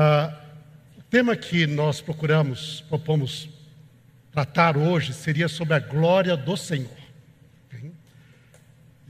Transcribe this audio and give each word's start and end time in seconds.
Ah, 0.00 0.32
o 0.96 1.02
tema 1.02 1.34
que 1.34 1.66
nós 1.66 2.00
procuramos, 2.00 2.84
propomos 2.88 3.48
tratar 4.30 4.76
hoje 4.76 5.12
seria 5.12 5.48
sobre 5.48 5.74
a 5.74 5.80
glória 5.80 6.36
do 6.36 6.56
Senhor. 6.56 6.96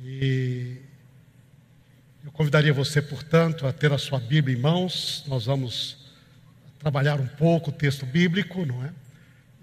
E 0.02 0.78
eu 2.24 2.32
convidaria 2.32 2.72
você, 2.72 3.02
portanto, 3.02 3.66
a 3.66 3.72
ter 3.72 3.92
a 3.92 3.98
sua 3.98 4.18
Bíblia 4.18 4.56
em 4.56 4.60
mãos. 4.62 5.24
Nós 5.28 5.44
vamos 5.44 6.10
trabalhar 6.78 7.20
um 7.20 7.26
pouco 7.26 7.68
o 7.68 7.74
texto 7.74 8.06
bíblico, 8.06 8.64
não 8.64 8.82
é? 8.82 8.90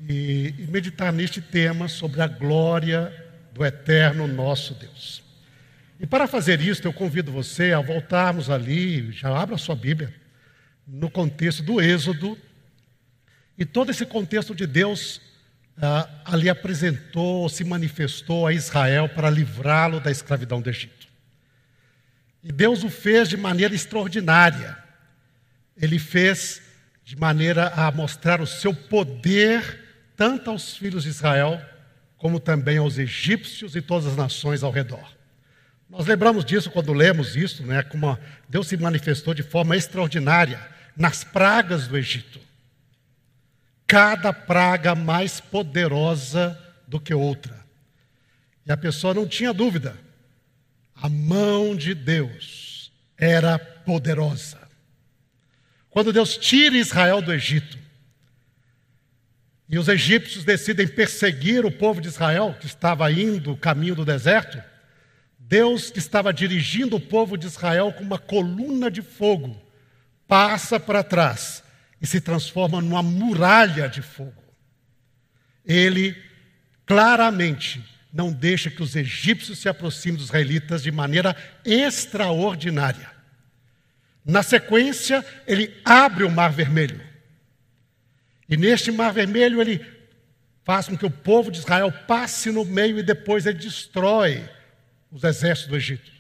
E, 0.08 0.54
e 0.60 0.68
meditar 0.68 1.12
neste 1.12 1.42
tema 1.42 1.88
sobre 1.88 2.22
a 2.22 2.28
glória 2.28 3.12
do 3.52 3.66
eterno 3.66 4.28
nosso 4.28 4.76
Deus. 4.76 5.24
E 6.00 6.06
para 6.06 6.28
fazer 6.28 6.62
isso, 6.62 6.88
eu 6.88 6.94
convido 6.94 7.32
você 7.32 7.74
a 7.74 7.82
voltarmos 7.82 8.48
ali, 8.48 9.12
já 9.12 9.36
abra 9.36 9.56
a 9.56 9.58
sua 9.58 9.76
Bíblia, 9.76 10.14
no 10.88 11.10
contexto 11.10 11.64
do 11.64 11.82
Êxodo, 11.82 12.38
e 13.58 13.66
todo 13.66 13.90
esse 13.90 14.06
contexto 14.06 14.54
de 14.54 14.68
Deus 14.68 15.22
ah, 15.82 16.10
ali 16.26 16.50
apresentou, 16.50 17.48
se 17.50 17.64
manifestou 17.64 18.46
a 18.46 18.54
Israel 18.54 19.10
para 19.10 19.30
livrá-lo 19.30 20.00
da 20.00 20.12
escravidão 20.12 20.62
do 20.62 20.70
Egito. 20.70 21.08
E 22.44 22.52
Deus 22.52 22.84
o 22.84 22.90
fez 22.90 23.30
de 23.30 23.38
maneira 23.38 23.74
extraordinária. 23.74 24.78
Ele 25.76 25.98
fez 25.98 26.62
de 27.04 27.16
maneira 27.16 27.70
a 27.70 27.92
mostrar 27.92 28.42
o 28.42 28.48
seu 28.48 28.74
poder 28.74 29.84
tanto 30.16 30.50
aos 30.50 30.78
filhos 30.78 31.04
de 31.04 31.10
Israel, 31.10 31.62
como 32.18 32.40
também 32.40 32.78
aos 32.78 32.98
egípcios 32.98 33.76
e 33.76 33.82
todas 33.82 34.06
as 34.06 34.16
nações 34.16 34.64
ao 34.64 34.72
redor. 34.72 35.14
Nós 35.90 36.08
lembramos 36.08 36.44
disso 36.46 36.72
quando 36.72 36.94
lemos 36.94 37.36
isso, 37.36 37.64
né, 37.66 37.84
como 37.84 38.18
Deus 38.48 38.68
se 38.68 38.78
manifestou 38.78 39.34
de 39.34 39.44
forma 39.44 39.76
extraordinária 39.76 40.75
nas 40.96 41.24
pragas 41.24 41.88
do 41.88 41.98
Egito. 41.98 42.40
Cada 43.88 44.34
praga 44.34 44.96
mais 44.96 45.40
poderosa 45.40 46.60
do 46.88 47.00
que 47.00 47.14
outra. 47.14 47.64
E 48.66 48.72
a 48.72 48.78
pessoa 48.78 49.14
não 49.14 49.28
tinha 49.28 49.54
dúvida. 49.54 49.96
A 50.96 51.10
mão 51.10 51.76
de 51.76 51.94
Deus 51.94 52.92
era 53.18 53.60
poderosa. 53.60 54.60
Quando 55.90 56.12
Deus 56.12 56.38
tira 56.38 56.78
Israel 56.78 57.22
do 57.22 57.34
Egito, 57.34 57.78
e 59.68 59.80
os 59.80 59.88
egípcios 59.88 60.44
decidem 60.44 60.88
perseguir 60.88 61.66
o 61.66 61.72
povo 61.72 62.00
de 62.00 62.08
Israel, 62.08 62.56
que 62.60 62.68
estava 62.68 63.12
indo 63.12 63.54
o 63.54 63.58
caminho 63.58 63.96
do 63.96 64.06
deserto, 64.06 64.62
Deus, 65.40 65.90
que 65.90 66.00
estava 66.00 66.34
dirigindo 66.34 66.96
o 66.96 67.00
povo 67.00 67.38
de 67.38 67.48
Israel 67.48 67.92
com 67.94 68.04
uma 68.04 68.20
coluna 68.20 68.92
de 68.92 69.02
fogo, 69.02 69.60
passa 70.28 70.80
para 70.80 71.04
trás 71.04 71.64
e 72.02 72.08
se 72.08 72.20
transforma 72.22 72.82
numa 72.82 73.02
muralha 73.04 73.88
de 73.88 74.02
fogo. 74.02 74.44
Ele 75.66 76.16
claramente 76.86 77.84
não 78.14 78.32
deixa 78.32 78.70
que 78.70 78.82
os 78.82 78.96
egípcios 78.96 79.60
se 79.60 79.68
aproximem 79.68 80.18
dos 80.18 80.28
israelitas 80.28 80.82
de 80.82 80.92
maneira 80.92 81.36
extraordinária. 81.66 83.12
Na 84.24 84.42
sequência, 84.42 85.24
ele 85.46 85.76
abre 85.84 86.24
o 86.24 86.32
Mar 86.32 86.52
Vermelho. 86.52 87.02
E 88.48 88.56
neste 88.56 88.92
Mar 88.92 89.12
Vermelho, 89.12 89.60
ele 89.62 89.86
faz 90.64 90.88
com 90.88 90.98
que 90.98 91.06
o 91.06 91.12
povo 91.12 91.52
de 91.52 91.60
Israel 91.60 91.92
passe 91.92 92.52
no 92.52 92.66
meio 92.66 92.98
e 92.98 93.04
depois 93.04 93.46
ele 93.46 93.60
destrói 93.60 94.50
os 95.12 95.24
exércitos 95.24 95.70
do 95.70 95.76
Egito. 95.76 96.12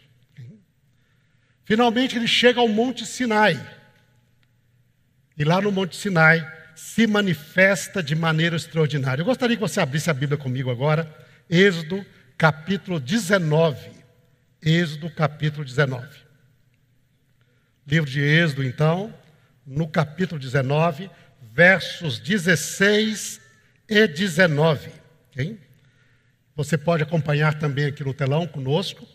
Finalmente 1.63 2.15
ele 2.15 2.27
chega 2.27 2.59
ao 2.59 2.67
Monte 2.67 3.05
Sinai. 3.05 3.59
E 5.37 5.43
lá 5.43 5.61
no 5.61 5.71
Monte 5.71 5.95
Sinai 5.95 6.45
se 6.75 7.07
manifesta 7.07 8.01
de 8.01 8.15
maneira 8.15 8.55
extraordinária. 8.55 9.21
Eu 9.21 9.25
gostaria 9.25 9.55
que 9.55 9.61
você 9.61 9.79
abrisse 9.79 10.09
a 10.09 10.13
Bíblia 10.13 10.37
comigo 10.37 10.69
agora, 10.69 11.13
Êxodo 11.49 12.05
capítulo 12.37 12.99
19. 12.99 13.91
Êxodo 14.61 15.09
capítulo 15.09 15.63
19. 15.63 16.07
Livro 17.87 18.09
de 18.09 18.21
Êxodo, 18.21 18.63
então, 18.63 19.13
no 19.65 19.87
capítulo 19.87 20.39
19, 20.39 21.09
versos 21.53 22.19
16 22.19 23.39
e 23.87 24.07
19. 24.07 24.89
Okay? 25.31 25.59
Você 26.55 26.77
pode 26.77 27.03
acompanhar 27.03 27.59
também 27.59 27.85
aqui 27.85 28.03
no 28.03 28.13
telão 28.13 28.47
conosco, 28.47 29.07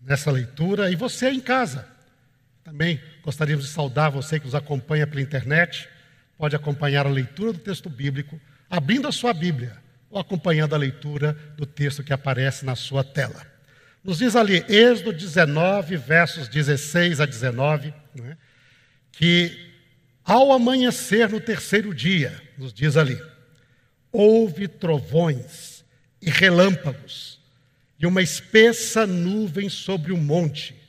nessa 0.00 0.30
leitura, 0.30 0.90
e 0.90 0.96
você 0.96 1.30
em 1.30 1.40
casa. 1.40 1.86
Também 2.62 3.00
gostaríamos 3.22 3.66
de 3.66 3.70
saudar 3.70 4.10
você 4.10 4.38
que 4.38 4.46
nos 4.46 4.54
acompanha 4.54 5.06
pela 5.06 5.20
internet. 5.20 5.88
Pode 6.38 6.56
acompanhar 6.56 7.06
a 7.06 7.10
leitura 7.10 7.52
do 7.52 7.58
texto 7.58 7.88
bíblico, 7.90 8.40
abrindo 8.68 9.06
a 9.06 9.12
sua 9.12 9.32
Bíblia, 9.32 9.76
ou 10.10 10.18
acompanhando 10.18 10.74
a 10.74 10.78
leitura 10.78 11.36
do 11.56 11.66
texto 11.66 12.02
que 12.02 12.12
aparece 12.12 12.64
na 12.64 12.74
sua 12.74 13.04
tela. 13.04 13.46
Nos 14.02 14.18
diz 14.18 14.34
ali, 14.34 14.64
Êxodo 14.68 15.12
19, 15.12 15.96
versos 15.96 16.48
16 16.48 17.20
a 17.20 17.26
19, 17.26 17.92
né, 18.14 18.36
que 19.12 19.70
ao 20.24 20.52
amanhecer 20.52 21.28
no 21.28 21.40
terceiro 21.40 21.94
dia, 21.94 22.40
nos 22.56 22.72
diz 22.72 22.96
ali, 22.96 23.20
houve 24.10 24.66
trovões 24.68 25.84
e 26.22 26.30
relâmpagos, 26.30 27.40
e 27.98 28.06
uma 28.06 28.22
espessa 28.22 29.06
nuvem 29.06 29.68
sobre 29.68 30.12
o 30.12 30.16
monte, 30.16 30.79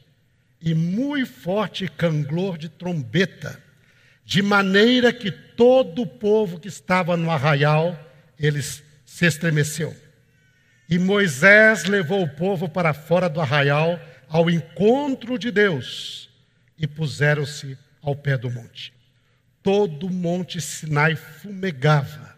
e 0.61 0.73
muito 0.75 1.31
forte 1.31 1.87
canglor 1.87 2.57
de 2.57 2.69
trombeta, 2.69 3.61
de 4.23 4.41
maneira 4.41 5.11
que 5.11 5.31
todo 5.31 6.03
o 6.03 6.07
povo 6.07 6.59
que 6.59 6.67
estava 6.67 7.17
no 7.17 7.31
arraial, 7.31 7.97
eles 8.39 8.83
se 9.05 9.25
estremeceu. 9.25 9.95
E 10.87 10.99
Moisés 10.99 11.85
levou 11.85 12.21
o 12.23 12.29
povo 12.29 12.69
para 12.69 12.93
fora 12.93 13.27
do 13.27 13.41
arraial 13.41 13.99
ao 14.27 14.49
encontro 14.49 15.37
de 15.37 15.49
Deus 15.49 16.29
e 16.77 16.85
puseram-se 16.85 17.77
ao 18.01 18.15
pé 18.15 18.37
do 18.37 18.49
monte. 18.49 18.93
Todo 19.63 20.07
o 20.07 20.09
monte 20.09 20.59
Sinai 20.61 21.15
fumegava, 21.15 22.35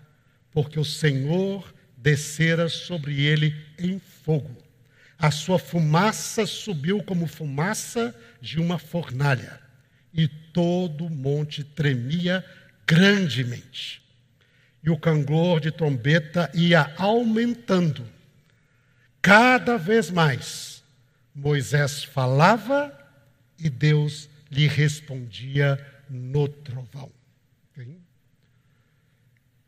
porque 0.52 0.80
o 0.80 0.86
Senhor 0.86 1.74
descera 1.98 2.70
sobre 2.70 3.26
ele 3.26 3.56
em 3.80 4.00
fogo. 4.00 4.63
A 5.18 5.32
sua 5.32 5.58
fumaça 5.58 6.46
subiu 6.46 7.02
como 7.04 7.28
fumaça 7.28 8.14
de 8.42 8.60
uma 8.60 8.78
fornalha, 8.78 9.60
e 10.14 10.28
todo 10.28 11.06
o 11.06 11.10
monte 11.10 11.64
tremia 11.64 12.44
grandemente. 12.86 14.02
E 14.84 14.90
o 14.90 14.98
canglor 14.98 15.60
de 15.60 15.72
trombeta 15.72 16.52
ia 16.54 16.94
aumentando. 16.98 18.06
Cada 19.22 19.78
vez 19.78 20.12
mais, 20.12 20.84
Moisés 21.34 22.04
falava 22.04 22.92
e 23.58 23.70
Deus 23.70 24.30
lhe 24.52 24.68
respondia 24.68 25.80
no 26.10 26.48
trovão. 26.48 27.10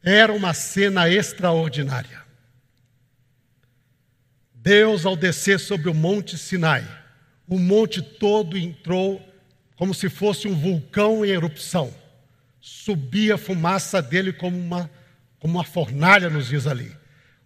Era 0.04 0.32
uma 0.34 0.54
cena 0.54 1.10
extraordinária. 1.10 2.25
Deus, 4.66 5.06
ao 5.06 5.16
descer 5.16 5.60
sobre 5.60 5.92
o 5.92 5.94
monte 5.94 6.40
Sinai, 6.40 6.84
o 7.48 7.60
monte 7.60 8.02
todo 8.02 8.58
entrou 8.58 9.22
como 9.76 9.94
se 9.94 10.10
fosse 10.10 10.48
um 10.48 10.56
vulcão 10.56 11.24
em 11.24 11.30
erupção. 11.30 11.94
Subia 12.60 13.36
a 13.36 13.38
fumaça 13.38 14.02
dele 14.02 14.34
como 14.34 14.58
uma, 14.58 14.90
como 15.38 15.54
uma 15.54 15.64
fornalha, 15.64 16.32
nos 16.32 16.48
diz 16.48 16.66
ali. 16.66 16.92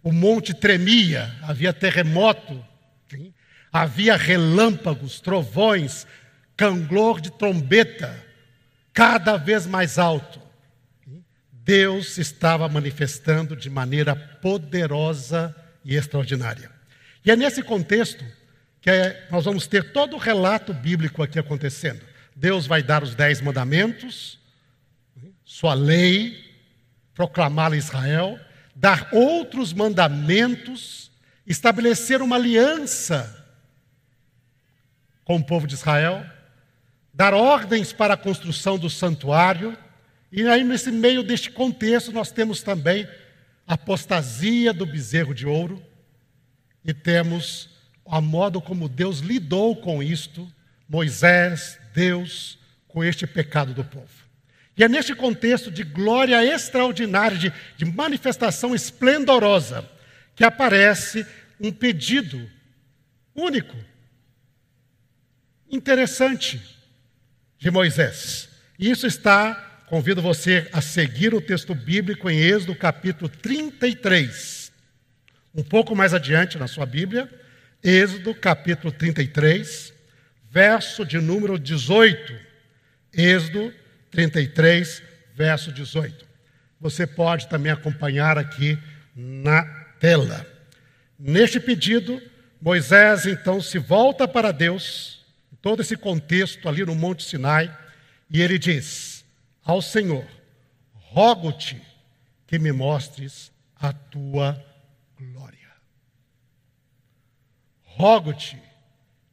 O 0.02 0.10
monte 0.12 0.54
tremia, 0.54 1.30
havia 1.42 1.74
terremoto, 1.74 2.64
sim? 3.10 3.34
havia 3.70 4.16
relâmpagos, 4.16 5.20
trovões, 5.20 6.06
canglor 6.56 7.20
de 7.20 7.30
trombeta, 7.30 8.18
cada 8.94 9.36
vez 9.36 9.66
mais 9.66 9.98
alto. 9.98 10.40
Deus 11.52 12.16
estava 12.16 12.66
manifestando 12.66 13.54
de 13.54 13.68
maneira 13.68 14.16
poderosa 14.16 15.54
e 15.84 15.96
extraordinária. 15.96 16.79
E 17.24 17.30
é 17.30 17.36
nesse 17.36 17.62
contexto 17.62 18.24
que 18.80 18.90
é, 18.90 19.26
nós 19.30 19.44
vamos 19.44 19.66
ter 19.66 19.92
todo 19.92 20.16
o 20.16 20.18
relato 20.18 20.72
bíblico 20.72 21.22
aqui 21.22 21.38
acontecendo. 21.38 22.00
Deus 22.34 22.66
vai 22.66 22.82
dar 22.82 23.02
os 23.02 23.14
dez 23.14 23.40
mandamentos, 23.40 24.38
sua 25.44 25.74
lei, 25.74 26.42
proclamá-la 27.14 27.74
a 27.74 27.78
Israel, 27.78 28.40
dar 28.74 29.08
outros 29.12 29.72
mandamentos, 29.74 31.10
estabelecer 31.46 32.22
uma 32.22 32.36
aliança 32.36 33.46
com 35.24 35.36
o 35.36 35.44
povo 35.44 35.66
de 35.66 35.74
Israel, 35.74 36.24
dar 37.12 37.34
ordens 37.34 37.92
para 37.92 38.14
a 38.14 38.16
construção 38.16 38.78
do 38.78 38.88
santuário, 38.88 39.76
e 40.32 40.46
aí, 40.46 40.62
nesse 40.62 40.92
meio 40.92 41.24
deste 41.24 41.50
contexto, 41.50 42.12
nós 42.12 42.30
temos 42.30 42.62
também 42.62 43.06
a 43.66 43.74
apostasia 43.74 44.72
do 44.72 44.86
bezerro 44.86 45.34
de 45.34 45.44
ouro, 45.44 45.84
e 46.84 46.94
temos 46.94 47.68
a 48.06 48.20
modo 48.20 48.60
como 48.60 48.88
Deus 48.88 49.20
lidou 49.20 49.76
com 49.76 50.02
isto, 50.02 50.50
Moisés, 50.88 51.78
Deus, 51.94 52.58
com 52.88 53.04
este 53.04 53.26
pecado 53.26 53.72
do 53.72 53.84
povo. 53.84 54.08
E 54.76 54.82
é 54.82 54.88
neste 54.88 55.14
contexto 55.14 55.70
de 55.70 55.84
glória 55.84 56.44
extraordinária, 56.44 57.36
de, 57.36 57.52
de 57.76 57.84
manifestação 57.84 58.74
esplendorosa, 58.74 59.88
que 60.34 60.42
aparece 60.42 61.26
um 61.60 61.70
pedido 61.70 62.50
único, 63.34 63.76
interessante 65.70 66.60
de 67.58 67.70
Moisés. 67.70 68.48
E 68.78 68.90
isso 68.90 69.06
está, 69.06 69.54
convido 69.86 70.22
você 70.22 70.68
a 70.72 70.80
seguir 70.80 71.34
o 71.34 71.40
texto 71.40 71.74
bíblico 71.74 72.30
em 72.30 72.40
Êxodo 72.40 72.74
capítulo 72.74 73.28
33. 73.28 74.59
Um 75.52 75.64
pouco 75.64 75.96
mais 75.96 76.14
adiante 76.14 76.56
na 76.56 76.68
sua 76.68 76.86
Bíblia, 76.86 77.28
Êxodo 77.82 78.32
capítulo 78.34 78.92
33, 78.92 79.92
verso 80.48 81.04
de 81.04 81.18
número 81.18 81.58
18. 81.58 82.32
Êxodo 83.12 83.74
33, 84.12 85.02
verso 85.34 85.72
18. 85.72 86.24
Você 86.80 87.04
pode 87.04 87.48
também 87.48 87.72
acompanhar 87.72 88.38
aqui 88.38 88.78
na 89.16 89.64
tela. 89.98 90.46
Neste 91.18 91.58
pedido, 91.58 92.22
Moisés 92.60 93.26
então 93.26 93.60
se 93.60 93.78
volta 93.78 94.28
para 94.28 94.52
Deus, 94.52 95.26
todo 95.60 95.82
esse 95.82 95.96
contexto 95.96 96.68
ali 96.68 96.84
no 96.84 96.94
Monte 96.94 97.24
Sinai, 97.24 97.76
e 98.30 98.40
ele 98.40 98.56
diz 98.56 99.24
ao 99.64 99.82
Senhor: 99.82 100.24
Rogo-te 100.92 101.82
que 102.46 102.56
me 102.56 102.70
mostres 102.70 103.50
a 103.74 103.92
tua 103.92 104.69
glória. 105.20 105.68
Rogo-te 107.82 108.60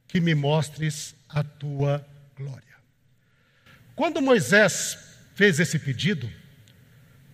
que 0.07 0.19
me 0.19 0.35
mostres 0.35 1.15
a 1.29 1.43
tua 1.43 2.05
glória. 2.35 2.75
Quando 3.95 4.21
Moisés 4.21 4.97
fez 5.33 5.59
esse 5.59 5.79
pedido, 5.79 6.29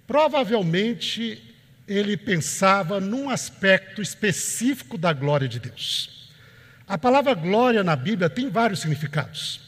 provavelmente 0.06 1.42
ele 1.88 2.16
pensava 2.16 3.00
num 3.00 3.30
aspecto 3.30 4.02
específico 4.02 4.98
da 4.98 5.12
glória 5.12 5.48
de 5.48 5.60
Deus. 5.60 6.32
A 6.88 6.98
palavra 6.98 7.34
glória 7.34 7.84
na 7.84 7.96
Bíblia 7.96 8.30
tem 8.30 8.50
vários 8.50 8.80
significados. 8.82 9.62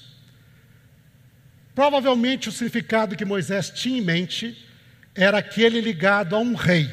Provavelmente 1.74 2.50
o 2.50 2.52
significado 2.52 3.16
que 3.16 3.26
Moisés 3.26 3.70
tinha 3.70 3.98
em 3.98 4.02
mente 4.02 4.66
era 5.14 5.40
aquele 5.40 5.82
ligado 5.82 6.36
a 6.36 6.40
um 6.40 6.54
rei 6.54 6.90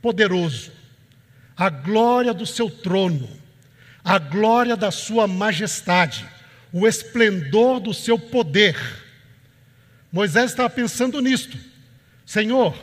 poderoso, 0.00 0.75
a 1.56 1.70
glória 1.70 2.34
do 2.34 2.44
seu 2.44 2.70
trono, 2.70 3.28
a 4.04 4.18
glória 4.18 4.76
da 4.76 4.90
sua 4.90 5.26
majestade, 5.26 6.26
o 6.72 6.86
esplendor 6.86 7.80
do 7.80 7.94
seu 7.94 8.18
poder. 8.18 8.76
Moisés 10.12 10.50
estava 10.50 10.68
pensando 10.68 11.20
nisto. 11.20 11.58
Senhor, 12.26 12.76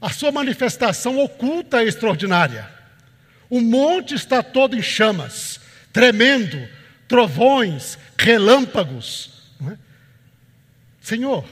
a 0.00 0.10
sua 0.10 0.32
manifestação 0.32 1.18
oculta 1.18 1.82
é 1.82 1.86
extraordinária. 1.86 2.68
O 3.50 3.60
monte 3.60 4.14
está 4.14 4.42
todo 4.42 4.74
em 4.74 4.82
chamas, 4.82 5.60
tremendo, 5.92 6.66
trovões, 7.06 7.98
relâmpagos. 8.18 9.30
É? 9.70 9.76
Senhor, 11.00 11.44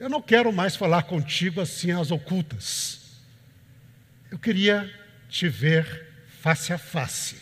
eu 0.00 0.08
não 0.08 0.20
quero 0.20 0.52
mais 0.52 0.74
falar 0.74 1.04
contigo 1.04 1.60
assim 1.60 1.92
às 1.92 2.10
ocultas. 2.10 2.97
Eu 4.30 4.38
queria 4.38 4.92
te 5.28 5.48
ver 5.48 6.06
face 6.40 6.72
a 6.72 6.78
face. 6.78 7.36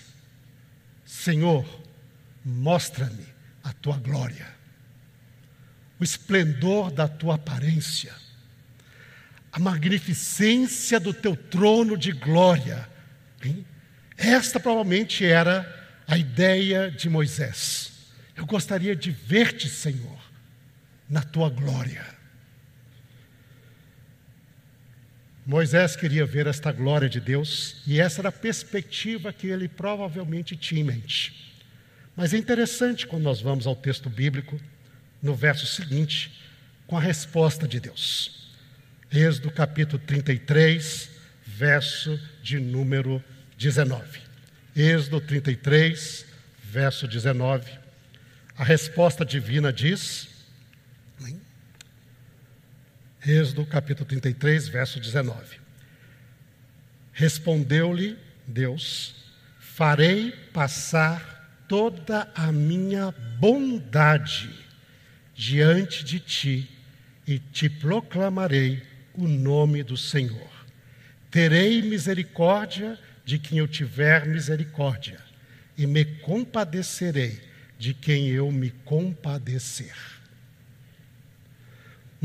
Senhor, 1.05 1.67
mostra-me 2.45 3.27
a 3.63 3.73
tua 3.73 3.97
glória, 3.99 4.47
o 5.99 6.05
esplendor 6.05 6.91
da 6.91 7.09
tua 7.09 7.35
aparência 7.35 8.15
a 9.57 9.59
magnificência 9.59 11.01
do 11.01 11.15
teu 11.15 11.35
trono 11.35 11.97
de 11.97 12.13
glória. 12.13 12.87
Hein? 13.43 13.65
Esta 14.15 14.61
provavelmente 14.61 15.25
era 15.25 15.67
a 16.07 16.19
ideia 16.19 16.91
de 16.91 17.09
Moisés. 17.09 17.91
Eu 18.37 18.45
gostaria 18.45 18.95
de 18.95 19.11
ver-te, 19.11 19.67
Senhor, 19.67 20.21
na 21.09 21.23
tua 21.23 21.49
glória. 21.49 22.05
Moisés 25.47 25.95
queria 25.95 26.27
ver 26.27 26.49
esta 26.49 26.73
glória 26.73 27.09
de 27.09 27.21
Deus 27.21 27.77
e 27.87 28.01
essa 28.01 28.21
era 28.21 28.31
a 28.31 28.33
perspectiva 28.33 29.33
que 29.33 29.47
ele 29.47 29.69
provavelmente 29.69 30.57
tinha 30.57 30.81
em 30.81 30.85
mente. 30.85 31.55
Mas 32.17 32.35
é 32.35 32.37
interessante 32.37 33.07
quando 33.07 33.23
nós 33.23 33.41
vamos 33.41 33.65
ao 33.65 33.77
texto 33.77 34.11
bíblico, 34.11 34.61
no 35.23 35.37
verso 35.37 35.65
seguinte, 35.65 36.43
com 36.85 36.97
a 36.97 37.01
resposta 37.01 37.69
de 37.69 37.79
Deus. 37.79 38.51
Êxodo 39.13 39.53
capítulo 39.53 40.03
33, 40.05 41.11
verso 41.47 42.21
de 42.43 42.59
número 42.59 43.23
19. 43.57 44.19
Êxodo 44.75 45.21
33, 45.21 46.27
verso 46.65 47.07
19. 47.07 47.71
A 48.59 48.65
resposta 48.65 49.25
divina 49.25 49.73
diz. 49.73 50.27
Êxodo 53.29 53.67
capítulo 53.67 54.07
33, 54.07 54.69
verso 54.69 55.01
19. 55.01 55.59
Respondeu-lhe 57.13 58.17
Deus: 58.47 59.17
Farei 59.59 60.31
passar 60.53 61.65
toda 61.69 62.31
a 62.37 62.53
minha 62.53 63.13
bondade 63.41 64.55
diante 65.35 66.05
de 66.05 66.21
ti 66.21 66.71
e 67.27 67.41
te 67.41 67.69
proclamarei 67.69 68.81
o 69.13 69.27
nome 69.27 69.83
do 69.83 69.97
Senhor. 69.97 70.51
Terei 71.29 71.83
misericórdia 71.83 72.97
de 73.25 73.41
quem 73.41 73.59
eu 73.59 73.67
tiver 73.67 74.25
misericórdia, 74.25 75.19
e 75.77 75.85
me 75.85 76.05
compadecerei 76.05 77.41
de 77.77 77.93
quem 77.93 78.29
eu 78.29 78.53
me 78.53 78.71
compadecer. 78.71 80.16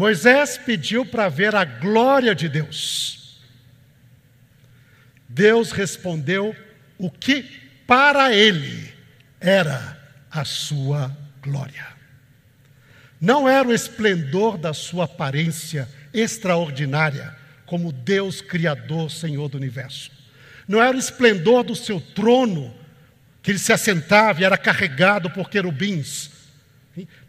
Moisés 0.01 0.57
pediu 0.57 1.06
para 1.06 1.30
ver 1.30 1.53
a 1.53 1.63
glória 1.63 2.33
de 2.33 2.50
Deus. 2.50 3.39
Deus 5.30 5.71
respondeu 5.71 6.56
o 6.98 7.12
que 7.12 7.44
para 7.86 8.33
ele 8.33 8.92
era 9.39 9.95
a 10.31 10.44
sua 10.44 11.15
glória. 11.39 11.86
Não 13.21 13.48
era 13.48 13.68
o 13.68 13.74
esplendor 13.74 14.57
da 14.57 14.74
sua 14.74 15.06
aparência 15.06 15.88
extraordinária, 16.12 17.36
como 17.67 17.91
Deus 17.91 18.41
Criador, 18.41 19.12
Senhor 19.12 19.50
do 19.50 19.58
universo. 19.58 20.10
Não 20.67 20.81
era 20.81 20.98
o 20.98 21.00
esplendor 21.00 21.63
do 21.63 21.75
seu 21.75 22.01
trono, 22.01 22.74
que 23.43 23.51
ele 23.51 23.60
se 23.60 23.72
assentava 23.72 24.41
e 24.41 24.46
era 24.46 24.58
carregado 24.58 25.29
por 25.29 25.48
querubins. 25.48 26.31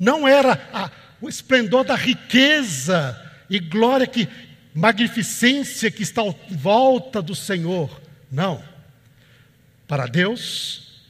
Não 0.00 0.26
era 0.26 0.54
a, 0.72 0.90
o 1.22 1.28
esplendor 1.28 1.84
da 1.84 1.94
riqueza 1.94 3.16
e 3.48 3.60
glória 3.60 4.08
que 4.08 4.28
magnificência 4.74 5.90
que 5.90 6.02
está 6.02 6.20
à 6.20 6.34
volta 6.50 7.22
do 7.22 7.34
Senhor. 7.34 8.02
Não. 8.30 8.62
Para 9.86 10.06
Deus, 10.06 11.00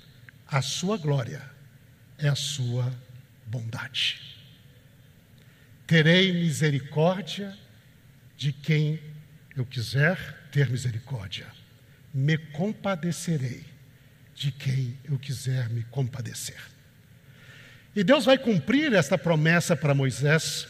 a 0.47 0.61
sua 0.61 0.99
glória 0.99 1.43
é 2.19 2.29
a 2.29 2.35
sua 2.35 2.93
bondade. 3.47 4.21
Terei 5.87 6.33
misericórdia 6.33 7.57
de 8.37 8.53
quem 8.53 9.01
eu 9.57 9.65
quiser 9.65 10.19
ter 10.53 10.69
misericórdia. 10.69 11.47
Me 12.13 12.37
compadecerei 12.37 13.65
de 14.35 14.53
quem 14.53 14.99
eu 15.05 15.19
quiser 15.19 15.71
me 15.71 15.85
compadecer. 15.85 16.72
E 17.95 18.03
Deus 18.03 18.25
vai 18.25 18.39
cumprir 18.39 18.93
esta 18.95 19.19
promessa 19.19 19.77
para 19.77 19.95
Moisés. 19.95 20.67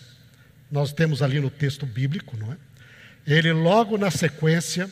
Nós 0.71 0.93
temos 0.93 1.23
ali 1.23 1.41
no 1.41 1.51
texto 1.51 1.87
bíblico, 1.87 2.37
não 2.37 2.53
é? 2.53 2.57
Ele 3.27 3.53
logo 3.53 3.97
na 3.97 4.11
sequência, 4.11 4.91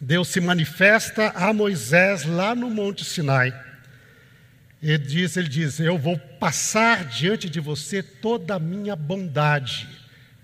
Deus 0.00 0.28
se 0.28 0.40
manifesta 0.40 1.28
a 1.30 1.52
Moisés 1.52 2.24
lá 2.24 2.54
no 2.54 2.70
Monte 2.70 3.04
Sinai. 3.04 3.54
Ele 4.82 4.98
diz, 4.98 5.36
ele 5.36 5.48
diz: 5.48 5.80
"Eu 5.80 5.98
vou 5.98 6.18
passar 6.18 7.04
diante 7.04 7.50
de 7.50 7.60
você 7.60 8.02
toda 8.02 8.54
a 8.54 8.58
minha 8.58 8.96
bondade." 8.96 9.96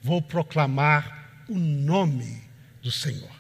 vou 0.03 0.21
proclamar 0.21 1.45
o 1.49 1.57
nome 1.57 2.43
do 2.83 2.91
Senhor. 2.91 3.31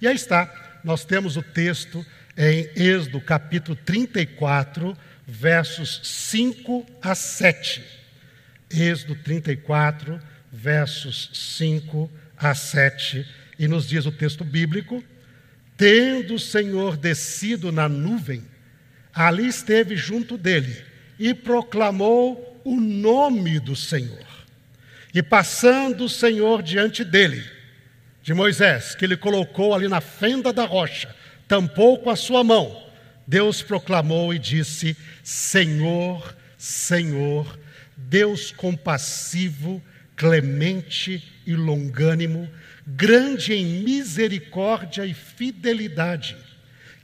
E 0.00 0.06
aí 0.06 0.14
está, 0.14 0.78
nós 0.84 1.04
temos 1.04 1.36
o 1.36 1.42
texto 1.42 2.04
em 2.36 2.68
Êxodo 2.76 3.20
capítulo 3.20 3.76
34, 3.84 4.96
versos 5.26 6.00
5 6.02 6.86
a 7.02 7.14
7. 7.14 7.82
Êxodo 8.70 9.14
34, 9.16 10.20
versos 10.52 11.30
5 11.32 12.10
a 12.36 12.54
7. 12.54 13.26
E 13.58 13.68
nos 13.68 13.88
diz 13.88 14.06
o 14.06 14.12
texto 14.12 14.44
bíblico: 14.44 15.02
Tendo 15.76 16.34
o 16.34 16.38
Senhor 16.38 16.96
descido 16.96 17.72
na 17.72 17.88
nuvem, 17.88 18.44
ali 19.12 19.46
esteve 19.46 19.96
junto 19.96 20.36
dele 20.38 20.84
e 21.18 21.34
proclamou 21.34 22.60
o 22.64 22.80
nome 22.80 23.58
do 23.60 23.76
Senhor. 23.76 24.26
E 25.12 25.22
passando 25.22 26.04
o 26.04 26.08
Senhor 26.08 26.62
diante 26.62 27.04
dele, 27.04 27.44
de 28.22 28.32
Moisés, 28.32 28.94
que 28.94 29.04
ele 29.04 29.16
colocou 29.16 29.74
ali 29.74 29.88
na 29.88 30.00
fenda 30.00 30.52
da 30.52 30.64
rocha, 30.64 31.14
tampou 31.48 31.98
com 31.98 32.10
a 32.10 32.16
sua 32.16 32.44
mão, 32.44 32.89
Deus 33.26 33.62
proclamou 33.62 34.32
e 34.34 34.38
disse: 34.38 34.96
Senhor, 35.22 36.36
Senhor, 36.56 37.58
Deus 37.96 38.50
compassivo, 38.50 39.82
clemente 40.16 41.22
e 41.46 41.54
longânimo, 41.54 42.48
grande 42.86 43.54
em 43.54 43.82
misericórdia 43.82 45.06
e 45.06 45.14
fidelidade, 45.14 46.36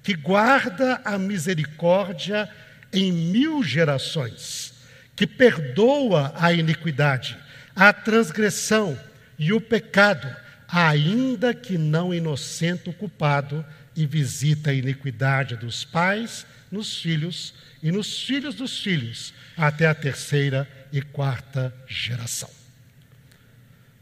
que 0.02 0.14
guarda 0.14 1.00
a 1.04 1.18
misericórdia 1.18 2.48
em 2.92 3.12
mil 3.12 3.62
gerações, 3.62 4.74
que 5.14 5.26
perdoa 5.26 6.32
a 6.36 6.52
iniquidade, 6.52 7.36
a 7.74 7.92
transgressão 7.92 8.98
e 9.38 9.52
o 9.52 9.60
pecado, 9.60 10.28
ainda 10.68 11.54
que 11.54 11.78
não 11.78 12.12
inocente 12.12 12.90
o 12.90 12.92
culpado, 12.92 13.64
e 13.96 14.06
visita 14.06 14.70
a 14.70 14.74
iniquidade 14.74 15.56
dos 15.56 15.84
pais 15.84 16.46
nos 16.70 16.98
filhos 17.00 17.54
e 17.82 17.90
nos 17.90 18.22
filhos 18.22 18.54
dos 18.54 18.78
filhos, 18.80 19.32
até 19.56 19.86
a 19.86 19.94
terceira 19.94 20.68
e 20.92 21.00
quarta 21.00 21.74
geração. 21.88 22.50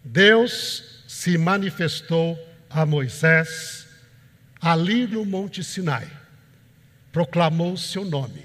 Deus 0.03 1.03
se 1.07 1.39
manifestou 1.39 2.39
a 2.69 2.85
Moisés 2.85 3.87
ali 4.61 5.07
no 5.07 5.25
Monte 5.25 5.63
Sinai, 5.63 6.11
proclamou 7.13 7.75
o 7.75 7.79
seu 7.79 8.05
nome 8.05 8.45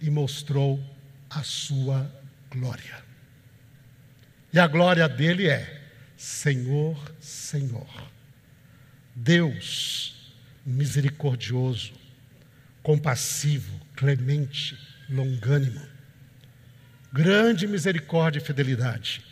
e 0.00 0.08
mostrou 0.10 0.82
a 1.28 1.42
sua 1.42 2.10
glória. 2.50 3.02
E 4.52 4.58
a 4.58 4.66
glória 4.66 5.08
dele 5.08 5.48
é 5.48 5.82
Senhor, 6.16 6.96
Senhor. 7.20 7.86
Deus 9.20 10.14
misericordioso, 10.64 11.92
compassivo, 12.82 13.80
clemente, 13.96 14.78
longânimo, 15.10 15.80
grande 17.12 17.66
misericórdia 17.66 18.38
e 18.38 18.44
fidelidade, 18.44 19.24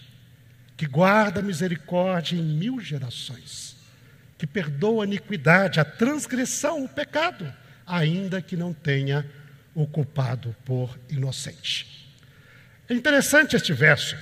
que 0.77 0.87
guarda 0.87 1.41
misericórdia 1.41 2.37
em 2.37 2.43
mil 2.43 2.81
gerações, 2.81 3.77
que 4.37 4.47
perdoa 4.47 5.05
a 5.05 5.07
iniquidade, 5.07 5.79
a 5.79 5.85
transgressão, 5.85 6.85
o 6.85 6.89
pecado, 6.89 7.53
ainda 7.87 8.43
que 8.43 8.57
não 8.57 8.73
tenha 8.73 9.25
o 9.75 9.87
culpado 9.87 10.55
por 10.65 10.99
inocente. 11.09 12.11
É 12.89 12.95
interessante 12.95 13.55
este 13.55 13.73
verso. 13.73 14.17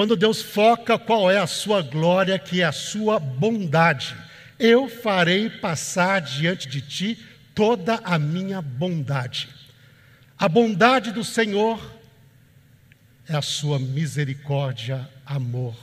Quando 0.00 0.16
Deus 0.16 0.40
foca 0.40 0.98
qual 0.98 1.30
é 1.30 1.36
a 1.36 1.46
sua 1.46 1.82
glória, 1.82 2.38
que 2.38 2.62
é 2.62 2.64
a 2.64 2.72
sua 2.72 3.18
bondade. 3.18 4.16
Eu 4.58 4.88
farei 4.88 5.50
passar 5.50 6.22
diante 6.22 6.66
de 6.70 6.80
ti 6.80 7.26
toda 7.54 7.96
a 7.96 8.18
minha 8.18 8.62
bondade. 8.62 9.50
A 10.38 10.48
bondade 10.48 11.12
do 11.12 11.22
Senhor 11.22 11.78
é 13.28 13.36
a 13.36 13.42
sua 13.42 13.78
misericórdia, 13.78 15.06
amor, 15.26 15.76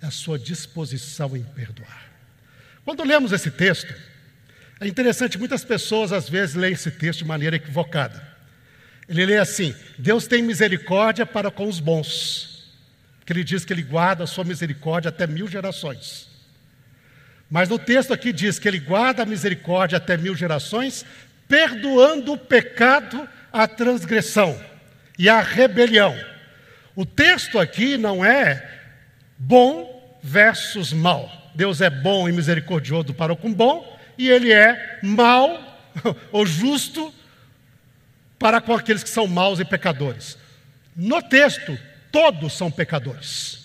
é 0.00 0.06
a 0.06 0.12
sua 0.12 0.38
disposição 0.38 1.36
em 1.36 1.42
perdoar. 1.42 2.08
Quando 2.84 3.02
lemos 3.02 3.32
esse 3.32 3.50
texto, 3.50 3.92
é 4.78 4.86
interessante, 4.86 5.36
muitas 5.36 5.64
pessoas 5.64 6.12
às 6.12 6.28
vezes 6.28 6.54
leem 6.54 6.74
esse 6.74 6.92
texto 6.92 7.18
de 7.18 7.24
maneira 7.24 7.56
equivocada. 7.56 8.30
Ele 9.08 9.26
lê 9.26 9.38
assim: 9.38 9.74
Deus 9.98 10.28
tem 10.28 10.40
misericórdia 10.40 11.26
para 11.26 11.50
com 11.50 11.66
os 11.66 11.80
bons, 11.80 12.49
porque 13.30 13.38
ele 13.38 13.44
diz 13.44 13.64
que 13.64 13.72
ele 13.72 13.84
guarda 13.84 14.24
a 14.24 14.26
sua 14.26 14.42
misericórdia 14.42 15.08
até 15.08 15.24
mil 15.24 15.46
gerações. 15.46 16.28
Mas 17.48 17.68
no 17.68 17.78
texto 17.78 18.12
aqui 18.12 18.32
diz 18.32 18.58
que 18.58 18.66
ele 18.66 18.80
guarda 18.80 19.22
a 19.22 19.26
misericórdia 19.26 19.98
até 19.98 20.16
mil 20.16 20.34
gerações, 20.34 21.04
perdoando 21.46 22.32
o 22.32 22.38
pecado, 22.38 23.28
a 23.52 23.68
transgressão 23.68 24.60
e 25.16 25.28
a 25.28 25.40
rebelião. 25.40 26.12
O 26.96 27.06
texto 27.06 27.60
aqui 27.60 27.96
não 27.96 28.24
é 28.24 28.68
bom 29.38 30.18
versus 30.20 30.92
mal. 30.92 31.52
Deus 31.54 31.80
é 31.80 31.88
bom 31.88 32.28
e 32.28 32.32
misericordioso 32.32 33.14
para 33.14 33.32
o 33.32 33.36
com 33.36 33.52
bom, 33.52 33.96
e 34.18 34.28
ele 34.28 34.52
é 34.52 34.98
mal 35.04 35.88
ou 36.32 36.44
justo 36.44 37.14
para 38.40 38.60
com 38.60 38.74
aqueles 38.74 39.04
que 39.04 39.08
são 39.08 39.28
maus 39.28 39.60
e 39.60 39.64
pecadores. 39.64 40.36
No 40.96 41.22
texto, 41.22 41.78
todos 42.10 42.52
são 42.52 42.70
pecadores. 42.70 43.60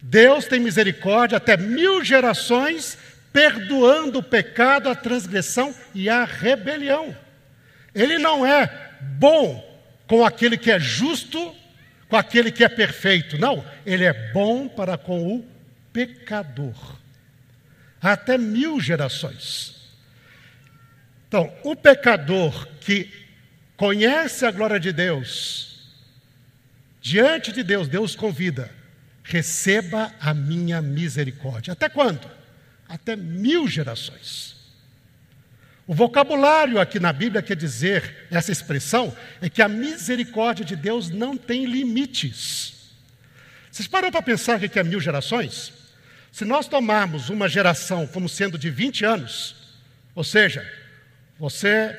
Deus 0.00 0.46
tem 0.46 0.60
misericórdia 0.60 1.38
até 1.38 1.56
mil 1.56 2.04
gerações, 2.04 2.96
perdoando 3.32 4.20
o 4.20 4.22
pecado, 4.22 4.88
a 4.88 4.94
transgressão 4.94 5.74
e 5.94 6.08
a 6.08 6.24
rebelião. 6.24 7.16
Ele 7.94 8.18
não 8.18 8.46
é 8.46 8.92
bom 9.00 9.64
com 10.06 10.24
aquele 10.24 10.56
que 10.56 10.70
é 10.70 10.78
justo, 10.78 11.54
com 12.08 12.16
aquele 12.16 12.52
que 12.52 12.62
é 12.62 12.68
perfeito. 12.68 13.38
Não, 13.38 13.64
ele 13.84 14.04
é 14.04 14.12
bom 14.32 14.68
para 14.68 14.96
com 14.96 15.36
o 15.36 15.44
pecador 15.92 16.96
até 18.00 18.38
mil 18.38 18.80
gerações. 18.80 19.74
Então, 21.28 21.52
o 21.64 21.74
pecador 21.74 22.68
que 22.80 23.10
conhece 23.76 24.46
a 24.46 24.50
glória 24.50 24.78
de 24.78 24.92
Deus, 24.92 25.75
diante 27.06 27.52
de 27.52 27.62
Deus, 27.62 27.86
Deus 27.86 28.16
convida, 28.16 28.68
receba 29.22 30.12
a 30.18 30.34
minha 30.34 30.82
misericórdia. 30.82 31.72
Até 31.72 31.88
quando? 31.88 32.28
Até 32.88 33.14
mil 33.14 33.68
gerações. 33.68 34.56
O 35.86 35.94
vocabulário 35.94 36.80
aqui 36.80 36.98
na 36.98 37.12
Bíblia 37.12 37.42
quer 37.42 37.54
dizer, 37.54 38.26
essa 38.28 38.50
expressão, 38.50 39.16
é 39.40 39.48
que 39.48 39.62
a 39.62 39.68
misericórdia 39.68 40.64
de 40.64 40.74
Deus 40.74 41.08
não 41.08 41.36
tem 41.36 41.64
limites. 41.64 42.90
Vocês 43.70 43.86
param 43.86 44.10
para 44.10 44.20
pensar 44.20 44.56
o 44.56 44.68
que 44.68 44.76
é 44.76 44.82
mil 44.82 45.00
gerações? 45.00 45.72
Se 46.32 46.44
nós 46.44 46.66
tomarmos 46.66 47.30
uma 47.30 47.48
geração 47.48 48.04
como 48.08 48.28
sendo 48.28 48.58
de 48.58 48.68
20 48.68 49.04
anos, 49.04 49.54
ou 50.12 50.24
seja, 50.24 50.68
você 51.38 51.96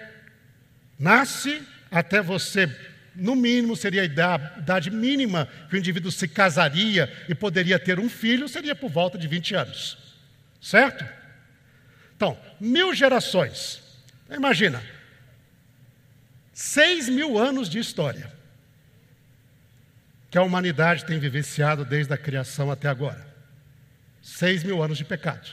nasce 0.99 1.65
até 1.89 2.21
você, 2.21 2.69
no 3.17 3.35
mínimo, 3.35 3.75
seria 3.75 4.03
a 4.03 4.05
idade 4.05 4.91
mínima 4.91 5.49
que 5.69 5.75
o 5.75 5.77
indivíduo 5.77 6.11
se 6.11 6.27
casaria 6.27 7.11
e 7.27 7.33
poderia 7.33 7.79
ter 7.79 7.99
um 7.99 8.07
filho, 8.07 8.47
seria 8.47 8.75
por 8.75 8.91
volta 8.91 9.17
de 9.17 9.27
20 9.27 9.55
anos. 9.55 9.97
Certo? 10.61 11.03
Então, 12.15 12.37
mil 12.59 12.93
gerações. 12.93 13.81
Imagina, 14.29 14.83
seis 16.53 17.09
mil 17.09 17.37
anos 17.37 17.69
de 17.69 17.79
história 17.79 18.31
que 20.29 20.37
a 20.37 20.43
humanidade 20.43 21.05
tem 21.05 21.19
vivenciado 21.19 21.85
desde 21.85 22.13
a 22.13 22.17
criação 22.17 22.69
até 22.69 22.87
agora. 22.87 23.25
Seis 24.21 24.63
mil 24.63 24.83
anos 24.83 24.97
de 24.97 25.05
pecado. 25.05 25.49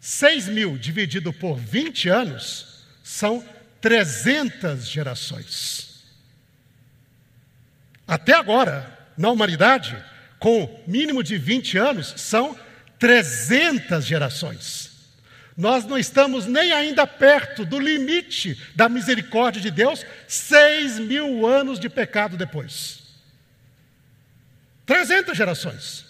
Seis 0.00 0.48
mil 0.48 0.76
dividido 0.76 1.32
por 1.32 1.56
20 1.56 2.08
anos 2.08 2.84
são 3.02 3.44
300 3.80 4.86
gerações. 4.86 5.89
Até 8.10 8.34
agora, 8.34 8.98
na 9.16 9.30
humanidade, 9.30 9.96
com 10.40 10.82
mínimo 10.84 11.22
de 11.22 11.38
20 11.38 11.78
anos, 11.78 12.12
são 12.16 12.58
300 12.98 14.04
gerações. 14.04 14.90
Nós 15.56 15.84
não 15.84 15.96
estamos 15.96 16.44
nem 16.44 16.72
ainda 16.72 17.06
perto 17.06 17.64
do 17.64 17.78
limite 17.78 18.60
da 18.74 18.88
misericórdia 18.88 19.62
de 19.62 19.70
Deus, 19.70 20.04
seis 20.26 20.98
mil 20.98 21.46
anos 21.46 21.78
de 21.78 21.88
pecado 21.88 22.36
depois. 22.36 22.98
300 24.86 25.36
gerações. 25.36 26.04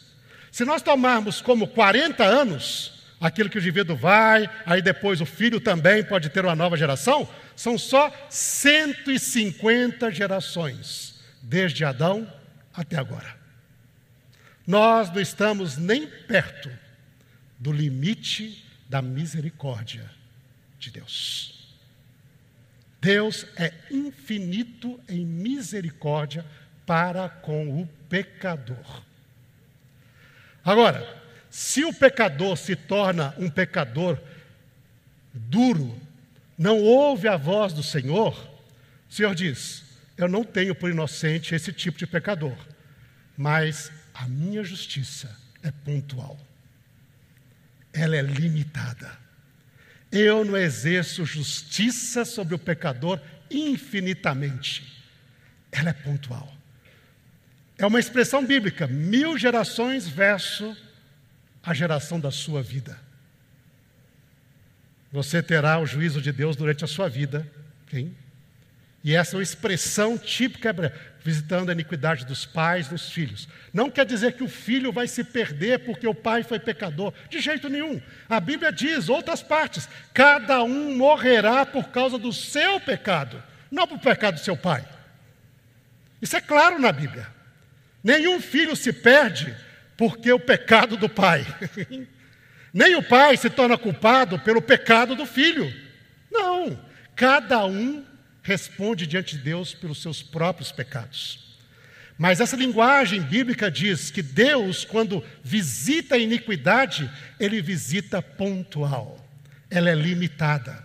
Se 0.50 0.64
nós 0.64 0.80
tomarmos 0.80 1.42
como 1.42 1.68
40 1.68 2.24
anos, 2.24 3.04
aquilo 3.20 3.50
que 3.50 3.58
o 3.58 3.60
indivíduo 3.60 3.94
vai, 3.94 4.48
aí 4.64 4.80
depois 4.80 5.20
o 5.20 5.26
filho 5.26 5.60
também 5.60 6.02
pode 6.02 6.30
ter 6.30 6.46
uma 6.46 6.56
nova 6.56 6.78
geração, 6.78 7.28
são 7.54 7.76
só 7.76 8.10
150 8.30 10.10
gerações, 10.10 11.09
desde 11.50 11.84
Adão 11.84 12.32
até 12.72 12.96
agora. 12.96 13.36
Nós 14.64 15.10
não 15.10 15.20
estamos 15.20 15.76
nem 15.76 16.06
perto 16.06 16.70
do 17.58 17.72
limite 17.72 18.64
da 18.88 19.02
misericórdia 19.02 20.08
de 20.78 20.92
Deus. 20.92 21.74
Deus 23.00 23.46
é 23.56 23.74
infinito 23.90 25.00
em 25.08 25.26
misericórdia 25.26 26.46
para 26.86 27.28
com 27.28 27.82
o 27.82 27.86
pecador. 28.08 29.02
Agora, 30.64 31.20
se 31.50 31.84
o 31.84 31.92
pecador 31.92 32.56
se 32.56 32.76
torna 32.76 33.34
um 33.36 33.50
pecador 33.50 34.20
duro, 35.34 36.00
não 36.56 36.80
ouve 36.80 37.26
a 37.26 37.36
voz 37.36 37.72
do 37.72 37.82
Senhor, 37.82 38.38
o 39.08 39.12
Senhor 39.12 39.34
diz: 39.34 39.89
eu 40.22 40.28
não 40.28 40.44
tenho 40.44 40.74
por 40.74 40.90
inocente 40.90 41.54
esse 41.54 41.72
tipo 41.72 41.98
de 41.98 42.06
pecador, 42.06 42.56
mas 43.36 43.90
a 44.12 44.28
minha 44.28 44.62
justiça 44.62 45.34
é 45.62 45.70
pontual, 45.70 46.38
ela 47.92 48.16
é 48.16 48.22
limitada. 48.22 49.18
Eu 50.12 50.44
não 50.44 50.56
exerço 50.56 51.24
justiça 51.24 52.24
sobre 52.24 52.54
o 52.54 52.58
pecador 52.58 53.20
infinitamente, 53.50 55.04
ela 55.72 55.90
é 55.90 55.94
pontual. 55.94 56.52
É 57.78 57.86
uma 57.86 57.98
expressão 57.98 58.44
bíblica, 58.44 58.86
mil 58.86 59.38
gerações 59.38 60.06
versus 60.06 60.76
a 61.62 61.72
geração 61.72 62.20
da 62.20 62.30
sua 62.30 62.62
vida. 62.62 62.98
Você 65.10 65.42
terá 65.42 65.78
o 65.78 65.86
juízo 65.86 66.20
de 66.20 66.30
Deus 66.30 66.56
durante 66.56 66.84
a 66.84 66.86
sua 66.86 67.08
vida. 67.08 67.50
Quem? 67.86 68.14
E 69.02 69.14
essa 69.14 69.34
é 69.34 69.38
uma 69.38 69.42
expressão 69.42 70.18
típica 70.18 70.72
visitando 71.22 71.70
a 71.70 71.72
iniquidade 71.72 72.24
dos 72.24 72.44
pais 72.44 72.88
dos 72.88 73.10
filhos. 73.10 73.48
Não 73.72 73.90
quer 73.90 74.04
dizer 74.04 74.32
que 74.32 74.42
o 74.42 74.48
filho 74.48 74.92
vai 74.92 75.06
se 75.06 75.24
perder 75.24 75.80
porque 75.80 76.06
o 76.06 76.14
pai 76.14 76.42
foi 76.42 76.58
pecador, 76.58 77.12
de 77.28 77.40
jeito 77.40 77.68
nenhum. 77.68 78.00
A 78.28 78.40
Bíblia 78.40 78.72
diz, 78.72 79.08
outras 79.08 79.42
partes, 79.42 79.88
cada 80.12 80.62
um 80.62 80.96
morrerá 80.96 81.64
por 81.64 81.88
causa 81.88 82.18
do 82.18 82.32
seu 82.32 82.80
pecado, 82.80 83.42
não 83.70 83.86
por 83.86 83.98
pecado 83.98 84.34
do 84.34 84.40
seu 84.40 84.56
pai. 84.56 84.84
Isso 86.20 86.36
é 86.36 86.40
claro 86.40 86.78
na 86.78 86.92
Bíblia. 86.92 87.26
Nenhum 88.02 88.40
filho 88.40 88.74
se 88.76 88.92
perde 88.92 89.54
porque 89.96 90.32
o 90.32 90.40
pecado 90.40 90.96
do 90.96 91.08
pai. 91.08 91.46
Nem 92.72 92.94
o 92.96 93.02
pai 93.02 93.36
se 93.36 93.50
torna 93.50 93.76
culpado 93.76 94.38
pelo 94.38 94.62
pecado 94.62 95.14
do 95.14 95.26
filho. 95.26 95.72
Não. 96.30 96.78
Cada 97.16 97.66
um 97.66 98.04
responde 98.42 99.06
diante 99.06 99.36
de 99.36 99.42
Deus 99.42 99.74
pelos 99.74 100.00
seus 100.00 100.22
próprios 100.22 100.72
pecados. 100.72 101.50
Mas 102.18 102.38
essa 102.38 102.56
linguagem 102.56 103.22
bíblica 103.22 103.70
diz 103.70 104.10
que 104.10 104.22
Deus, 104.22 104.84
quando 104.84 105.24
visita 105.42 106.16
a 106.16 106.18
iniquidade, 106.18 107.10
ele 107.38 107.62
visita 107.62 108.20
pontual. 108.20 109.26
Ela 109.70 109.90
é 109.90 109.94
limitada. 109.94 110.84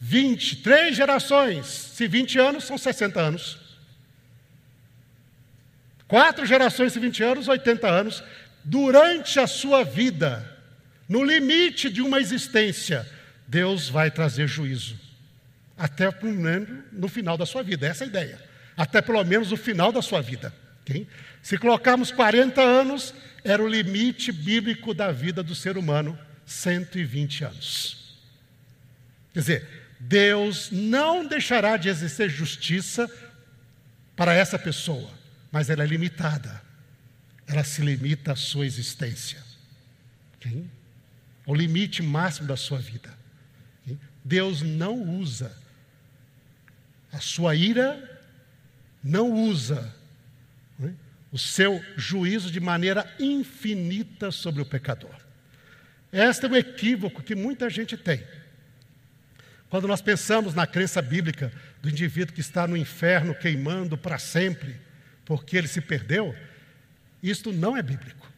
20, 0.00 0.56
três 0.56 0.96
gerações, 0.96 1.66
se 1.66 2.08
20 2.08 2.38
anos, 2.38 2.64
são 2.64 2.76
60 2.76 3.20
anos. 3.20 3.58
Quatro 6.08 6.44
gerações 6.44 6.92
de 6.92 6.98
20 6.98 7.22
anos, 7.22 7.48
80 7.48 7.88
anos. 7.88 8.24
Durante 8.64 9.38
a 9.38 9.46
sua 9.46 9.84
vida, 9.84 10.44
no 11.08 11.22
limite 11.22 11.88
de 11.88 12.02
uma 12.02 12.20
existência, 12.20 13.08
Deus 13.46 13.88
vai 13.88 14.10
trazer 14.10 14.48
juízo. 14.48 14.98
Até 15.76 16.08
no 16.92 17.08
final 17.08 17.36
da 17.36 17.44
sua 17.44 17.62
vida, 17.62 17.86
essa 17.86 18.04
é 18.04 18.06
a 18.06 18.08
ideia. 18.08 18.40
Até 18.76 19.02
pelo 19.02 19.22
menos 19.24 19.50
no 19.50 19.56
final 19.56 19.92
da 19.92 20.00
sua 20.00 20.20
vida. 20.20 20.54
Okay? 20.82 21.06
Se 21.42 21.58
colocarmos 21.58 22.10
40 22.10 22.60
anos, 22.60 23.14
era 23.42 23.62
o 23.62 23.68
limite 23.68 24.30
bíblico 24.30 24.94
da 24.94 25.10
vida 25.10 25.42
do 25.42 25.54
ser 25.54 25.76
humano, 25.76 26.18
120 26.46 27.44
anos. 27.44 28.16
Quer 29.32 29.40
dizer, 29.40 29.68
Deus 29.98 30.70
não 30.70 31.26
deixará 31.26 31.76
de 31.76 31.88
exercer 31.88 32.28
justiça 32.28 33.10
para 34.14 34.32
essa 34.32 34.58
pessoa, 34.58 35.10
mas 35.50 35.70
ela 35.70 35.82
é 35.82 35.86
limitada. 35.86 36.62
Ela 37.46 37.64
se 37.64 37.82
limita 37.82 38.32
à 38.32 38.36
sua 38.36 38.64
existência. 38.64 39.42
Okay? 40.36 40.64
ao 41.46 41.54
limite 41.54 42.02
máximo 42.02 42.48
da 42.48 42.56
sua 42.56 42.78
vida. 42.78 43.12
Deus 44.24 44.62
não 44.62 45.18
usa 45.18 45.54
a 47.14 47.20
sua 47.20 47.54
ira, 47.54 48.20
não 49.02 49.30
usa 49.30 49.94
né, 50.78 50.92
o 51.30 51.38
seu 51.38 51.82
juízo 51.96 52.50
de 52.50 52.58
maneira 52.58 53.08
infinita 53.20 54.32
sobre 54.32 54.60
o 54.60 54.66
pecador. 54.66 55.14
Este 56.12 56.46
é 56.46 56.48
um 56.48 56.56
equívoco 56.56 57.22
que 57.22 57.36
muita 57.36 57.70
gente 57.70 57.96
tem. 57.96 58.22
Quando 59.70 59.86
nós 59.86 60.00
pensamos 60.00 60.54
na 60.54 60.66
crença 60.66 61.00
bíblica 61.00 61.52
do 61.80 61.88
indivíduo 61.88 62.34
que 62.34 62.40
está 62.40 62.66
no 62.66 62.76
inferno 62.76 63.34
queimando 63.34 63.96
para 63.96 64.18
sempre, 64.18 64.80
porque 65.24 65.56
ele 65.56 65.68
se 65.68 65.80
perdeu, 65.80 66.34
isto 67.22 67.52
não 67.52 67.76
é 67.76 67.82
bíblico. 67.82 68.30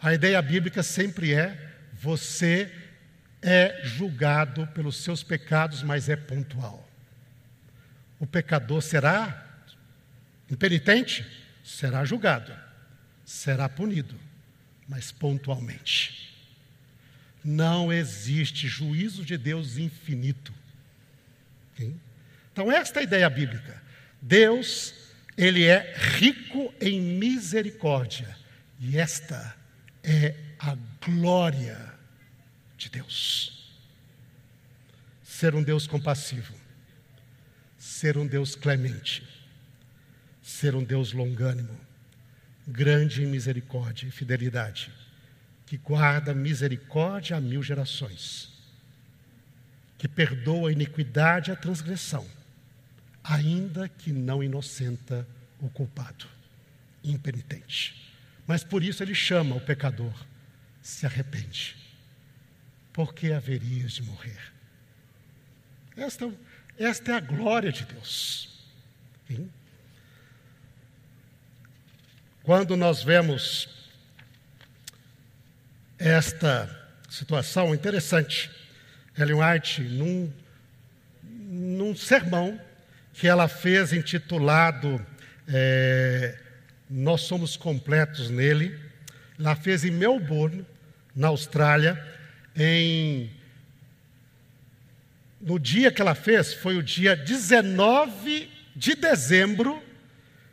A 0.00 0.12
ideia 0.12 0.40
bíblica 0.42 0.82
sempre 0.82 1.34
é: 1.34 1.72
você 1.92 2.72
é 3.42 3.80
julgado 3.84 4.66
pelos 4.68 4.96
seus 4.96 5.22
pecados, 5.22 5.82
mas 5.82 6.08
é 6.08 6.16
pontual. 6.16 6.87
O 8.18 8.26
pecador 8.26 8.82
será 8.82 9.46
impenitente? 10.50 11.26
Será 11.64 12.04
julgado, 12.04 12.52
será 13.24 13.68
punido, 13.68 14.18
mas 14.88 15.12
pontualmente. 15.12 16.34
Não 17.44 17.92
existe 17.92 18.66
juízo 18.66 19.24
de 19.24 19.36
Deus 19.36 19.76
infinito. 19.76 20.52
Então, 22.52 22.72
esta 22.72 22.98
é 22.98 23.00
a 23.00 23.04
ideia 23.04 23.30
bíblica. 23.30 23.80
Deus, 24.20 24.94
ele 25.36 25.64
é 25.64 25.94
rico 25.96 26.74
em 26.80 27.00
misericórdia, 27.00 28.36
e 28.80 28.98
esta 28.98 29.54
é 30.02 30.34
a 30.58 30.76
glória 31.04 31.78
de 32.76 32.88
Deus. 32.88 33.72
Ser 35.22 35.54
um 35.54 35.62
Deus 35.62 35.86
compassivo, 35.86 36.57
ser 37.98 38.16
um 38.16 38.24
Deus 38.24 38.54
clemente, 38.54 39.24
ser 40.40 40.76
um 40.76 40.84
Deus 40.84 41.12
longânimo, 41.12 41.76
grande 42.64 43.24
em 43.24 43.26
misericórdia 43.26 44.06
e 44.06 44.10
fidelidade, 44.12 44.92
que 45.66 45.76
guarda 45.76 46.32
misericórdia 46.32 47.36
a 47.36 47.40
mil 47.40 47.60
gerações, 47.60 48.50
que 49.98 50.06
perdoa 50.06 50.68
a 50.68 50.72
iniquidade 50.72 51.50
e 51.50 51.52
a 51.52 51.56
transgressão, 51.56 52.24
ainda 53.24 53.88
que 53.88 54.12
não 54.12 54.44
inocenta 54.44 55.26
o 55.58 55.68
culpado, 55.68 56.26
impenitente. 57.02 58.14
Mas 58.46 58.62
por 58.62 58.84
isso 58.84 59.02
ele 59.02 59.14
chama 59.14 59.56
o 59.56 59.60
pecador, 59.60 60.14
se 60.80 61.04
arrepende, 61.04 61.76
porque 62.92 63.32
haverias 63.32 63.94
de 63.94 64.04
morrer. 64.04 64.52
Esta, 65.96 66.32
esta 66.78 67.12
é 67.12 67.14
a 67.16 67.20
glória 67.20 67.72
de 67.72 67.84
Deus. 67.84 68.48
Quando 72.42 72.76
nós 72.76 73.02
vemos 73.02 73.68
esta 75.98 76.70
situação 77.10 77.74
interessante, 77.74 78.50
Ellen 79.18 79.36
White, 79.42 79.82
num, 79.82 80.32
num 81.22 81.94
sermão 81.96 82.58
que 83.12 83.26
ela 83.26 83.48
fez 83.48 83.92
intitulado 83.92 85.04
é, 85.48 86.38
Nós 86.88 87.22
Somos 87.22 87.56
Completos 87.56 88.30
Nele, 88.30 88.78
ela 89.38 89.56
fez 89.56 89.84
em 89.84 89.90
Melbourne, 89.90 90.64
na 91.14 91.28
Austrália, 91.28 92.02
em 92.56 93.30
no 95.40 95.58
dia 95.58 95.90
que 95.90 96.02
ela 96.02 96.14
fez, 96.14 96.54
foi 96.54 96.76
o 96.76 96.82
dia 96.82 97.14
19 97.14 98.50
de 98.74 98.94
dezembro 98.94 99.82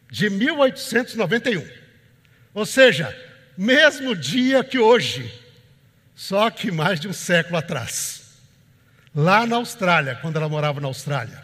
de 0.10 0.30
1891. 0.30 1.67
Ou 2.54 2.65
seja, 2.65 3.15
mesmo 3.58 4.15
dia 4.15 4.63
que 4.63 4.78
hoje, 4.78 5.32
só 6.15 6.50
que 6.50 6.71
mais 6.71 7.00
de 7.00 7.08
um 7.08 7.13
século 7.13 7.58
atrás. 7.58 8.39
Lá 9.13 9.45
na 9.45 9.58
Austrália, 9.58 10.15
quando 10.21 10.38
ela 10.38 10.50
morava 10.50 10.80
na 10.80 10.88
Austrália. 10.88 11.43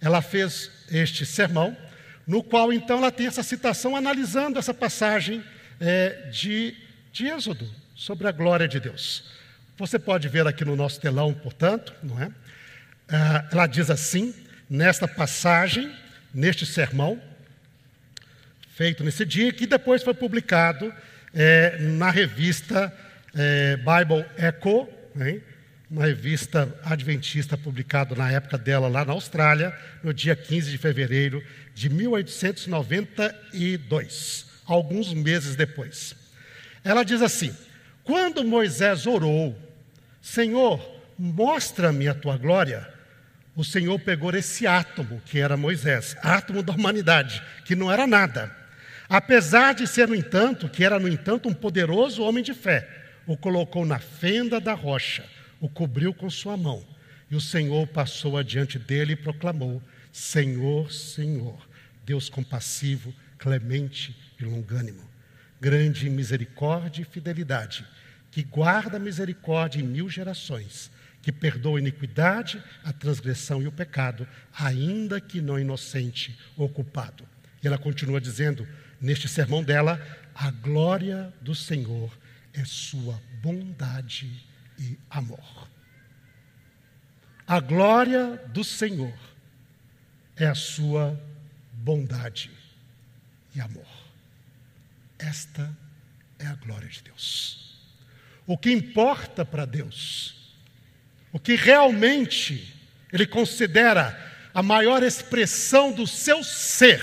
Ela 0.00 0.22
fez 0.22 0.70
este 0.90 1.26
sermão, 1.26 1.76
no 2.26 2.42
qual 2.42 2.72
então 2.72 2.98
ela 2.98 3.12
tem 3.12 3.26
essa 3.26 3.42
citação 3.42 3.96
analisando 3.96 4.58
essa 4.58 4.72
passagem 4.72 5.44
é, 5.78 6.28
de, 6.30 6.76
de 7.12 7.26
Êxodo, 7.26 7.68
sobre 7.94 8.28
a 8.28 8.32
glória 8.32 8.66
de 8.66 8.80
Deus. 8.80 9.24
Você 9.76 9.98
pode 9.98 10.28
ver 10.28 10.46
aqui 10.46 10.64
no 10.64 10.76
nosso 10.76 11.00
telão, 11.00 11.34
portanto, 11.34 11.94
não 12.02 12.20
é? 12.20 12.30
Ah, 13.12 13.44
ela 13.50 13.66
diz 13.66 13.90
assim, 13.90 14.32
nesta 14.68 15.08
passagem, 15.08 15.92
neste 16.32 16.64
sermão, 16.64 17.20
feito 18.76 19.02
nesse 19.02 19.26
dia, 19.26 19.52
que 19.52 19.66
depois 19.66 20.04
foi 20.04 20.14
publicado 20.14 20.94
é, 21.34 21.76
na 21.80 22.08
revista 22.08 22.96
é, 23.34 23.76
Bible 23.76 24.24
Echo, 24.38 24.88
uma 25.90 26.06
revista 26.06 26.72
adventista 26.84 27.58
publicada 27.58 28.14
na 28.14 28.30
época 28.30 28.56
dela 28.56 28.86
lá 28.86 29.04
na 29.04 29.12
Austrália, 29.12 29.76
no 30.04 30.14
dia 30.14 30.36
15 30.36 30.70
de 30.70 30.78
fevereiro 30.78 31.42
de 31.74 31.90
1892, 31.90 34.46
alguns 34.64 35.12
meses 35.12 35.56
depois. 35.56 36.14
Ela 36.84 37.02
diz 37.02 37.22
assim: 37.22 37.52
Quando 38.04 38.44
Moisés 38.44 39.04
orou, 39.04 39.58
Senhor, 40.22 40.80
mostra-me 41.18 42.06
a 42.06 42.14
tua 42.14 42.36
glória, 42.36 42.99
o 43.54 43.64
Senhor 43.64 43.98
pegou 43.98 44.34
esse 44.34 44.66
átomo, 44.66 45.20
que 45.26 45.38
era 45.38 45.56
Moisés, 45.56 46.16
átomo 46.22 46.62
da 46.62 46.72
humanidade, 46.72 47.42
que 47.64 47.74
não 47.74 47.90
era 47.90 48.06
nada. 48.06 48.54
Apesar 49.08 49.74
de 49.74 49.86
ser, 49.86 50.06
no 50.06 50.14
entanto, 50.14 50.68
que 50.68 50.84
era, 50.84 50.98
no 50.98 51.08
entanto, 51.08 51.48
um 51.48 51.54
poderoso 51.54 52.22
homem 52.22 52.44
de 52.44 52.54
fé, 52.54 52.88
o 53.26 53.36
colocou 53.36 53.84
na 53.84 53.98
fenda 53.98 54.60
da 54.60 54.72
rocha, 54.72 55.24
o 55.60 55.68
cobriu 55.68 56.14
com 56.14 56.30
sua 56.30 56.56
mão. 56.56 56.84
E 57.30 57.36
o 57.36 57.40
Senhor 57.40 57.86
passou 57.88 58.36
adiante 58.36 58.78
dele 58.78 59.12
e 59.12 59.16
proclamou: 59.16 59.82
Senhor, 60.12 60.92
Senhor, 60.92 61.58
Deus 62.04 62.28
compassivo, 62.28 63.14
clemente 63.38 64.16
e 64.38 64.44
longânimo, 64.44 65.08
grande 65.60 66.06
em 66.06 66.10
misericórdia 66.10 67.02
e 67.02 67.04
fidelidade, 67.04 67.84
que 68.30 68.42
guarda 68.42 68.98
misericórdia 68.98 69.80
em 69.80 69.84
mil 69.84 70.08
gerações, 70.08 70.90
que 71.22 71.30
perdoa 71.30 71.78
a 71.78 71.80
iniquidade, 71.80 72.62
a 72.82 72.92
transgressão 72.92 73.62
e 73.62 73.66
o 73.66 73.72
pecado, 73.72 74.26
ainda 74.58 75.20
que 75.20 75.40
não 75.40 75.58
inocente 75.58 76.38
ou 76.56 76.68
culpado. 76.68 77.26
E 77.62 77.66
ela 77.66 77.78
continua 77.78 78.20
dizendo, 78.20 78.66
neste 79.00 79.28
sermão 79.28 79.62
dela, 79.62 80.00
a 80.34 80.50
glória 80.50 81.32
do 81.40 81.54
Senhor 81.54 82.16
é 82.54 82.64
sua 82.64 83.20
bondade 83.42 84.44
e 84.78 84.98
amor. 85.10 85.68
A 87.46 87.60
glória 87.60 88.36
do 88.48 88.64
Senhor 88.64 89.14
é 90.36 90.46
a 90.46 90.54
sua 90.54 91.20
bondade 91.72 92.50
e 93.54 93.60
amor. 93.60 93.86
Esta 95.18 95.76
é 96.38 96.46
a 96.46 96.54
glória 96.54 96.88
de 96.88 97.02
Deus. 97.02 97.78
O 98.46 98.56
que 98.56 98.72
importa 98.72 99.44
para 99.44 99.66
Deus, 99.66 100.39
o 101.32 101.38
que 101.38 101.54
realmente 101.54 102.74
Ele 103.12 103.26
considera 103.26 104.30
a 104.52 104.62
maior 104.62 105.02
expressão 105.02 105.92
do 105.92 106.06
seu 106.06 106.42
ser, 106.42 107.00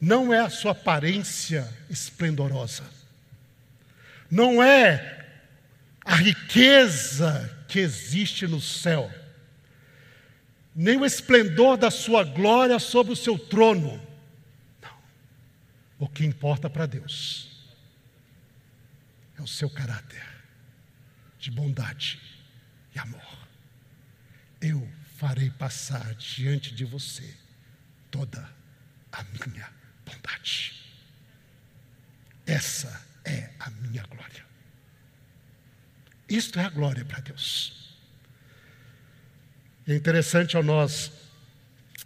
não 0.00 0.34
é 0.34 0.40
a 0.40 0.50
sua 0.50 0.72
aparência 0.72 1.72
esplendorosa, 1.88 2.84
não 4.30 4.62
é 4.62 5.26
a 6.04 6.16
riqueza 6.16 7.64
que 7.68 7.78
existe 7.78 8.46
no 8.46 8.60
céu, 8.60 9.12
nem 10.74 10.98
o 10.98 11.06
esplendor 11.06 11.76
da 11.76 11.90
sua 11.90 12.24
glória 12.24 12.80
sobre 12.80 13.12
o 13.12 13.16
seu 13.16 13.38
trono. 13.38 14.02
Não. 14.82 14.98
O 16.00 16.08
que 16.08 16.24
importa 16.24 16.68
para 16.68 16.84
Deus 16.84 17.64
é 19.38 19.42
o 19.42 19.46
seu 19.46 19.70
caráter 19.70 20.33
de 21.44 21.50
bondade 21.50 22.18
e 22.94 22.98
amor. 22.98 23.48
Eu 24.62 24.90
farei 25.16 25.50
passar 25.50 26.14
diante 26.14 26.74
de 26.74 26.86
você 26.86 27.36
toda 28.10 28.50
a 29.12 29.22
minha 29.24 29.70
bondade. 30.06 30.82
Essa 32.46 33.06
é 33.26 33.50
a 33.60 33.68
minha 33.68 34.02
glória. 34.04 34.42
Isto 36.26 36.58
é 36.58 36.64
a 36.64 36.70
glória 36.70 37.04
para 37.04 37.20
Deus. 37.20 37.94
É 39.86 39.94
interessante 39.94 40.56
ao 40.56 40.62
nós 40.62 41.12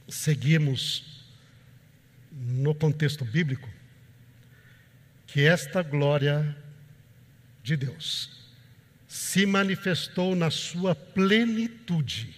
seguirmos 0.09 1.25
no 2.33 2.75
contexto 2.75 3.25
bíblico 3.25 3.69
que 5.29 5.43
esta 5.43 5.81
glória 5.81 6.57
de 7.63 7.77
Deus 7.77 8.38
se 9.09 9.47
manifestou 9.47 10.37
na 10.37 10.51
sua 10.51 10.95
plenitude 10.95 12.37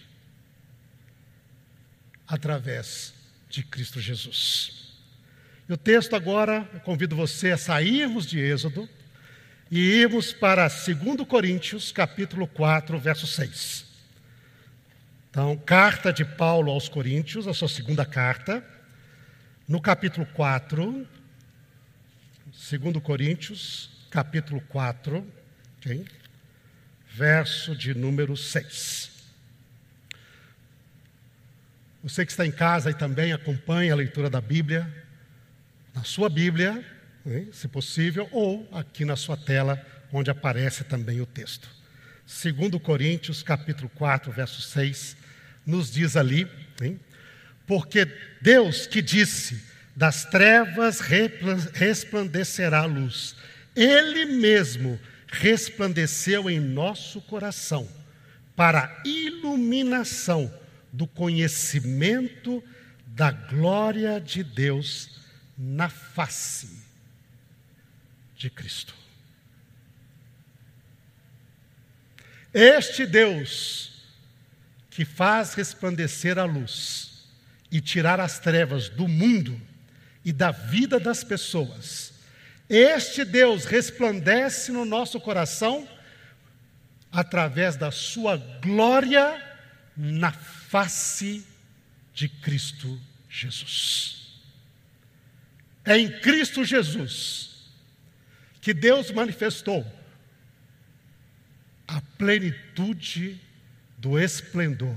através 2.29 3.13
de 3.49 3.65
Cristo 3.65 4.01
Jesus. 4.01 4.95
E 5.69 5.73
o 5.73 5.77
texto 5.77 6.15
agora, 6.15 6.69
eu 6.73 6.81
convido 6.81 7.17
você 7.17 7.51
a 7.51 7.59
sairmos 7.59 8.25
de 8.25 8.39
Êxodo 8.39 8.89
e 9.69 9.79
irmos 9.79 10.33
para 10.33 10.69
2 10.69 11.27
Coríntios, 11.29 11.91
capítulo 11.91 12.47
4, 12.47 12.99
verso 13.01 13.27
6. 13.27 13.85
Então, 15.29 15.57
carta 15.57 16.13
de 16.13 16.25
Paulo 16.25 16.71
aos 16.71 16.89
Coríntios, 16.89 17.49
a 17.49 17.55
sua 17.55 17.69
segunda 17.69 18.05
carta, 18.05 18.65
no 19.67 19.81
capítulo 19.81 20.27
4, 20.27 21.07
2 22.47 23.03
Coríntios, 23.03 23.91
capítulo 24.11 24.61
4, 24.69 25.25
okay? 25.79 26.05
Verso 27.13 27.75
de 27.75 27.95
número 27.95 28.37
6. 28.37 29.11
Você 32.03 32.25
que 32.25 32.33
está 32.33 32.47
em 32.47 32.53
casa 32.53 32.91
e 32.91 32.95
também 32.95 33.33
acompanha 33.33 33.93
a 33.93 33.97
leitura 33.97 34.31
da 34.31 34.41
Bíblia, 34.41 34.91
na 35.95 36.05
sua 36.05 36.31
Bíblia, 36.31 36.85
se 37.53 37.69
possível, 37.69 38.29
ou 38.33 38.67
aqui 38.73 39.05
na 39.05 39.17
sua 39.17 39.37
tela, 39.37 39.85
onde 40.13 40.31
aparece 40.31 40.85
também 40.85 41.21
o 41.21 41.27
texto. 41.27 41.69
Segundo 42.27 42.81
Coríntios, 42.81 43.43
capítulo 43.43 43.91
4, 43.91 44.33
verso 44.33 44.63
6, 44.63 45.17
nos 45.67 45.91
diz 45.91 46.17
ali, 46.17 46.49
porque 47.67 48.07
Deus 48.41 48.87
que 48.87 49.03
disse, 49.03 49.63
das 49.95 50.25
trevas 50.25 51.01
resplandecerá 51.75 52.79
a 52.81 52.87
luz, 52.87 53.37
Ele 53.77 54.25
mesmo 54.25 54.99
resplandeceu 55.31 56.51
em 56.51 56.59
nosso 56.59 57.21
coração, 57.23 57.89
para 58.57 58.85
a 58.85 59.03
iluminação 59.09 60.53
do 60.93 61.07
conhecimento 61.07 62.63
da 63.07 63.31
glória 63.31 64.21
de 64.21 64.43
Deus 64.43 65.21
na 65.57 65.89
face 65.89 66.69
de 68.37 68.51
Cristo. 68.51 68.95
Este 72.53 73.07
Deus 73.07 73.91
que 74.91 75.05
faz 75.05 75.55
resplandecer 75.55 76.39
a 76.39 76.45
luz 76.45 77.29
e 77.71 77.81
tirar 77.81 78.19
as 78.19 78.39
trevas 78.39 78.89
do 78.89 79.07
mundo 79.07 79.61
e 80.25 80.33
da 80.33 80.51
vida 80.51 80.99
das 80.99 81.23
pessoas, 81.23 82.10
este 82.71 83.25
Deus 83.25 83.65
resplandece 83.65 84.71
no 84.71 84.85
nosso 84.85 85.21
coração 85.21 85.89
através 87.11 87.77
da 87.77 87.91
sua 87.91 88.37
glória 88.37 89.45
na 89.97 90.31
face 90.31 91.45
de 92.15 92.29
Cristo 92.29 93.01
Jesus. 93.29 94.39
É 95.85 95.99
em 95.99 96.21
Cristo 96.21 96.65
Jesus 96.65 97.73
que 98.61 98.73
Deus 98.73 99.11
manifestou 99.11 99.85
a 101.89 102.01
plenitude 102.17 103.41
do 103.99 104.17
esplendor 104.17 104.97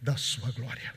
da 0.00 0.16
sua 0.16 0.52
glória. 0.52 0.94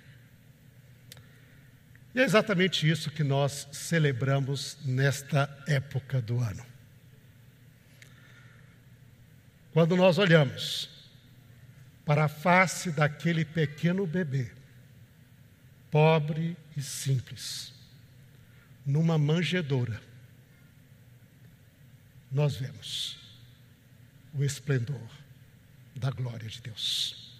E 2.14 2.20
é 2.20 2.24
exatamente 2.24 2.90
isso 2.90 3.12
que 3.12 3.24
nós 3.24 3.68
celebramos 3.72 4.78
nesta 4.84 5.50
época 5.68 6.22
do 6.22 6.40
ano. 6.40 6.66
Quando 9.72 9.96
nós 9.96 10.18
olhamos 10.18 10.90
para 12.06 12.26
a 12.26 12.28
face 12.28 12.92
daquele 12.92 13.46
pequeno 13.46 14.08
bebê, 14.08 14.52
pobre 15.92 16.58
e 16.76 16.82
simples, 16.82 17.74
numa 18.84 19.18
manjedoura, 19.18 20.02
nós 22.32 22.56
vemos 22.56 23.20
o 24.34 24.44
esplendor 24.44 25.08
da 25.96 26.10
glória 26.10 26.48
de 26.50 26.62
Deus. 26.62 27.38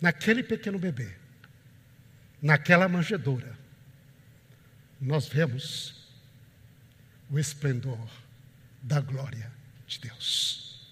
Naquele 0.00 0.42
pequeno 0.42 0.78
bebê, 0.78 1.14
naquela 2.46 2.88
manjedoura, 2.88 3.58
nós 5.00 5.26
vemos 5.26 5.96
o 7.28 7.40
esplendor 7.40 8.08
da 8.80 9.00
glória 9.00 9.50
de 9.84 9.98
Deus. 9.98 10.86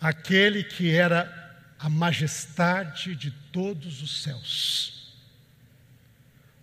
Aquele 0.00 0.62
que 0.62 0.92
era 0.92 1.58
a 1.80 1.88
majestade 1.88 3.16
de 3.16 3.32
todos 3.50 4.02
os 4.02 4.22
céus. 4.22 5.16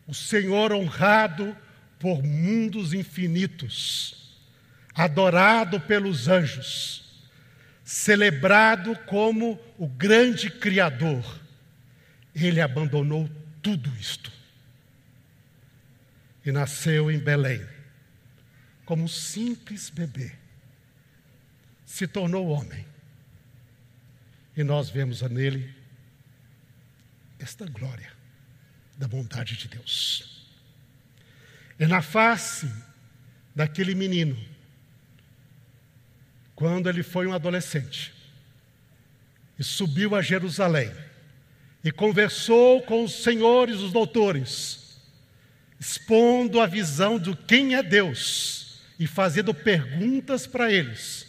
O 0.08 0.14
Senhor 0.14 0.72
honrado 0.72 1.56
por 2.00 2.24
mundos 2.24 2.94
infinitos, 2.94 4.34
adorado 4.96 5.78
pelos 5.82 6.30
anjos, 6.30 7.22
celebrado 7.84 8.96
como 9.06 9.60
o 9.78 9.88
grande 9.88 10.50
Criador, 10.50 11.42
ele 12.34 12.62
abandonou 12.62 13.30
tudo 13.62 13.90
isto 14.00 14.32
e 16.46 16.52
nasceu 16.52 17.12
em 17.12 17.20
Belém 17.20 17.66
como 18.86 19.04
um 19.04 19.08
simples 19.08 19.90
bebê. 19.90 20.34
Se 21.86 22.08
tornou 22.08 22.48
homem 22.48 22.86
e 24.56 24.64
nós 24.64 24.90
vemos 24.90 25.22
nele 25.22 25.74
esta 27.40 27.66
glória 27.66 28.12
da 28.98 29.08
bondade 29.08 29.56
de 29.56 29.68
Deus. 29.68 30.46
É 31.80 31.88
na 31.88 32.02
face 32.02 32.72
daquele 33.56 33.96
menino, 33.96 34.38
quando 36.56 36.88
ele 36.88 37.02
foi 37.02 37.26
um 37.26 37.34
adolescente, 37.34 38.14
e 39.58 39.64
subiu 39.64 40.16
a 40.16 40.22
Jerusalém, 40.22 40.92
e 41.84 41.92
conversou 41.92 42.82
com 42.84 43.04
os 43.04 43.24
senhores, 43.24 43.80
os 43.80 43.92
doutores, 43.92 45.00
expondo 45.80 46.60
a 46.60 46.68
visão 46.68 47.20
de 47.20 47.36
quem 47.36 47.76
é 47.76 47.82
Deus 47.82 48.82
e 49.00 49.08
fazendo 49.08 49.54
perguntas 49.54 50.46
para 50.46 50.72
eles. 50.72 51.26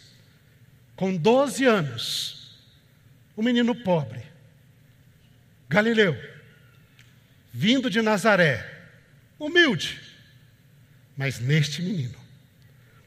Com 0.95 1.15
12 1.15 1.65
anos, 1.65 2.59
um 3.35 3.41
menino 3.41 3.73
pobre, 3.73 4.21
Galileu, 5.67 6.15
vindo 7.51 7.89
de 7.89 8.01
Nazaré, 8.01 8.69
humilde, 9.39 9.99
mas 11.17 11.39
neste 11.39 11.81
menino, 11.81 12.17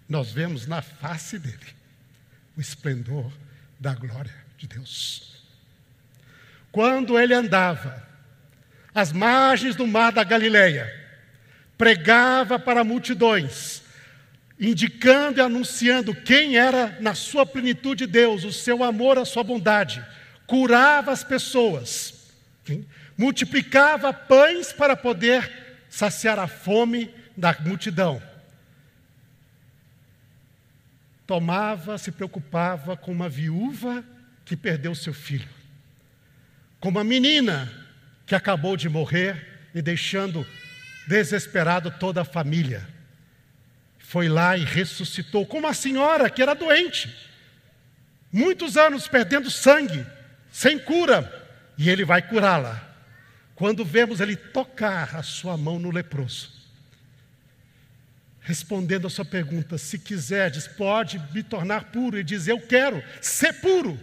nós 0.09 0.33
vemos 0.33 0.67
na 0.67 0.83
face 0.83 1.39
dele 1.39 1.77
o 2.57 2.61
esplendor 2.61 3.33
da 3.79 3.95
glória 3.95 4.35
de 4.59 4.67
Deus. 4.67 5.36
Quando 6.77 7.19
ele 7.19 7.33
andava 7.33 8.07
às 8.95 9.11
margens 9.11 9.75
do 9.75 9.87
mar 9.87 10.13
da 10.13 10.23
Galileia, 10.23 10.87
pregava 11.79 12.59
para 12.59 12.85
multidões, 12.85 13.83
indicando 14.61 15.39
e 15.39 15.41
anunciando 15.41 16.15
quem 16.15 16.59
era 16.59 16.95
na 17.01 17.15
sua 17.15 17.47
plenitude 17.47 18.07
Deus, 18.07 18.45
o 18.45 18.53
seu 18.53 18.85
amor, 18.85 19.17
a 19.17 19.25
sua 19.25 19.43
bondade, 19.43 20.05
curava 20.47 21.13
as 21.13 21.25
pessoas, 21.25 22.31
multiplicava 23.17 24.13
pães 24.13 24.71
para 24.71 24.95
poder 24.95 25.51
saciar 25.89 26.39
a 26.39 26.47
fome 26.47 27.11
da 27.35 27.57
multidão. 27.59 28.21
Tomava, 31.27 31.97
se 31.97 32.13
preocupava 32.13 32.99
com 32.99 33.13
uma 33.13 33.31
viúva 33.31 34.05
que 34.45 34.55
perdeu 34.55 34.95
seu 34.95 35.15
filho, 35.15 35.56
com 36.87 36.91
uma 36.91 37.03
menina 37.03 37.69
que 38.25 38.33
acabou 38.33 38.77
de 38.77 38.89
morrer 38.89 39.69
e 39.75 39.83
deixando 39.83 40.47
desesperado 41.09 41.91
toda 41.91 42.21
a 42.21 42.25
família. 42.25 42.87
Foi 43.99 44.29
lá 44.29 44.57
e 44.57 44.63
ressuscitou, 44.63 45.45
com 45.45 45.59
uma 45.59 45.75
senhora 45.75 46.31
que 46.31 46.41
era 46.41 46.55
doente, 46.55 47.13
muitos 48.31 48.77
anos 48.77 49.09
perdendo 49.09 49.51
sangue, 49.51 50.07
sem 50.49 50.79
cura, 50.79 51.29
e 51.77 51.91
ele 51.91 52.05
vai 52.05 52.23
curá-la. 52.23 52.81
Quando 53.57 53.85
vemos 53.85 54.21
ele 54.21 54.37
tocar 54.37 55.17
a 55.17 55.25
sua 55.25 55.57
mão 55.57 55.81
no 55.81 55.91
leproso, 55.91 56.53
respondendo 58.43 59.09
a 59.09 59.11
sua 59.11 59.25
pergunta: 59.25 59.77
se 59.77 59.99
quiserdes, 59.99 60.69
pode 60.69 61.21
me 61.35 61.43
tornar 61.43 61.87
puro, 61.87 62.17
e 62.17 62.23
dizer: 62.23 62.53
Eu 62.53 62.61
quero 62.61 63.03
ser 63.21 63.55
puro. 63.55 63.99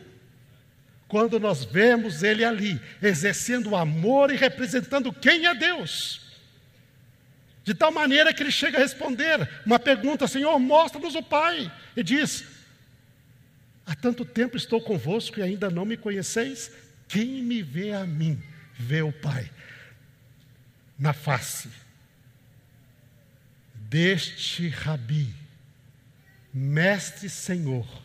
Quando 1.13 1.39
nós 1.39 1.63
vemos 1.63 2.23
ele 2.23 2.43
ali, 2.43 2.81
exercendo 2.99 3.69
o 3.69 3.75
amor 3.75 4.31
e 4.31 4.35
representando 4.35 5.13
quem 5.13 5.45
é 5.45 5.53
Deus, 5.53 6.21
de 7.63 7.75
tal 7.75 7.91
maneira 7.91 8.33
que 8.33 8.41
ele 8.41 8.49
chega 8.49 8.79
a 8.79 8.81
responder 8.81 9.47
uma 9.63 9.77
pergunta: 9.77 10.27
Senhor, 10.27 10.57
mostra-nos 10.57 11.13
o 11.13 11.21
Pai, 11.21 11.71
e 11.95 12.01
diz: 12.01 12.43
Há 13.85 13.93
tanto 13.93 14.25
tempo 14.25 14.57
estou 14.57 14.81
convosco 14.81 15.39
e 15.39 15.43
ainda 15.43 15.69
não 15.69 15.85
me 15.85 15.97
conheceis? 15.97 16.71
Quem 17.07 17.43
me 17.43 17.61
vê 17.61 17.93
a 17.93 18.07
mim, 18.07 18.41
vê 18.73 19.03
o 19.03 19.11
Pai 19.11 19.51
na 20.97 21.13
face 21.13 21.69
deste 23.75 24.67
rabi, 24.67 25.31
mestre 26.51 27.29
Senhor, 27.29 28.02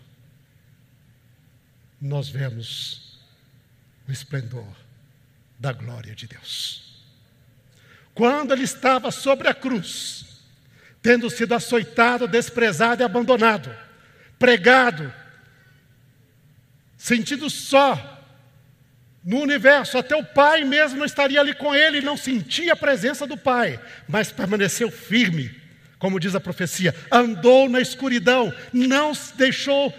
nós 2.01 2.29
vemos 2.29 3.19
o 4.09 4.13
esplendor 4.13 4.67
da 5.59 5.73
glória 5.73 6.15
de 6.15 6.27
Deus. 6.27 7.05
Quando 8.15 8.53
ele 8.53 8.65
estava 8.65 9.11
sobre 9.11 9.49
a 9.49 9.55
cruz, 9.55 10.25
tendo 11.03 11.29
sido 11.31 11.55
açoitado, 11.55 12.27
desprezado 12.27 13.03
e 13.03 13.05
abandonado, 13.05 13.75
pregado, 14.39 15.13
sentido 16.97 17.49
só 17.51 18.17
no 19.25 19.41
universo, 19.41 19.99
até 19.99 20.17
o 20.17 20.25
Pai 20.25 20.65
mesmo 20.65 20.99
não 20.99 21.07
estaria 21.07 21.41
ali 21.41 21.55
com 21.55 21.75
ele, 21.75 22.01
não 22.01 22.17
sentia 22.17 22.73
a 22.73 22.77
presença 22.77 23.27
do 23.27 23.37
Pai, 23.37 23.81
mas 24.09 24.33
permaneceu 24.33 24.91
firme 24.91 25.59
como 25.99 26.21
diz 26.21 26.35
a 26.35 26.41
profecia, 26.41 26.95
andou 27.11 27.69
na 27.69 27.81
escuridão, 27.81 28.55
não 28.73 29.13
deixou 29.35 29.93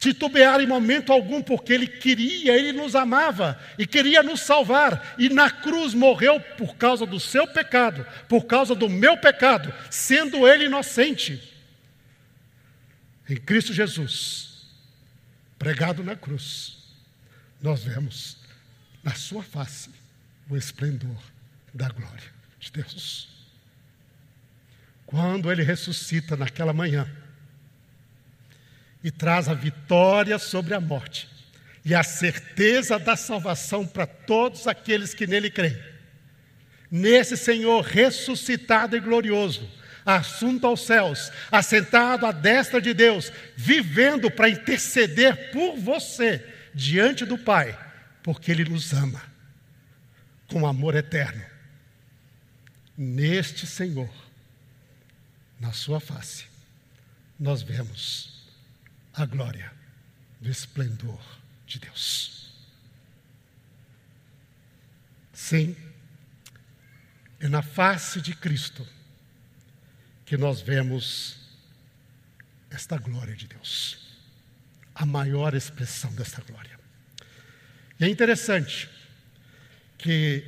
titubear 0.00 0.60
em 0.60 0.66
momento 0.66 1.12
algum, 1.12 1.42
porque 1.42 1.74
Ele 1.74 1.86
queria, 1.86 2.56
Ele 2.56 2.72
nos 2.72 2.96
amava 2.96 3.60
e 3.78 3.86
queria 3.86 4.22
nos 4.22 4.40
salvar, 4.40 5.14
e 5.18 5.28
na 5.28 5.50
cruz 5.50 5.92
morreu 5.92 6.40
por 6.40 6.74
causa 6.76 7.04
do 7.04 7.20
seu 7.20 7.46
pecado, 7.46 8.04
por 8.26 8.46
causa 8.46 8.74
do 8.74 8.88
meu 8.88 9.18
pecado, 9.18 9.72
sendo 9.90 10.48
Ele 10.48 10.64
inocente. 10.64 11.40
Em 13.28 13.36
Cristo 13.36 13.74
Jesus, 13.74 14.66
pregado 15.58 16.02
na 16.02 16.16
cruz, 16.16 16.78
nós 17.60 17.84
vemos 17.84 18.38
na 19.04 19.14
Sua 19.14 19.42
face 19.42 19.90
o 20.48 20.56
esplendor 20.56 21.20
da 21.74 21.88
glória 21.90 22.32
de 22.58 22.72
Deus. 22.72 23.28
Quando 25.04 25.50
ele 25.50 25.62
ressuscita 25.62 26.36
naquela 26.36 26.72
manhã 26.72 27.08
e 29.02 29.10
traz 29.10 29.48
a 29.48 29.54
vitória 29.54 30.38
sobre 30.38 30.74
a 30.74 30.80
morte 30.80 31.28
e 31.84 31.94
a 31.94 32.02
certeza 32.02 32.98
da 32.98 33.16
salvação 33.16 33.86
para 33.86 34.06
todos 34.06 34.66
aqueles 34.66 35.14
que 35.14 35.26
nele 35.26 35.50
creem. 35.50 35.78
Nesse 36.90 37.36
Senhor 37.36 37.82
ressuscitado 37.82 38.96
e 38.96 39.00
glorioso, 39.00 39.68
assunto 40.04 40.66
aos 40.66 40.84
céus, 40.84 41.30
assentado 41.50 42.26
à 42.26 42.32
destra 42.32 42.80
de 42.80 42.92
Deus, 42.92 43.32
vivendo 43.56 44.30
para 44.30 44.48
interceder 44.48 45.50
por 45.52 45.76
você 45.76 46.44
diante 46.74 47.24
do 47.24 47.38
Pai, 47.38 47.78
porque 48.22 48.50
Ele 48.50 48.64
nos 48.64 48.92
ama 48.92 49.22
com 50.48 50.66
amor 50.66 50.96
eterno. 50.96 51.44
Neste 52.96 53.66
Senhor 53.66 54.10
na 55.58 55.72
sua 55.72 56.00
face, 56.00 56.46
nós 57.38 57.62
vemos 57.62 58.39
a 59.20 59.26
glória 59.26 59.70
do 60.40 60.50
esplendor 60.50 61.20
de 61.66 61.78
Deus. 61.78 62.54
Sim, 65.32 65.76
é 67.38 67.48
na 67.48 67.62
face 67.62 68.20
de 68.20 68.34
Cristo 68.34 68.86
que 70.24 70.36
nós 70.36 70.60
vemos 70.60 71.38
esta 72.70 72.96
glória 72.96 73.34
de 73.34 73.46
Deus, 73.46 74.16
a 74.94 75.04
maior 75.04 75.54
expressão 75.54 76.12
desta 76.14 76.40
glória. 76.42 76.78
E 77.98 78.04
é 78.04 78.08
interessante 78.08 78.88
que 79.98 80.44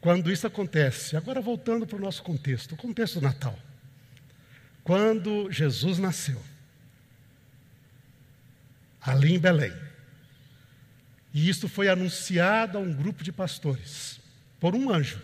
quando 0.00 0.30
isso 0.30 0.46
acontece, 0.46 1.16
agora 1.16 1.40
voltando 1.40 1.86
para 1.86 1.96
o 1.96 2.00
nosso 2.00 2.22
contexto, 2.22 2.72
o 2.72 2.76
contexto 2.76 3.20
do 3.20 3.22
Natal. 3.22 3.58
Quando 4.82 5.50
Jesus 5.50 5.98
nasceu, 5.98 6.42
ali 9.00 9.34
em 9.34 9.38
Belém, 9.38 9.72
e 11.32 11.48
isso 11.48 11.68
foi 11.68 11.88
anunciado 11.88 12.78
a 12.78 12.80
um 12.80 12.92
grupo 12.92 13.22
de 13.22 13.32
pastores, 13.32 14.20
por 14.58 14.74
um 14.74 14.92
anjo, 14.92 15.20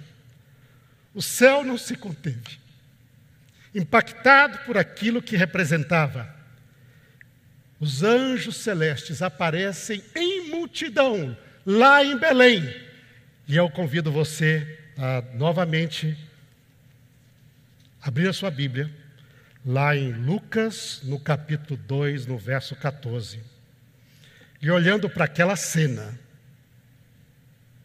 o 1.15 1.23
céu 1.23 1.65
não 1.65 1.79
se 1.79 1.97
conteve, 1.97 2.59
impactado 3.75 4.59
por 4.67 4.77
aquilo 4.77 5.23
que 5.23 5.37
representava. 5.37 6.35
Os 7.81 8.03
anjos 8.03 8.57
celestes 8.57 9.21
aparecem 9.23 10.03
em 10.15 10.51
multidão 10.51 11.37
lá 11.65 12.05
em 12.05 12.19
Belém. 12.19 12.62
E 13.49 13.57
eu 13.57 13.69
convido 13.71 14.11
você 14.11 14.79
a 14.97 15.23
novamente 15.35 16.17
abrir 18.01 18.29
a 18.29 18.33
sua 18.33 18.51
Bíblia 18.51 18.91
lá 19.65 19.97
em 19.97 20.12
Lucas, 20.12 21.01
no 21.03 21.19
capítulo 21.19 21.79
2, 21.87 22.27
no 22.27 22.39
verso 22.39 22.77
14. 22.77 23.56
E 24.66 24.70
olhando 24.72 25.09
para 25.09 25.26
aquela 25.26 25.55
cena, 25.55 26.18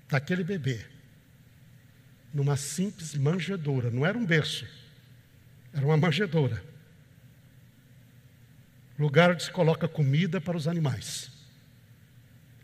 daquele 0.10 0.44
bebê, 0.44 0.84
numa 2.34 2.58
simples 2.58 3.13
manjedoura, 3.13 3.91
não 3.91 4.04
era 4.04 4.17
um 4.17 4.26
berço, 4.26 4.65
era 5.72 5.86
uma 5.86 5.96
manjedoura. 5.96 6.63
Lugar 8.98 9.30
onde 9.30 9.44
se 9.44 9.52
coloca 9.52 9.88
comida 9.88 10.41
para 10.41 10.58
os 10.58 10.67
animais. 10.67 11.30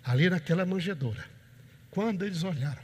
ali 0.03 0.31
naquela 0.31 0.65
manjedoura, 0.65 1.23
quando 1.91 2.25
eles 2.25 2.41
olharam 2.41 2.81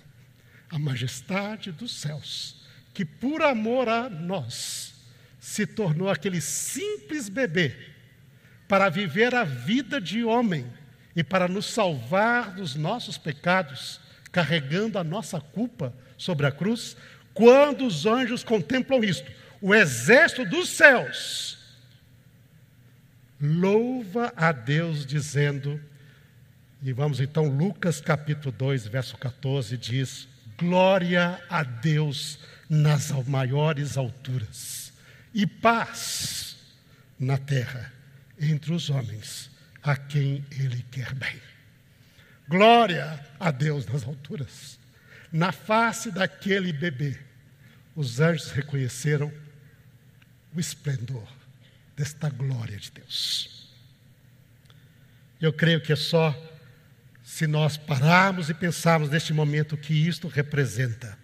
a 0.69 0.77
majestade 0.77 1.71
dos 1.71 1.99
céus, 1.99 2.63
que 2.93 3.03
por 3.03 3.41
amor 3.41 3.89
a 3.89 4.07
nós 4.07 4.93
se 5.39 5.65
tornou 5.65 6.11
aquele 6.11 6.39
simples 6.39 7.27
bebê 7.27 7.75
para 8.67 8.87
viver 8.87 9.33
a 9.33 9.43
vida 9.43 9.99
de 9.99 10.23
homem 10.23 10.71
e 11.15 11.23
para 11.23 11.47
nos 11.47 11.67
salvar 11.67 12.55
dos 12.55 12.75
nossos 12.75 13.17
pecados, 13.17 13.99
carregando 14.31 14.97
a 14.97 15.03
nossa 15.03 15.39
culpa 15.39 15.93
sobre 16.17 16.45
a 16.45 16.51
cruz, 16.51 16.97
quando 17.33 17.85
os 17.85 18.05
anjos 18.05 18.43
contemplam 18.43 19.03
isto, 19.03 19.31
o 19.61 19.73
exército 19.73 20.45
dos 20.45 20.69
céus 20.69 21.57
louva 23.39 24.33
a 24.35 24.51
Deus 24.51 25.05
dizendo, 25.05 25.79
e 26.81 26.91
vamos 26.93 27.19
então, 27.19 27.45
Lucas 27.45 28.01
capítulo 28.01 28.51
2, 28.51 28.87
verso 28.87 29.17
14, 29.17 29.77
diz: 29.77 30.27
Glória 30.57 31.41
a 31.49 31.63
Deus 31.63 32.39
nas 32.69 33.11
maiores 33.27 33.97
alturas, 33.97 34.93
e 35.33 35.45
paz 35.45 36.57
na 37.19 37.37
terra 37.37 37.91
entre 38.39 38.73
os 38.73 38.89
homens 38.89 39.52
a 39.83 39.95
quem 39.95 40.45
Ele 40.51 40.83
quer 40.89 41.13
bem. 41.13 41.39
Glória 42.47 43.19
a 43.39 43.51
Deus 43.51 43.85
nas 43.85 44.03
alturas. 44.03 44.79
Na 45.31 45.51
face 45.51 46.11
daquele 46.11 46.71
bebê, 46.71 47.19
os 47.95 48.19
anjos 48.19 48.51
reconheceram 48.51 49.31
o 50.55 50.59
esplendor 50.59 51.27
desta 51.95 52.29
glória 52.29 52.77
de 52.77 52.91
Deus. 52.91 53.71
Eu 55.41 55.51
creio 55.51 55.81
que 55.81 55.91
é 55.91 55.95
só 55.95 56.33
se 57.23 57.47
nós 57.47 57.77
pararmos 57.77 58.49
e 58.49 58.53
pensarmos 58.53 59.09
neste 59.09 59.33
momento 59.33 59.73
o 59.73 59.77
que 59.77 59.93
isto 59.93 60.27
representa. 60.27 61.17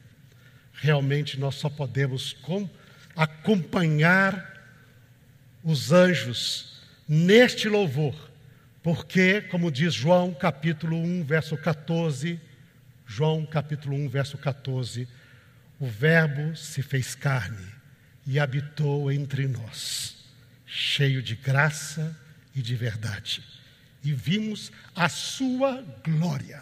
Realmente 0.74 1.40
nós 1.40 1.56
só 1.56 1.70
podemos 1.70 2.36
acompanhar 3.16 4.58
os 5.64 5.92
anjos 5.92 6.82
neste 7.08 7.68
louvor, 7.68 8.29
porque, 8.90 9.42
como 9.42 9.72
diz 9.72 9.94
João 9.94 10.34
capítulo 10.34 10.98
1, 10.98 11.24
verso 11.24 11.56
14, 11.56 12.42
João 13.06 13.46
capítulo 13.46 13.96
1, 13.96 14.10
verso 14.10 14.36
14, 14.36 15.08
o 15.80 15.86
Verbo 15.86 16.56
se 16.56 16.82
fez 16.82 17.14
carne 17.14 17.68
e 18.26 18.40
habitou 18.40 19.12
entre 19.12 19.48
nós, 19.48 20.26
cheio 20.66 21.22
de 21.22 21.36
graça 21.36 22.20
e 22.56 22.64
de 22.64 22.76
verdade, 22.76 23.44
e 24.04 24.12
vimos 24.12 24.72
a 24.96 25.08
sua 25.08 25.86
glória. 26.04 26.60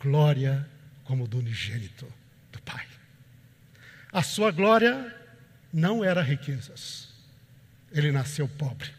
Glória 0.00 0.70
como 1.02 1.26
do 1.26 1.40
unigênito 1.40 2.06
do 2.52 2.62
Pai. 2.62 2.86
A 4.12 4.22
sua 4.22 4.52
glória 4.52 5.12
não 5.72 6.04
era 6.04 6.22
riquezas. 6.22 7.08
Ele 7.90 8.12
nasceu 8.12 8.46
pobre. 8.46 8.95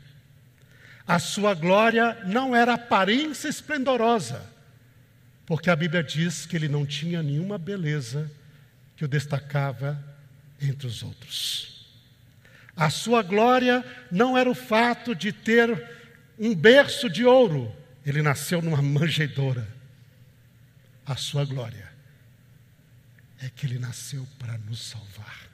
A 1.07 1.19
sua 1.19 1.53
glória 1.53 2.21
não 2.25 2.53
era 2.53 2.73
aparência 2.73 3.47
esplendorosa, 3.47 4.45
porque 5.45 5.69
a 5.69 5.75
Bíblia 5.75 6.03
diz 6.03 6.45
que 6.45 6.57
ele 6.57 6.67
não 6.67 6.85
tinha 6.85 7.23
nenhuma 7.23 7.57
beleza 7.57 8.29
que 8.97 9.05
o 9.05 9.07
destacava 9.07 9.97
entre 10.61 10.85
os 10.85 11.03
outros. 11.03 11.87
A 12.75 12.89
sua 12.89 13.23
glória 13.23 13.85
não 14.11 14.37
era 14.37 14.49
o 14.49 14.53
fato 14.53 15.15
de 15.15 15.31
ter 15.31 15.89
um 16.37 16.53
berço 16.53 17.09
de 17.09 17.23
ouro, 17.23 17.73
ele 18.05 18.21
nasceu 18.21 18.61
numa 18.61 18.81
manjedoura. 18.81 19.65
A 21.05 21.15
sua 21.15 21.45
glória 21.45 21.89
é 23.41 23.49
que 23.49 23.65
ele 23.65 23.79
nasceu 23.79 24.27
para 24.37 24.57
nos 24.57 24.89
salvar, 24.89 25.47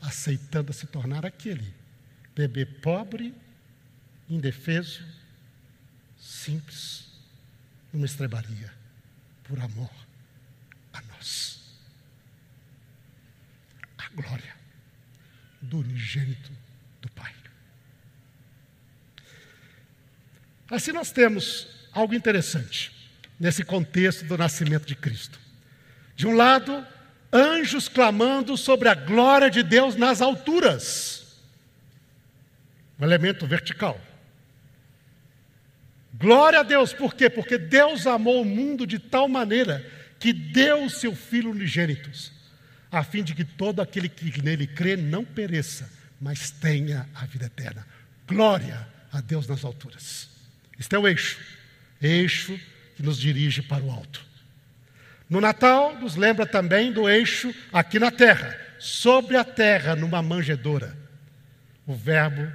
aceitando 0.00 0.72
se 0.72 0.86
tornar 0.88 1.24
aquele 1.24 1.72
bebê 2.34 2.66
pobre 2.66 3.32
indefeso, 4.28 5.04
simples, 6.18 7.06
numa 7.92 8.06
estrebaria, 8.06 8.72
por 9.44 9.58
amor 9.60 9.90
a 10.92 11.00
nós. 11.02 11.60
A 13.98 14.08
glória 14.10 14.54
do 15.60 15.78
unigênito 15.78 16.52
do 17.00 17.08
Pai. 17.10 17.32
Assim 20.70 20.92
nós 20.92 21.12
temos 21.12 21.68
algo 21.92 22.14
interessante 22.14 22.92
nesse 23.38 23.64
contexto 23.64 24.24
do 24.24 24.36
nascimento 24.36 24.86
de 24.86 24.96
Cristo. 24.96 25.38
De 26.14 26.26
um 26.26 26.34
lado, 26.34 26.84
anjos 27.32 27.88
clamando 27.88 28.56
sobre 28.56 28.88
a 28.88 28.94
glória 28.94 29.50
de 29.50 29.62
Deus 29.62 29.94
nas 29.94 30.20
alturas, 30.20 31.36
um 32.98 33.04
elemento 33.04 33.46
vertical. 33.46 34.00
Glória 36.18 36.60
a 36.60 36.62
Deus, 36.62 36.94
por 36.94 37.14
quê? 37.14 37.28
Porque 37.28 37.58
Deus 37.58 38.06
amou 38.06 38.40
o 38.40 38.44
mundo 38.44 38.86
de 38.86 38.98
tal 38.98 39.28
maneira 39.28 39.84
que 40.18 40.32
deu 40.32 40.84
o 40.84 40.90
seu 40.90 41.14
Filho 41.14 41.50
unigênito, 41.50 42.10
a 42.90 43.04
fim 43.04 43.22
de 43.22 43.34
que 43.34 43.44
todo 43.44 43.82
aquele 43.82 44.08
que 44.08 44.42
nele 44.42 44.66
crê 44.66 44.96
não 44.96 45.24
pereça, 45.24 45.90
mas 46.18 46.50
tenha 46.50 47.06
a 47.14 47.26
vida 47.26 47.46
eterna. 47.46 47.86
Glória 48.26 48.88
a 49.12 49.20
Deus 49.20 49.46
nas 49.46 49.62
alturas. 49.62 50.30
Este 50.78 50.96
é 50.96 50.98
o 50.98 51.06
eixo, 51.06 51.38
eixo 52.00 52.58
que 52.96 53.02
nos 53.02 53.18
dirige 53.18 53.60
para 53.60 53.84
o 53.84 53.90
alto. 53.90 54.24
No 55.28 55.40
Natal, 55.40 55.98
nos 55.98 56.16
lembra 56.16 56.46
também 56.46 56.92
do 56.92 57.08
eixo 57.08 57.54
aqui 57.70 57.98
na 57.98 58.10
terra, 58.10 58.58
sobre 58.78 59.36
a 59.36 59.44
terra, 59.44 59.94
numa 59.94 60.22
manjedoura. 60.22 60.96
O 61.86 61.94
Verbo 61.94 62.50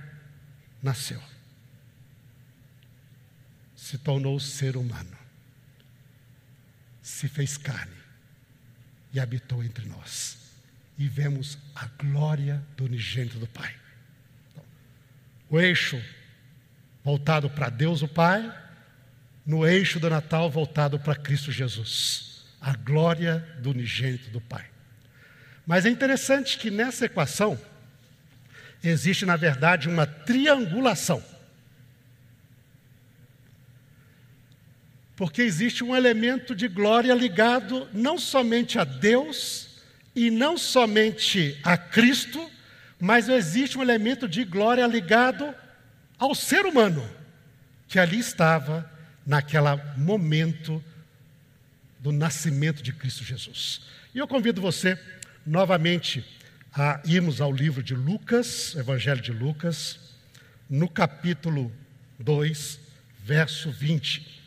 nasceu 0.81 1.30
se 3.91 3.97
tornou 3.97 4.39
ser 4.39 4.77
humano, 4.77 5.17
se 7.01 7.27
fez 7.27 7.57
carne 7.57 7.91
e 9.11 9.19
habitou 9.19 9.61
entre 9.61 9.85
nós. 9.85 10.37
E 10.97 11.09
vemos 11.09 11.57
a 11.75 11.87
glória 12.01 12.63
do 12.77 12.85
unigênito 12.85 13.37
do 13.37 13.47
Pai. 13.47 13.75
O 15.49 15.59
eixo 15.59 16.01
voltado 17.03 17.49
para 17.49 17.67
Deus 17.67 18.01
o 18.01 18.07
Pai, 18.07 18.49
no 19.45 19.67
eixo 19.67 19.99
do 19.99 20.09
Natal 20.09 20.49
voltado 20.49 20.97
para 20.97 21.13
Cristo 21.13 21.51
Jesus. 21.51 22.45
A 22.61 22.73
glória 22.73 23.39
do 23.59 23.71
unigênito 23.71 24.29
do 24.29 24.39
Pai. 24.39 24.69
Mas 25.67 25.85
é 25.85 25.89
interessante 25.89 26.57
que 26.57 26.71
nessa 26.71 27.07
equação 27.07 27.59
existe, 28.81 29.25
na 29.25 29.35
verdade, 29.35 29.89
uma 29.89 30.05
triangulação. 30.07 31.30
Porque 35.21 35.43
existe 35.43 35.83
um 35.83 35.95
elemento 35.95 36.55
de 36.55 36.67
glória 36.67 37.13
ligado 37.13 37.87
não 37.93 38.17
somente 38.17 38.79
a 38.79 38.83
Deus 38.83 39.69
e 40.15 40.31
não 40.31 40.57
somente 40.57 41.59
a 41.63 41.77
Cristo, 41.77 42.49
mas 42.99 43.29
existe 43.29 43.77
um 43.77 43.83
elemento 43.83 44.27
de 44.27 44.43
glória 44.43 44.83
ligado 44.87 45.53
ao 46.17 46.33
ser 46.33 46.65
humano 46.65 47.07
que 47.87 47.99
ali 47.99 48.17
estava 48.17 48.91
naquele 49.23 49.75
momento 49.95 50.83
do 51.99 52.11
nascimento 52.11 52.81
de 52.81 52.91
Cristo 52.91 53.23
Jesus. 53.23 53.81
E 54.15 54.17
eu 54.17 54.27
convido 54.27 54.59
você 54.59 54.97
novamente 55.45 56.25
a 56.73 56.99
irmos 57.05 57.39
ao 57.39 57.53
livro 57.53 57.83
de 57.83 57.93
Lucas, 57.93 58.75
Evangelho 58.75 59.21
de 59.21 59.31
Lucas, 59.31 59.99
no 60.67 60.89
capítulo 60.89 61.71
2, 62.17 62.79
verso 63.23 63.69
20. 63.69 64.40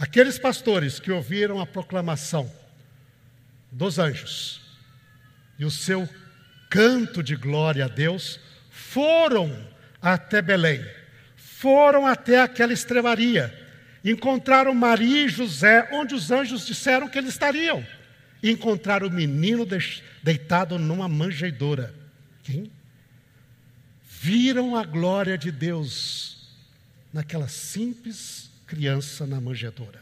Aqueles 0.00 0.38
pastores 0.38 0.98
que 0.98 1.12
ouviram 1.12 1.60
a 1.60 1.66
proclamação 1.66 2.50
dos 3.70 3.98
anjos 3.98 4.62
e 5.58 5.64
o 5.66 5.70
seu 5.70 6.08
canto 6.70 7.22
de 7.22 7.36
glória 7.36 7.84
a 7.84 7.88
Deus 7.88 8.40
foram 8.70 9.54
até 10.00 10.40
Belém, 10.40 10.82
foram 11.36 12.06
até 12.06 12.40
aquela 12.40 12.72
estrebaria, 12.72 13.54
encontraram 14.02 14.74
Maria 14.74 15.26
e 15.26 15.28
José, 15.28 15.90
onde 15.92 16.14
os 16.14 16.30
anjos 16.30 16.66
disseram 16.66 17.06
que 17.06 17.18
eles 17.18 17.34
estariam, 17.34 17.86
e 18.42 18.50
encontraram 18.50 19.06
o 19.06 19.12
menino 19.12 19.68
deitado 20.22 20.78
numa 20.78 21.10
manjedoura. 21.10 21.94
Quem? 22.42 22.72
Viram 24.08 24.74
a 24.74 24.82
glória 24.82 25.36
de 25.36 25.52
Deus 25.52 26.48
naquela 27.12 27.48
simples 27.48 28.49
criança 28.70 29.26
na 29.26 29.40
manjedoura. 29.40 30.00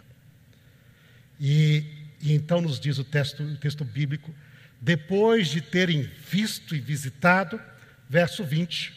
E, 1.41 1.83
e 2.21 2.35
então 2.35 2.61
nos 2.61 2.79
diz 2.79 2.99
o 2.99 3.05
texto, 3.05 3.43
o 3.43 3.57
texto 3.57 3.83
bíblico, 3.83 4.35
depois 4.79 5.49
de 5.49 5.63
terem 5.63 6.03
visto 6.03 6.77
e 6.77 6.79
visitado, 6.79 7.59
verso 8.11 8.45
20, 8.45 8.93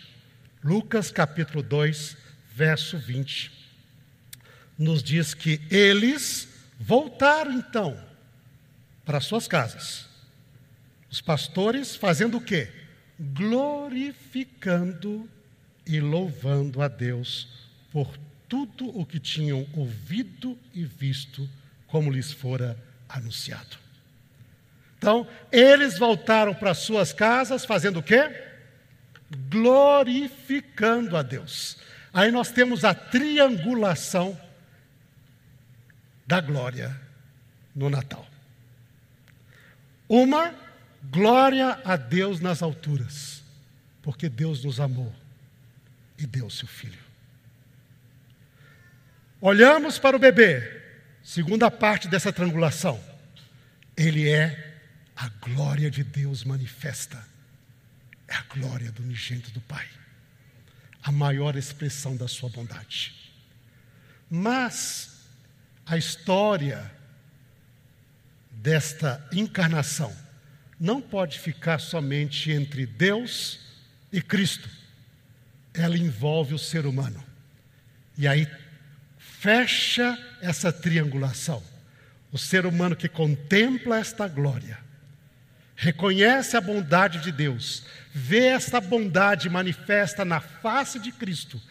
Lucas 0.61 1.09
capítulo 1.09 1.63
2, 1.63 2.17
verso 2.53 2.99
20. 2.99 3.61
nos 4.78 5.01
diz 5.01 5.34
que 5.34 5.61
eles 5.69 6.49
voltaram 6.78 7.53
então 7.53 7.97
para 9.05 9.22
suas 9.22 9.47
casas. 9.47 10.09
Os 11.09 11.22
pastores 11.22 11.95
fazendo 11.95 12.36
o 12.38 12.41
quê? 12.41 12.69
Glorificando 13.19 15.30
e 15.86 16.01
louvando 16.01 16.82
a 16.82 16.88
Deus 16.88 17.47
por 17.91 18.17
tudo 18.51 18.89
o 18.99 19.05
que 19.05 19.17
tinham 19.17 19.65
ouvido 19.73 20.59
e 20.73 20.83
visto, 20.83 21.49
como 21.87 22.11
lhes 22.11 22.33
fora 22.33 22.77
anunciado. 23.07 23.77
Então, 24.97 25.25
eles 25.49 25.97
voltaram 25.97 26.53
para 26.53 26.73
suas 26.73 27.13
casas 27.13 27.63
fazendo 27.63 27.99
o 27.99 28.03
quê? 28.03 28.29
Glorificando 29.49 31.15
a 31.15 31.21
Deus. 31.21 31.77
Aí 32.13 32.29
nós 32.29 32.51
temos 32.51 32.83
a 32.83 32.93
triangulação 32.93 34.37
da 36.27 36.41
glória 36.41 36.93
no 37.73 37.89
Natal. 37.89 38.27
Uma, 40.09 40.53
glória 41.05 41.79
a 41.85 41.95
Deus 41.95 42.41
nas 42.41 42.61
alturas, 42.61 43.41
porque 44.01 44.27
Deus 44.27 44.61
nos 44.61 44.81
amou 44.81 45.15
e 46.17 46.27
deu 46.27 46.49
seu 46.49 46.67
filho. 46.67 47.11
Olhamos 49.43 49.97
para 49.97 50.15
o 50.15 50.19
bebê, 50.19 50.61
segunda 51.23 51.71
parte 51.71 52.07
dessa 52.07 52.31
triangulação. 52.31 53.03
Ele 53.97 54.29
é 54.29 54.77
a 55.15 55.29
glória 55.29 55.89
de 55.89 56.03
Deus 56.03 56.43
manifesta. 56.43 57.25
É 58.27 58.35
a 58.35 58.43
glória 58.43 58.91
do 58.91 59.01
unigênito 59.01 59.49
do 59.49 59.59
Pai. 59.61 59.87
A 61.01 61.11
maior 61.11 61.55
expressão 61.55 62.15
da 62.15 62.27
sua 62.27 62.49
bondade. 62.49 63.15
Mas 64.29 65.21
a 65.87 65.97
história 65.97 66.91
desta 68.51 69.27
encarnação 69.33 70.15
não 70.79 71.01
pode 71.01 71.39
ficar 71.39 71.79
somente 71.79 72.51
entre 72.51 72.85
Deus 72.85 73.59
e 74.11 74.21
Cristo. 74.21 74.69
Ela 75.73 75.97
envolve 75.97 76.53
o 76.53 76.59
ser 76.59 76.85
humano. 76.85 77.23
E 78.15 78.27
aí 78.27 78.45
fecha 79.41 80.17
essa 80.41 80.71
triangulação. 80.71 81.61
O 82.31 82.37
ser 82.37 82.65
humano 82.65 82.95
que 82.95 83.09
contempla 83.09 83.99
esta 83.99 84.27
glória, 84.27 84.77
reconhece 85.75 86.55
a 86.55 86.61
bondade 86.61 87.19
de 87.19 87.31
Deus, 87.31 87.83
vê 88.13 88.45
esta 88.45 88.79
bondade 88.79 89.49
manifesta 89.49 90.23
na 90.23 90.39
face 90.39 90.97
de 90.97 91.11
Cristo, 91.11 91.61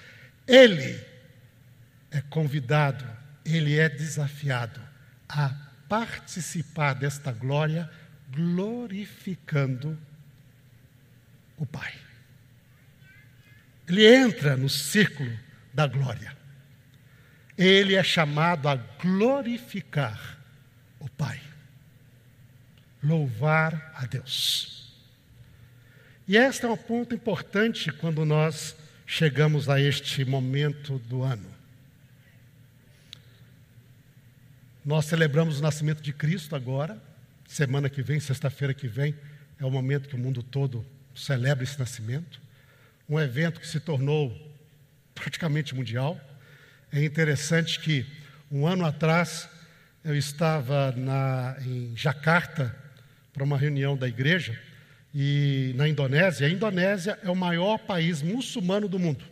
ele 0.46 1.02
é 2.10 2.20
convidado 2.20 3.20
ele 3.44 3.78
é 3.78 3.88
desafiado 3.88 4.80
a 5.28 5.54
participar 5.88 6.94
desta 6.94 7.32
glória, 7.32 7.90
glorificando 8.30 9.98
o 11.56 11.66
Pai. 11.66 11.92
Ele 13.88 14.06
entra 14.06 14.56
no 14.56 14.68
círculo 14.68 15.36
da 15.74 15.86
glória. 15.86 16.39
Ele 17.60 17.94
é 17.94 18.02
chamado 18.02 18.70
a 18.70 18.74
glorificar 18.74 20.38
o 20.98 21.06
Pai, 21.10 21.38
louvar 23.02 23.92
a 23.94 24.06
Deus. 24.06 24.94
E 26.26 26.38
este 26.38 26.64
é 26.64 26.68
um 26.70 26.76
ponto 26.76 27.14
importante 27.14 27.92
quando 27.92 28.24
nós 28.24 28.74
chegamos 29.06 29.68
a 29.68 29.78
este 29.78 30.24
momento 30.24 30.98
do 31.00 31.22
ano. 31.22 31.50
Nós 34.82 35.04
celebramos 35.04 35.58
o 35.58 35.62
nascimento 35.62 36.00
de 36.00 36.14
Cristo 36.14 36.56
agora, 36.56 36.98
semana 37.46 37.90
que 37.90 38.00
vem, 38.00 38.18
sexta-feira 38.20 38.72
que 38.72 38.88
vem, 38.88 39.14
é 39.58 39.66
o 39.66 39.70
momento 39.70 40.08
que 40.08 40.14
o 40.14 40.18
mundo 40.18 40.42
todo 40.42 40.86
celebra 41.14 41.62
esse 41.62 41.78
nascimento. 41.78 42.40
Um 43.06 43.20
evento 43.20 43.60
que 43.60 43.66
se 43.66 43.80
tornou 43.80 44.34
praticamente 45.14 45.74
mundial. 45.74 46.18
É 46.92 47.04
interessante 47.04 47.78
que 47.78 48.04
um 48.50 48.66
ano 48.66 48.84
atrás 48.84 49.48
eu 50.04 50.16
estava 50.16 50.90
na, 50.96 51.56
em 51.64 51.96
Jakarta 51.96 52.74
para 53.32 53.44
uma 53.44 53.56
reunião 53.56 53.96
da 53.96 54.08
igreja 54.08 54.58
e 55.14 55.72
na 55.76 55.88
Indonésia. 55.88 56.48
A 56.48 56.50
Indonésia 56.50 57.16
é 57.22 57.30
o 57.30 57.36
maior 57.36 57.78
país 57.78 58.22
muçulmano 58.22 58.88
do 58.88 58.98
mundo. 58.98 59.24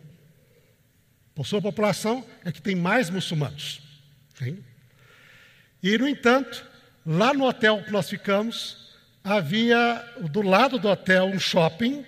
Por 1.35 1.45
sua 1.45 1.61
população 1.61 2.25
é 2.45 2.51
que 2.51 2.61
tem 2.61 2.75
mais 2.75 3.09
muçulmanos. 3.09 3.81
Tem 4.37 4.63
e, 5.83 5.97
no 5.97 6.07
entanto, 6.07 6.65
lá 7.05 7.33
no 7.33 7.45
hotel 7.45 7.83
que 7.83 7.91
nós 7.91 8.09
ficamos, 8.09 8.95
havia 9.21 10.01
do 10.29 10.41
lado 10.41 10.77
do 10.77 10.87
hotel 10.87 11.25
um 11.25 11.39
shopping, 11.39 12.05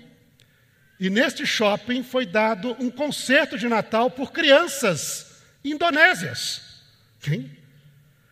e 0.99 1.09
neste 1.09 1.45
shopping 1.45 2.03
foi 2.03 2.25
dado 2.25 2.75
um 2.79 2.89
concerto 2.89 3.57
de 3.57 3.67
Natal 3.67 4.11
por 4.11 4.31
crianças 4.31 5.30
indonésias. 5.63 6.81
Sim? 7.19 7.49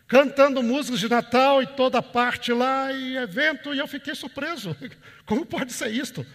Cantando 0.06 0.62
músicas 0.62 0.98
de 1.00 1.08
Natal 1.08 1.62
e 1.62 1.66
toda 1.66 2.02
parte 2.02 2.52
lá, 2.52 2.92
e 2.92 3.16
evento, 3.16 3.72
e 3.72 3.78
eu 3.78 3.86
fiquei 3.86 4.14
surpreso. 4.14 4.76
Como 5.24 5.46
pode 5.46 5.72
ser 5.72 5.90
isto? 5.90 6.26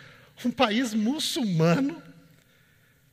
Um 0.44 0.52
país 0.52 0.94
muçulmano, 0.94 2.02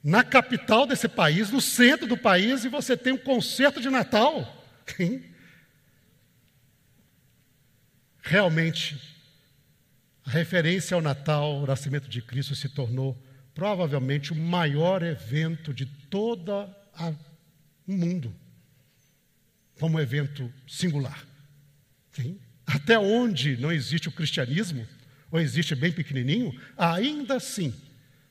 na 0.03 0.23
capital 0.25 0.87
desse 0.87 1.09
país, 1.09 1.51
no 1.51 1.61
centro 1.61 2.07
do 2.07 2.17
país, 2.17 2.65
e 2.65 2.69
você 2.69 2.97
tem 2.97 3.13
um 3.13 3.19
concerto 3.19 3.81
de 3.81 3.91
Natal. 3.91 4.65
Sim? 4.87 5.25
Realmente, 8.21 9.01
a 10.25 10.31
referência 10.31 10.95
ao 10.95 11.01
Natal, 11.01 11.61
o 11.61 11.67
nascimento 11.67 12.09
de 12.09 12.23
Cristo, 12.23 12.55
se 12.55 12.69
tornou 12.69 13.21
provavelmente 13.53 14.33
o 14.33 14.37
maior 14.37 15.03
evento 15.03 15.75
de 15.75 15.87
todo 15.87 16.69
o 17.87 17.93
mundo, 17.93 18.35
como 19.79 20.01
evento 20.01 20.53
singular. 20.67 21.27
Sim? 22.13 22.39
Até 22.67 22.99
onde 22.99 23.57
não 23.57 23.73
existe 23.73 24.09
o 24.09 24.13
cristianismo, 24.13 24.87
ou 25.31 25.41
existe 25.41 25.75
bem 25.75 25.93
pequenininho, 25.93 26.59
ainda 26.77 27.37
assim, 27.37 27.75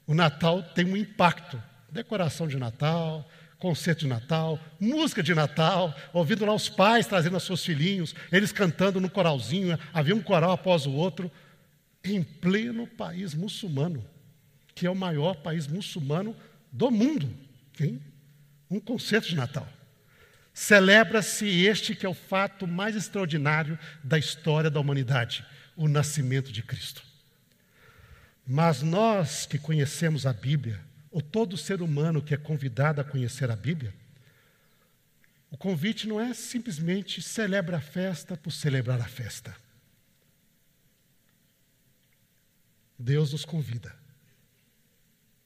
o 0.06 0.14
Natal 0.14 0.62
tem 0.64 0.86
um 0.86 0.96
impacto. 0.96 1.62
Decoração 1.92 2.48
de 2.48 2.58
Natal, 2.58 3.30
concerto 3.58 4.02
de 4.02 4.08
Natal, 4.08 4.60
música 4.80 5.22
de 5.22 5.36
Natal, 5.36 5.96
ouvindo 6.14 6.46
lá 6.46 6.54
os 6.54 6.68
pais 6.68 7.06
trazendo 7.06 7.38
os 7.38 7.44
seus 7.44 7.64
filhinhos, 7.64 8.16
eles 8.32 8.52
cantando 8.52 9.00
no 9.00 9.10
coralzinho, 9.10 9.78
havia 9.94 10.16
um 10.16 10.22
coral 10.22 10.52
após 10.52 10.86
o 10.86 10.92
outro, 10.92 11.32
em 12.04 12.24
pleno 12.24 12.88
país 12.88 13.34
muçulmano, 13.34 14.04
que 14.74 14.88
é 14.88 14.90
o 14.90 14.96
maior 14.96 15.36
país 15.36 15.68
muçulmano 15.68 16.36
do 16.72 16.90
mundo. 16.90 17.30
Hein? 17.80 18.02
Um 18.72 18.80
concerto 18.80 19.28
de 19.28 19.36
Natal. 19.36 19.68
Celebra-se 20.54 21.46
este 21.66 21.94
que 21.94 22.06
é 22.06 22.10
o 22.10 22.14
fato 22.14 22.66
mais 22.66 22.96
extraordinário 22.96 23.78
da 24.02 24.18
história 24.18 24.70
da 24.70 24.80
humanidade, 24.80 25.46
o 25.76 25.90
nascimento 25.90 26.54
de 26.54 26.64
Cristo. 26.64 27.04
Mas 28.48 28.82
nós 28.82 29.46
que 29.46 29.60
conhecemos 29.60 30.26
a 30.26 30.32
Bíblia, 30.32 30.80
ou 31.12 31.22
todo 31.22 31.58
ser 31.58 31.82
humano 31.82 32.22
que 32.22 32.34
é 32.34 32.38
convidado 32.38 33.02
a 33.02 33.04
conhecer 33.04 33.52
a 33.52 33.56
Bíblia, 33.58 33.94
o 35.50 35.58
convite 35.58 36.08
não 36.08 36.20
é 36.20 36.34
simplesmente 36.34 37.22
celebra 37.22 37.78
a 37.78 37.82
festa 37.82 38.38
por 38.38 38.52
celebrar 38.52 39.02
a 39.02 39.08
festa. 39.08 39.54
Deus 42.98 43.34
nos 43.34 43.44
convida 43.44 43.94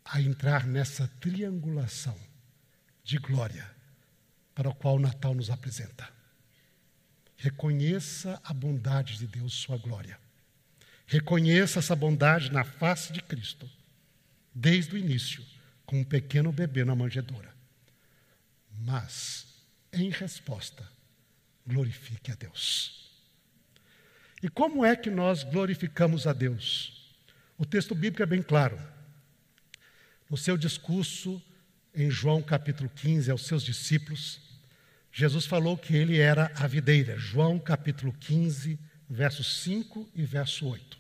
a 0.04 0.22
entrar 0.22 0.68
nessa 0.68 1.08
triangulação 1.20 2.16
de 3.06 3.20
glória 3.20 3.70
para 4.56 4.68
o 4.68 4.74
qual 4.74 4.96
o 4.96 5.00
Natal 5.00 5.36
nos 5.36 5.52
apresenta. 5.52 6.10
Reconheça 7.38 8.42
a 8.44 8.52
bondade 8.52 9.18
de 9.18 9.28
Deus, 9.28 9.54
sua 9.54 9.78
glória. 9.78 10.20
Reconheça 11.06 11.80
essa 11.80 11.96
bondade 11.96 12.52
na 12.52 12.64
face 12.64 13.14
de 13.14 13.22
Cristo, 13.22 13.70
desde 14.54 14.96
o 14.96 14.98
início 14.98 15.46
com 15.86 16.00
um 16.00 16.04
pequeno 16.04 16.52
bebê 16.52 16.84
na 16.84 16.96
manjedoura. 16.96 17.54
Mas, 18.80 19.46
em 19.94 20.10
resposta, 20.10 20.90
glorifique 21.68 22.32
a 22.32 22.36
Deus. 22.36 23.12
E 24.42 24.50
como 24.50 24.84
é 24.84 24.96
que 24.96 25.12
nós 25.12 25.44
glorificamos 25.44 26.26
a 26.26 26.34
Deus? 26.34 27.16
O 27.56 27.66
texto 27.66 27.94
bíblico 27.94 28.24
é 28.24 28.26
bem 28.26 28.42
claro. 28.42 28.80
No 30.28 30.36
seu 30.36 30.58
discurso 30.58 31.42
em 31.96 32.10
João 32.10 32.42
capítulo 32.42 32.90
15 32.96 33.32
aos 33.32 33.46
seus 33.46 33.64
discípulos, 33.64 34.40
Jesus 35.12 35.46
falou 35.46 35.78
que 35.78 35.96
ele 35.96 36.20
era 36.20 36.52
a 36.56 36.68
videira. 36.68 37.18
João 37.18 37.58
capítulo 37.58 38.14
15, 38.20 38.78
versos 39.10 39.62
5 39.64 40.10
e 40.14 40.24
verso 40.24 40.68
8. 40.68 40.98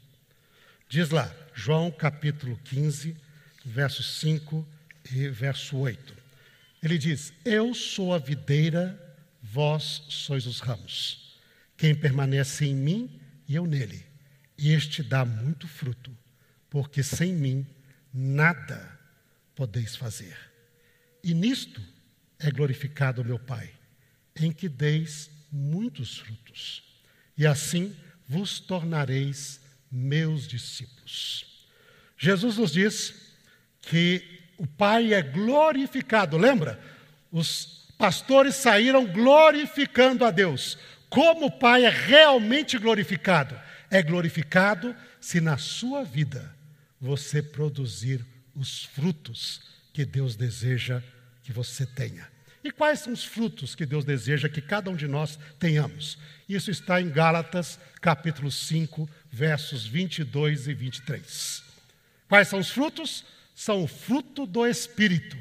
Diz 0.87 1.09
lá, 1.09 1.33
João 1.53 1.91
capítulo 1.91 2.57
15, 2.63 3.15
versos 3.65 4.19
5 4.19 4.65
e 5.11 5.27
verso 5.27 5.77
8. 5.77 6.15
Ele 6.81 6.97
diz: 6.97 7.33
Eu 7.43 7.73
sou 7.73 8.13
a 8.13 8.17
videira 8.17 9.01
vós 9.41 10.03
sois 10.09 10.45
os 10.47 10.59
ramos. 10.59 11.37
Quem 11.77 11.93
permanece 11.93 12.65
em 12.65 12.75
mim 12.75 13.21
e 13.47 13.55
eu 13.55 13.65
nele, 13.65 14.03
este 14.57 15.03
dá 15.03 15.23
muito 15.23 15.67
fruto, 15.67 16.15
porque 16.69 17.03
sem 17.03 17.33
mim 17.33 17.65
nada 18.13 18.97
podeis 19.55 19.95
fazer. 19.95 20.35
E 21.25 21.33
nisto 21.33 21.81
é 22.37 22.51
glorificado 22.51 23.25
meu 23.25 23.39
Pai, 23.39 23.67
em 24.35 24.51
que 24.51 24.69
deis 24.69 25.31
muitos 25.51 26.19
frutos, 26.19 26.83
e 27.35 27.47
assim 27.47 27.95
vos 28.27 28.59
tornareis 28.59 29.59
meus 29.91 30.47
discípulos. 30.47 31.65
Jesus 32.15 32.57
nos 32.57 32.71
diz 32.71 33.33
que 33.81 34.23
o 34.55 34.67
Pai 34.67 35.15
é 35.15 35.23
glorificado, 35.23 36.37
lembra? 36.37 36.79
Os 37.31 37.87
pastores 37.97 38.53
saíram 38.53 39.07
glorificando 39.07 40.25
a 40.25 40.29
Deus. 40.29 40.77
Como 41.09 41.47
o 41.47 41.51
Pai 41.51 41.85
é 41.85 41.89
realmente 41.89 42.77
glorificado? 42.77 43.59
É 43.89 44.03
glorificado 44.03 44.95
se 45.19 45.41
na 45.41 45.57
sua 45.57 46.03
vida 46.03 46.55
você 47.01 47.41
produzir 47.41 48.23
os 48.53 48.85
frutos 48.85 49.61
que 49.91 50.05
Deus 50.05 50.35
deseja 50.35 51.01
que 51.45 51.53
você 51.53 51.85
tenha. 51.85 52.27
E 52.63 52.71
quais 52.71 53.01
são 53.01 53.13
os 53.13 53.23
frutos 53.23 53.75
que 53.75 53.85
Deus 53.85 54.03
deseja 54.03 54.49
que 54.49 54.59
cada 54.59 54.89
um 54.89 54.95
de 54.95 55.07
nós 55.07 55.37
tenhamos? 55.59 56.17
Isso 56.49 56.71
está 56.71 56.99
em 56.99 57.11
Gálatas, 57.11 57.79
capítulo 58.01 58.51
5, 58.51 59.07
versos 59.31 59.85
22 59.85 60.67
e 60.67 60.73
23. 60.73 61.63
Quais 62.27 62.47
são 62.47 62.57
os 62.57 62.71
frutos? 62.71 63.23
São 63.55 63.83
o 63.83 63.87
fruto 63.87 64.47
do 64.47 64.65
Espírito. 64.65 65.37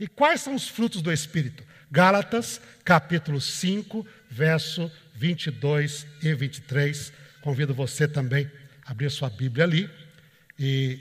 E 0.00 0.08
quais 0.08 0.40
são 0.40 0.54
os 0.54 0.66
frutos 0.66 1.02
do 1.02 1.12
Espírito? 1.12 1.62
Gálatas, 1.90 2.58
capítulo 2.82 3.38
5, 3.38 4.06
verso 4.30 4.90
22 5.14 6.06
e 6.22 6.34
23. 6.34 7.12
Convido 7.42 7.74
você 7.74 8.08
também 8.08 8.50
a 8.86 8.92
abrir 8.92 9.10
sua 9.10 9.28
Bíblia 9.28 9.64
ali. 9.64 9.90
E 10.58 10.98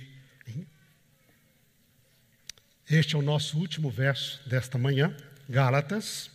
este 2.90 3.16
é 3.16 3.18
o 3.18 3.22
nosso 3.22 3.58
último 3.58 3.90
verso 3.90 4.42
desta 4.48 4.78
manhã. 4.78 5.16
Gálatas, 5.50 6.30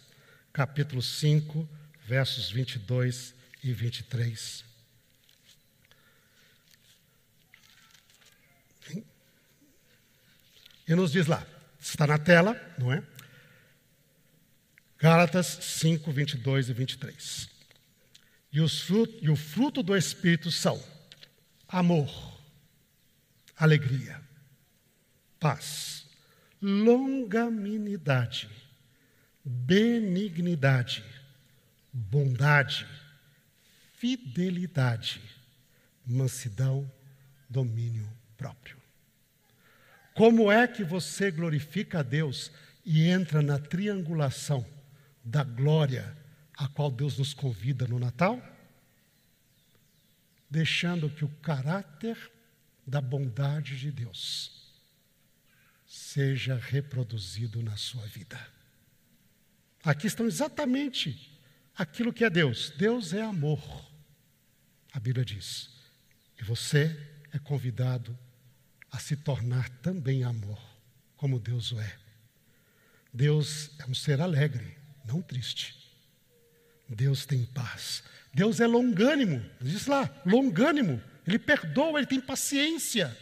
capítulo 0.52 1.00
5, 1.00 1.68
versos 2.06 2.50
22 2.50 3.34
e 3.62 3.72
23. 3.72 4.64
E 10.90 10.94
nos 10.96 11.12
diz 11.12 11.28
lá, 11.28 11.46
está 11.80 12.04
na 12.04 12.18
tela, 12.18 12.60
não 12.76 12.92
é? 12.92 13.00
Gálatas 14.98 15.46
5, 15.46 16.10
22 16.10 16.68
e 16.68 16.72
23. 16.72 17.48
E, 18.52 18.60
os 18.60 18.80
fruto, 18.80 19.16
e 19.22 19.30
o 19.30 19.36
fruto 19.36 19.84
do 19.84 19.96
Espírito 19.96 20.50
são 20.50 20.82
amor, 21.68 22.10
alegria, 23.56 24.20
paz, 25.38 25.99
longanimidade, 26.60 28.48
benignidade, 29.44 31.02
bondade, 31.92 32.86
fidelidade, 33.94 35.20
mansidão, 36.06 36.90
domínio 37.48 38.08
próprio. 38.36 38.76
Como 40.14 40.52
é 40.52 40.66
que 40.66 40.84
você 40.84 41.30
glorifica 41.30 42.00
a 42.00 42.02
Deus 42.02 42.52
e 42.84 43.08
entra 43.08 43.40
na 43.40 43.58
triangulação 43.58 44.66
da 45.24 45.42
glória 45.42 46.16
a 46.56 46.68
qual 46.68 46.90
Deus 46.90 47.16
nos 47.16 47.32
convida 47.32 47.86
no 47.86 47.98
Natal? 47.98 48.42
Deixando 50.50 51.08
que 51.08 51.24
o 51.24 51.28
caráter 51.42 52.18
da 52.86 53.00
bondade 53.00 53.78
de 53.78 53.90
Deus 53.90 54.59
seja 55.90 56.54
reproduzido 56.54 57.60
na 57.64 57.76
sua 57.76 58.06
vida. 58.06 58.40
Aqui 59.82 60.06
estão 60.06 60.24
exatamente 60.24 61.36
aquilo 61.76 62.12
que 62.12 62.24
é 62.24 62.30
Deus. 62.30 62.70
Deus 62.78 63.12
é 63.12 63.20
amor, 63.20 63.60
a 64.92 65.00
Bíblia 65.00 65.24
diz. 65.24 65.68
E 66.40 66.44
você 66.44 66.96
é 67.32 67.40
convidado 67.40 68.16
a 68.88 69.00
se 69.00 69.16
tornar 69.16 69.68
também 69.80 70.22
amor, 70.22 70.60
como 71.16 71.40
Deus 71.40 71.72
o 71.72 71.80
é. 71.80 71.98
Deus 73.12 73.72
é 73.80 73.90
um 73.90 73.94
ser 73.94 74.20
alegre, 74.20 74.78
não 75.04 75.20
triste. 75.20 75.74
Deus 76.88 77.26
tem 77.26 77.44
paz. 77.46 78.04
Deus 78.32 78.60
é 78.60 78.66
longânimo, 78.66 79.44
diz 79.60 79.86
lá, 79.86 80.08
longânimo. 80.24 81.02
Ele 81.26 81.38
perdoa, 81.38 81.98
ele 81.98 82.06
tem 82.06 82.20
paciência. 82.20 83.16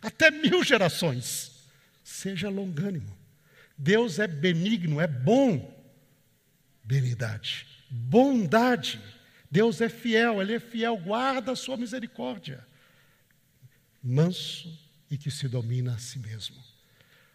Até 0.00 0.30
mil 0.30 0.64
gerações. 0.64 1.53
Seja 2.04 2.48
longânimo. 2.48 3.16
Deus 3.76 4.20
é 4.20 4.28
benigno, 4.28 5.00
é 5.00 5.06
bom 5.06 5.74
benignidade, 6.84 7.66
bondade. 7.90 9.00
Deus 9.50 9.80
é 9.80 9.88
fiel, 9.88 10.42
Ele 10.42 10.54
é 10.54 10.60
fiel, 10.60 10.96
guarda 10.96 11.52
a 11.52 11.56
sua 11.56 11.76
misericórdia. 11.76 12.64
Manso 14.02 14.78
e 15.10 15.16
que 15.16 15.30
se 15.30 15.48
domina 15.48 15.94
a 15.94 15.98
si 15.98 16.18
mesmo. 16.18 16.62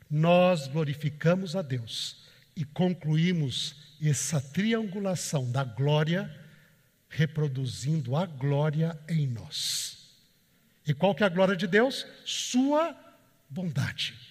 Nós 0.09 0.67
glorificamos 0.67 1.55
a 1.55 1.61
Deus 1.61 2.23
e 2.55 2.63
concluímos 2.63 3.75
essa 4.01 4.39
triangulação 4.39 5.51
da 5.51 5.63
glória, 5.63 6.29
reproduzindo 7.09 8.15
a 8.15 8.25
glória 8.25 8.99
em 9.07 9.27
nós. 9.27 9.97
E 10.85 10.93
qual 10.93 11.15
que 11.15 11.23
é 11.23 11.25
a 11.25 11.29
glória 11.29 11.55
de 11.55 11.67
Deus? 11.67 12.05
Sua 12.25 12.95
bondade. 13.49 14.28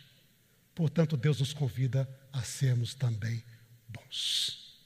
Portanto, 0.79 1.17
Deus 1.17 1.41
nos 1.41 1.53
convida 1.53 2.09
a 2.33 2.41
sermos 2.43 2.95
também 2.95 3.43
bons. 3.89 4.79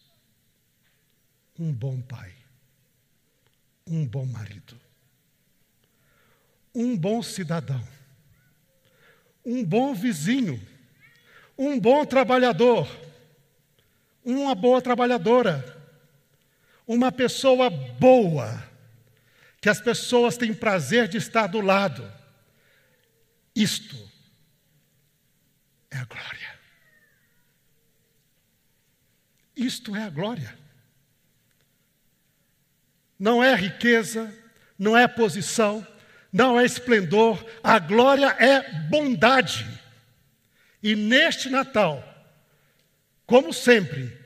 Um 1.59 1.71
bom 1.71 2.01
pai, 2.01 2.33
um 3.87 4.07
bom 4.07 4.25
marido, 4.25 4.75
um 6.75 6.97
bom 6.97 7.23
cidadão, 7.23 7.87
um 9.45 9.63
bom 9.63 9.95
vizinho, 9.95 10.67
um 11.59 11.79
bom 11.79 12.07
trabalhador, 12.07 12.89
uma 14.25 14.55
boa 14.55 14.81
trabalhadora, 14.81 15.63
uma 16.87 17.13
pessoa 17.13 17.69
boa, 17.69 18.67
que 19.61 19.69
as 19.69 19.79
pessoas 19.79 20.39
têm 20.39 20.55
prazer 20.55 21.07
de 21.07 21.19
estar 21.19 21.49
do 21.49 21.61
lado. 21.61 22.11
Isto 23.55 24.11
é 25.93 25.99
a 25.99 26.05
glória. 26.05 26.61
Isto 29.55 29.95
é 29.95 30.03
a 30.03 30.11
glória 30.11 30.63
não 33.23 33.41
é 33.41 33.55
riqueza, 33.55 34.37
não 34.77 34.99
é 34.99 35.07
posição, 35.07 35.87
não 36.33 36.59
é 36.59 36.65
esplendor, 36.65 37.49
a 37.63 37.79
glória 37.79 38.27
é 38.37 38.89
bondade. 38.89 39.65
E 40.83 40.97
neste 40.97 41.49
Natal, 41.49 42.03
como 43.25 43.53
sempre, 43.53 44.19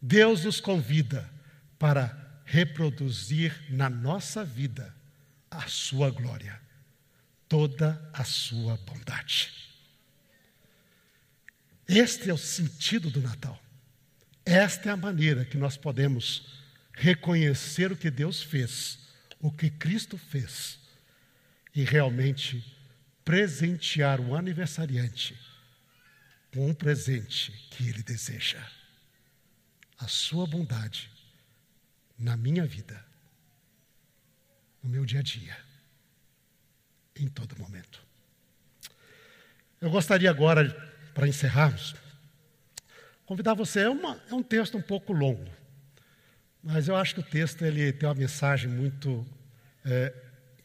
Deus 0.00 0.44
nos 0.44 0.60
convida 0.60 1.28
para 1.76 2.40
reproduzir 2.44 3.64
na 3.68 3.90
nossa 3.90 4.44
vida 4.44 4.94
a 5.50 5.62
sua 5.62 6.08
glória, 6.12 6.60
toda 7.48 8.00
a 8.12 8.22
sua 8.22 8.76
bondade. 8.76 9.65
Este 11.88 12.30
é 12.30 12.34
o 12.34 12.38
sentido 12.38 13.10
do 13.10 13.20
Natal. 13.20 13.60
Esta 14.44 14.90
é 14.90 14.92
a 14.92 14.96
maneira 14.96 15.44
que 15.44 15.56
nós 15.56 15.76
podemos 15.76 16.62
reconhecer 16.92 17.92
o 17.92 17.96
que 17.96 18.10
Deus 18.10 18.42
fez, 18.42 18.98
o 19.40 19.50
que 19.50 19.70
Cristo 19.70 20.16
fez, 20.16 20.78
e 21.74 21.84
realmente 21.84 22.64
presentear 23.24 24.20
o 24.20 24.34
aniversariante 24.34 25.38
com 26.52 26.68
um 26.68 26.74
presente 26.74 27.52
que 27.70 27.88
ele 27.88 28.02
deseja. 28.02 28.64
A 29.98 30.08
sua 30.08 30.46
bondade 30.46 31.10
na 32.18 32.36
minha 32.36 32.66
vida, 32.66 33.04
no 34.82 34.88
meu 34.88 35.04
dia 35.04 35.20
a 35.20 35.22
dia, 35.22 35.56
em 37.14 37.28
todo 37.28 37.58
momento. 37.58 38.02
Eu 39.80 39.90
gostaria 39.90 40.30
agora, 40.30 40.95
para 41.16 41.26
encerrarmos, 41.26 41.96
convidar 43.24 43.54
você, 43.54 43.80
é, 43.80 43.88
uma, 43.88 44.22
é 44.30 44.34
um 44.34 44.42
texto 44.42 44.76
um 44.76 44.82
pouco 44.82 45.14
longo, 45.14 45.50
mas 46.62 46.88
eu 46.88 46.94
acho 46.94 47.14
que 47.14 47.20
o 47.20 47.22
texto 47.22 47.64
ele 47.64 47.90
tem 47.90 48.06
uma 48.06 48.14
mensagem 48.14 48.70
muito 48.70 49.26
é, 49.82 50.12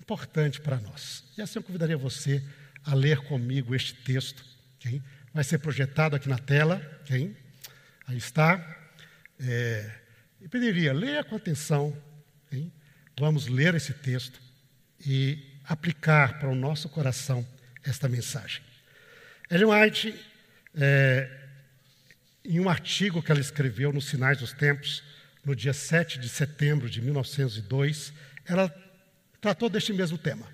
importante 0.02 0.60
para 0.60 0.78
nós. 0.82 1.24
E 1.38 1.42
assim 1.42 1.58
eu 1.58 1.64
convidaria 1.64 1.96
você 1.96 2.44
a 2.84 2.94
ler 2.94 3.20
comigo 3.20 3.74
este 3.74 3.94
texto. 3.94 4.44
Okay? 4.76 5.02
Vai 5.34 5.46
ser 5.46 5.60
projetado 5.60 6.18
aqui 6.18 6.28
na 6.28 6.38
tela. 6.38 6.82
Okay? 7.04 7.34
Aí 8.08 8.18
está. 8.18 8.60
É, 9.40 9.90
e 10.42 10.50
pediria, 10.50 10.92
leia 10.92 11.24
com 11.24 11.38
atenção, 11.38 11.96
hein? 12.52 12.74
vamos 13.18 13.48
ler 13.48 13.74
esse 13.76 13.94
texto 13.94 14.42
e 15.00 15.62
aplicar 15.64 16.40
para 16.40 16.50
o 16.50 16.56
nosso 16.56 16.90
coração 16.90 17.48
esta 17.84 18.10
mensagem. 18.10 18.62
Ellen 19.50 19.68
White, 19.68 20.31
é, 20.76 21.30
em 22.44 22.60
um 22.60 22.70
artigo 22.70 23.22
que 23.22 23.32
ela 23.32 23.42
escreveu 23.42 23.92
nos 23.94 24.06
Sinais 24.06 24.38
dos 24.38 24.54
Tempos, 24.54 25.04
no 25.44 25.56
dia 25.56 25.74
7 25.74 26.20
de 26.20 26.30
setembro 26.30 26.90
de 26.90 27.02
1902, 27.02 28.14
ela 28.46 28.74
tratou 29.40 29.70
deste 29.70 29.94
mesmo 29.94 30.18
tema. 30.18 30.48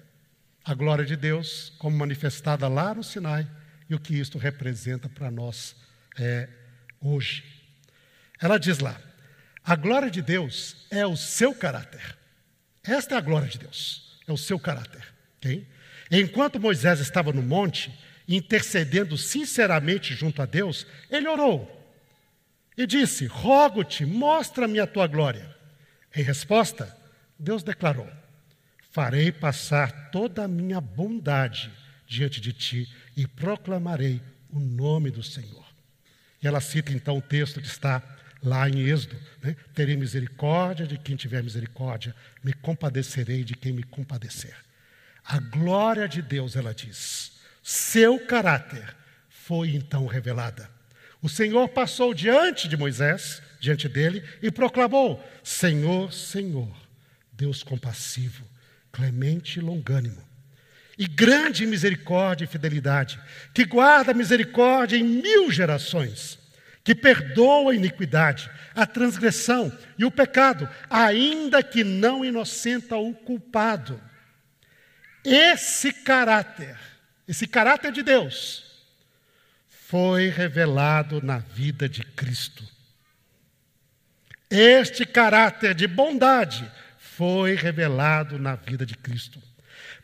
A 0.63 0.73
glória 0.73 1.05
de 1.05 1.15
Deus, 1.15 1.73
como 1.77 1.97
manifestada 1.97 2.67
lá 2.67 2.93
no 2.93 3.03
Sinai, 3.03 3.47
e 3.89 3.95
o 3.95 3.99
que 3.99 4.15
isto 4.15 4.37
representa 4.37 5.07
para 5.07 5.31
nós 5.31 5.75
é, 6.17 6.49
hoje. 7.01 7.43
Ela 8.39 8.57
diz 8.57 8.79
lá: 8.79 8.99
a 9.63 9.75
glória 9.75 10.09
de 10.09 10.21
Deus 10.21 10.85
é 10.89 11.05
o 11.05 11.15
seu 11.15 11.53
caráter. 11.53 12.17
Esta 12.83 13.15
é 13.15 13.17
a 13.17 13.21
glória 13.21 13.47
de 13.47 13.59
Deus, 13.59 14.19
é 14.27 14.31
o 14.31 14.37
seu 14.37 14.59
caráter. 14.59 15.03
Okay? 15.37 15.67
Enquanto 16.09 16.59
Moisés 16.59 16.99
estava 16.99 17.33
no 17.33 17.41
monte, 17.41 17.91
intercedendo 18.27 19.17
sinceramente 19.17 20.13
junto 20.13 20.41
a 20.41 20.45
Deus, 20.45 20.85
ele 21.09 21.27
orou 21.27 21.73
e 22.77 22.85
disse: 22.85 23.25
Rogo-te, 23.25 24.05
mostra-me 24.05 24.79
a 24.79 24.87
tua 24.87 25.07
glória. 25.07 25.55
Em 26.15 26.21
resposta, 26.21 26.95
Deus 27.39 27.63
declarou: 27.63 28.09
Farei 28.91 29.31
passar 29.31 30.11
toda 30.11 30.43
a 30.43 30.47
minha 30.47 30.81
bondade 30.81 31.71
diante 32.05 32.39
de 32.41 32.53
ti 32.53 32.89
e 33.15 33.25
proclamarei 33.27 34.21
o 34.49 34.59
nome 34.59 35.09
do 35.09 35.23
Senhor. 35.23 35.65
E 36.41 36.47
ela 36.47 36.61
cita 36.61 36.91
então 36.91 37.17
o 37.17 37.21
texto 37.21 37.59
que 37.59 37.67
está 37.67 38.01
lá 38.43 38.69
em 38.69 38.79
Êxodo: 38.79 39.17
né? 39.41 39.55
Terei 39.73 39.95
misericórdia 39.95 40.85
de 40.85 40.97
quem 40.97 41.15
tiver 41.15 41.43
misericórdia, 41.43 42.15
me 42.43 42.53
compadecerei 42.53 43.43
de 43.43 43.55
quem 43.55 43.71
me 43.71 43.83
compadecer. 43.83 44.55
A 45.25 45.39
glória 45.39 46.07
de 46.07 46.21
Deus, 46.21 46.55
ela 46.55 46.73
diz, 46.73 47.36
seu 47.67 48.17
caráter 48.17 48.95
foi 49.27 49.75
então 49.75 50.05
revelada. 50.05 50.69
O 51.21 51.27
Senhor 51.27 51.67
passou 51.67 52.13
diante 52.13 52.65
de 52.65 52.77
Moisés, 52.77 53.41
diante 53.59 53.89
dele, 53.89 54.23
e 54.41 54.49
proclamou: 54.49 55.21
Senhor, 55.43 56.13
Senhor, 56.13 56.73
Deus 57.33 57.63
compassivo, 57.63 58.47
clemente 58.89 59.59
e 59.59 59.61
longânimo, 59.61 60.25
e 60.97 61.05
grande 61.05 61.65
misericórdia 61.65 62.45
e 62.45 62.47
fidelidade, 62.47 63.19
que 63.53 63.65
guarda 63.65 64.13
misericórdia 64.13 64.95
em 64.95 65.03
mil 65.03 65.51
gerações 65.51 66.39
que 66.85 66.95
perdoa 66.95 67.73
a 67.73 67.75
iniquidade, 67.75 68.49
a 68.73 68.85
transgressão 68.85 69.77
e 69.97 70.05
o 70.05 70.11
pecado, 70.11 70.69
ainda 70.89 71.61
que 71.61 71.83
não 71.83 72.23
inocenta 72.23 72.95
o 72.95 73.13
culpado. 73.13 74.01
Esse 75.21 75.91
caráter, 75.91 76.77
esse 77.27 77.47
caráter 77.47 77.91
de 77.91 78.01
Deus, 78.01 78.63
foi 79.69 80.29
revelado 80.29 81.21
na 81.21 81.39
vida 81.39 81.87
de 81.87 82.03
Cristo. 82.03 82.63
Este 84.49 85.05
caráter 85.05 85.75
de 85.75 85.87
bondade 85.87 86.69
foi 86.97 87.55
revelado 87.55 88.39
na 88.39 88.55
vida 88.55 88.85
de 88.85 88.95
Cristo, 88.95 89.41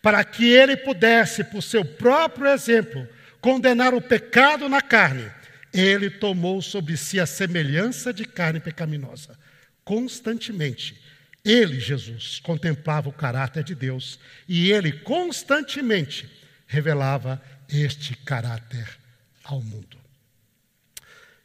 para 0.02 0.24
que 0.24 0.46
ele 0.46 0.76
pudesse, 0.76 1.44
por 1.44 1.62
seu 1.62 1.86
próprio 1.86 2.48
exemplo, 2.48 3.08
condenar 3.40 3.94
o 3.94 4.02
pecado 4.02 4.68
na 4.68 4.82
carne 4.82 5.32
ele 5.74 6.10
tomou 6.10 6.62
sobre 6.62 6.96
si 6.96 7.20
a 7.20 7.26
semelhança 7.26 8.14
de 8.14 8.26
carne 8.26 8.60
pecaminosa. 8.60 9.38
Constantemente, 9.84 11.02
ele, 11.44 11.80
Jesus, 11.80 12.40
contemplava 12.40 13.10
o 13.10 13.14
caráter 13.14 13.64
de 13.64 13.74
Deus 13.74 14.20
e 14.48 14.72
ele 14.72 14.92
constantemente 14.92 16.30
revelava 16.68 17.42
este 17.70 18.16
caráter 18.16 18.98
ao 19.44 19.62
mundo. 19.62 19.98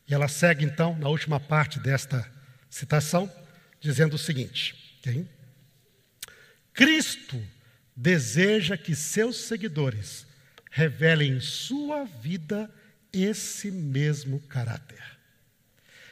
E 0.09 0.15
ela 0.15 0.29
segue 0.29 0.65
então 0.65 0.97
na 0.99 1.09
última 1.09 1.39
parte 1.39 1.79
desta 1.79 2.29
citação, 2.71 3.31
dizendo 3.81 4.15
o 4.15 4.19
seguinte: 4.19 4.97
okay? 5.01 5.29
Cristo 6.73 7.41
deseja 7.95 8.77
que 8.77 8.95
seus 8.95 9.37
seguidores 9.37 10.27
revelem 10.71 11.41
sua 11.41 12.05
vida 12.05 12.71
esse 13.13 13.71
mesmo 13.71 14.41
caráter. 14.41 15.03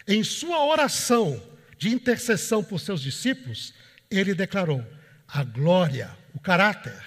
Em 0.07 0.23
sua 0.25 0.65
oração 0.65 1.43
de 1.79 1.89
intercessão 1.89 2.65
por 2.65 2.81
seus 2.81 3.01
discípulos, 3.01 3.73
ele 4.11 4.35
declarou: 4.35 4.85
A 5.27 5.45
glória, 5.45 6.17
o 6.35 6.41
caráter 6.41 7.01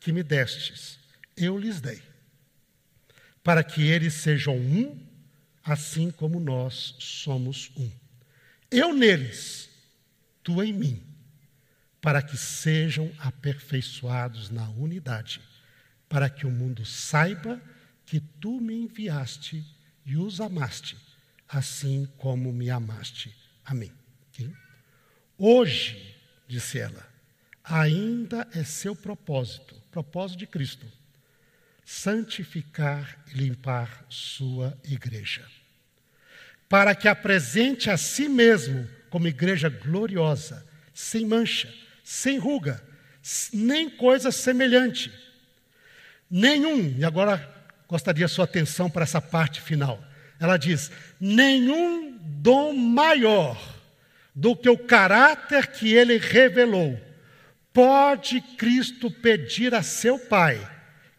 que 0.00 0.12
me 0.12 0.22
destes, 0.22 0.97
eu 1.42 1.58
lhes 1.58 1.80
dei, 1.80 2.02
para 3.42 3.62
que 3.64 3.82
eles 3.82 4.14
sejam 4.14 4.56
um, 4.56 4.98
assim 5.64 6.10
como 6.10 6.38
nós 6.38 6.96
somos 6.98 7.70
um. 7.76 7.90
Eu 8.70 8.92
neles, 8.92 9.68
tu 10.42 10.62
em 10.62 10.72
mim, 10.72 11.02
para 12.00 12.22
que 12.22 12.36
sejam 12.36 13.10
aperfeiçoados 13.18 14.50
na 14.50 14.68
unidade, 14.70 15.40
para 16.08 16.28
que 16.28 16.46
o 16.46 16.50
mundo 16.50 16.84
saiba 16.84 17.60
que 18.04 18.20
tu 18.20 18.60
me 18.60 18.74
enviaste 18.74 19.64
e 20.04 20.16
os 20.16 20.40
amaste, 20.40 20.96
assim 21.46 22.08
como 22.16 22.52
me 22.52 22.70
amaste 22.70 23.34
a 23.64 23.74
mim. 23.74 23.92
Hoje, 25.40 26.16
disse 26.48 26.80
ela, 26.80 27.08
ainda 27.62 28.48
é 28.52 28.64
seu 28.64 28.96
propósito, 28.96 29.80
propósito 29.88 30.40
de 30.40 30.46
Cristo, 30.48 30.84
santificar 31.88 33.16
e 33.32 33.38
limpar 33.38 34.04
sua 34.10 34.78
igreja, 34.84 35.42
para 36.68 36.94
que 36.94 37.08
apresente 37.08 37.88
a 37.88 37.96
si 37.96 38.28
mesmo 38.28 38.86
como 39.08 39.26
igreja 39.26 39.70
gloriosa, 39.70 40.66
sem 40.92 41.24
mancha, 41.24 41.72
sem 42.04 42.36
ruga, 42.36 42.84
nem 43.54 43.88
coisa 43.88 44.30
semelhante. 44.30 45.10
Nenhum, 46.30 46.94
e 46.98 47.06
agora 47.06 47.42
gostaria 47.88 48.28
sua 48.28 48.44
atenção 48.44 48.90
para 48.90 49.04
essa 49.04 49.22
parte 49.22 49.58
final. 49.62 50.04
Ela 50.38 50.58
diz: 50.58 50.92
nenhum 51.18 52.18
dom 52.20 52.74
maior 52.74 53.58
do 54.34 54.54
que 54.54 54.68
o 54.68 54.76
caráter 54.76 55.68
que 55.68 55.94
ele 55.94 56.18
revelou 56.18 57.00
pode 57.72 58.42
Cristo 58.58 59.10
pedir 59.10 59.74
a 59.74 59.82
seu 59.82 60.18
Pai 60.18 60.76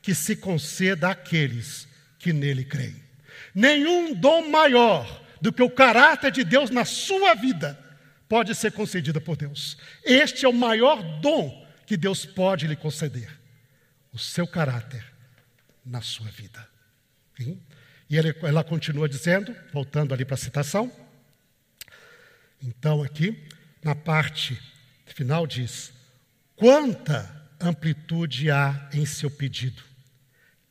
que 0.10 0.16
se 0.16 0.36
conceda 0.36 1.12
àqueles 1.12 1.88
que 2.18 2.34
nele 2.34 2.66
creem. 2.66 3.00
Nenhum 3.54 4.12
dom 4.12 4.50
maior 4.50 5.24
do 5.40 5.54
que 5.54 5.62
o 5.62 5.70
caráter 5.70 6.32
de 6.32 6.44
Deus 6.44 6.72
na 6.72 6.84
sua 6.84 7.36
vida 7.36 7.80
pode 8.28 8.56
ser 8.56 8.72
concedido 8.72 9.22
por 9.22 9.38
Deus. 9.38 9.78
Este 10.04 10.46
é 10.46 10.50
o 10.50 10.54
maior 10.54 11.00
dom 11.20 11.64
que 11.86 11.96
Deus 11.96 12.26
pode 12.26 12.66
lhe 12.66 12.76
conceder: 12.76 13.30
o 14.12 14.18
seu 14.18 14.48
caráter 14.48 15.06
na 15.86 16.02
sua 16.02 16.26
vida. 16.32 16.68
Sim? 17.38 17.62
E 18.10 18.18
ela 18.18 18.64
continua 18.64 19.08
dizendo, 19.08 19.56
voltando 19.72 20.12
ali 20.12 20.26
para 20.26 20.34
a 20.34 20.40
citação. 20.40 20.92
Então, 22.64 23.04
aqui, 23.04 23.48
na 23.84 23.94
parte 23.94 24.60
final, 25.06 25.46
diz: 25.46 25.94
Quanta 26.56 27.48
amplitude 27.60 28.50
há 28.50 28.90
em 28.92 29.06
seu 29.06 29.30
pedido, 29.30 29.89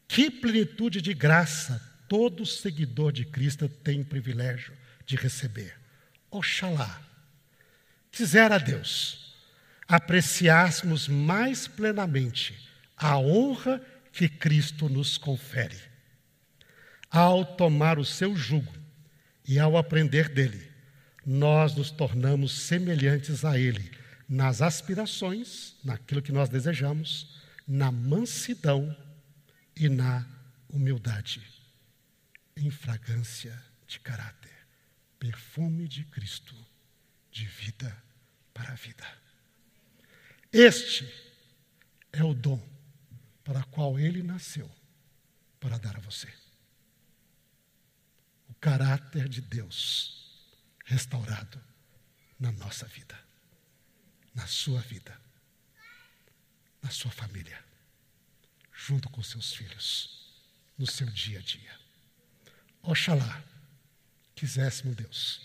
que 0.09 0.31
plenitude 0.31 1.03
de 1.03 1.13
graça 1.13 1.81
todo 2.09 2.47
seguidor 2.47 3.13
de 3.13 3.27
Cristo 3.27 3.69
tem 3.69 4.01
o 4.01 4.05
privilégio 4.05 4.73
de 5.05 5.15
receber. 5.15 5.77
Oxalá, 6.31 7.01
quisera 8.11 8.59
Deus, 8.59 9.35
apreciássemos 9.87 11.07
mais 11.07 11.69
plenamente 11.69 12.69
a 12.97 13.19
honra 13.19 13.81
que 14.13 14.29
Cristo 14.29 14.89
nos 14.89 15.19
confere. 15.19 15.77
Ao 17.11 17.45
tomar 17.45 17.99
o 17.99 18.05
seu 18.05 18.35
jugo 18.35 18.73
e 19.47 19.59
ao 19.59 19.77
aprender 19.77 20.29
dele, 20.29 20.71
nós 21.25 21.75
nos 21.75 21.91
tornamos 21.91 22.53
semelhantes 22.53 23.45
a 23.45 23.59
ele 23.59 23.91
nas 24.29 24.61
aspirações, 24.61 25.75
naquilo 25.85 26.21
que 26.21 26.33
nós 26.33 26.49
desejamos, 26.49 27.39
na 27.67 27.91
mansidão 27.91 28.95
e 29.79 29.89
na 29.89 30.26
humildade, 30.68 31.41
em 32.57 32.68
fragrância 32.70 33.57
de 33.87 34.01
caráter, 34.01 34.53
perfume 35.18 35.87
de 35.87 36.05
Cristo, 36.05 36.55
de 37.31 37.47
vida 37.47 37.97
para 38.53 38.72
a 38.72 38.74
vida. 38.74 39.07
Este 40.53 41.09
é 42.12 42.24
o 42.24 42.35
dom 42.35 42.61
para 43.45 43.62
qual 43.64 43.99
ele 43.99 44.22
nasceu 44.22 44.68
para 45.61 45.79
dar 45.79 45.97
a 45.97 46.01
você. 46.01 46.33
O 48.49 48.55
caráter 48.55 49.29
de 49.29 49.41
Deus 49.41 50.18
restaurado 50.85 51.62
na 52.41 52.51
nossa 52.51 52.87
vida, 52.87 53.18
na 54.35 54.47
sua 54.47 54.81
vida, 54.81 55.16
na 56.83 56.91
sua 56.91 57.12
família, 57.12 57.68
junto 58.79 59.11
com 59.11 59.20
seus 59.22 59.53
filhos, 59.53 60.31
no 60.79 60.87
seu 60.87 61.09
dia 61.09 61.41
a 61.41 61.43
dia. 61.43 61.79
Oxalá 62.81 63.45
quiséssemos, 64.37 64.95
Deus, 64.95 65.41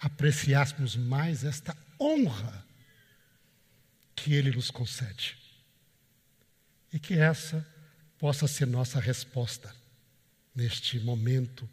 apreciássemos 0.00 0.96
mais 0.96 1.44
esta 1.44 1.76
honra 1.98 2.66
que 4.16 4.34
Ele 4.34 4.50
nos 4.50 4.68
concede. 4.68 5.38
E 6.92 6.98
que 6.98 7.14
essa 7.14 7.66
possa 8.18 8.48
ser 8.48 8.66
nossa 8.66 8.98
resposta 8.98 9.74
neste 10.52 10.98
momento 10.98 11.70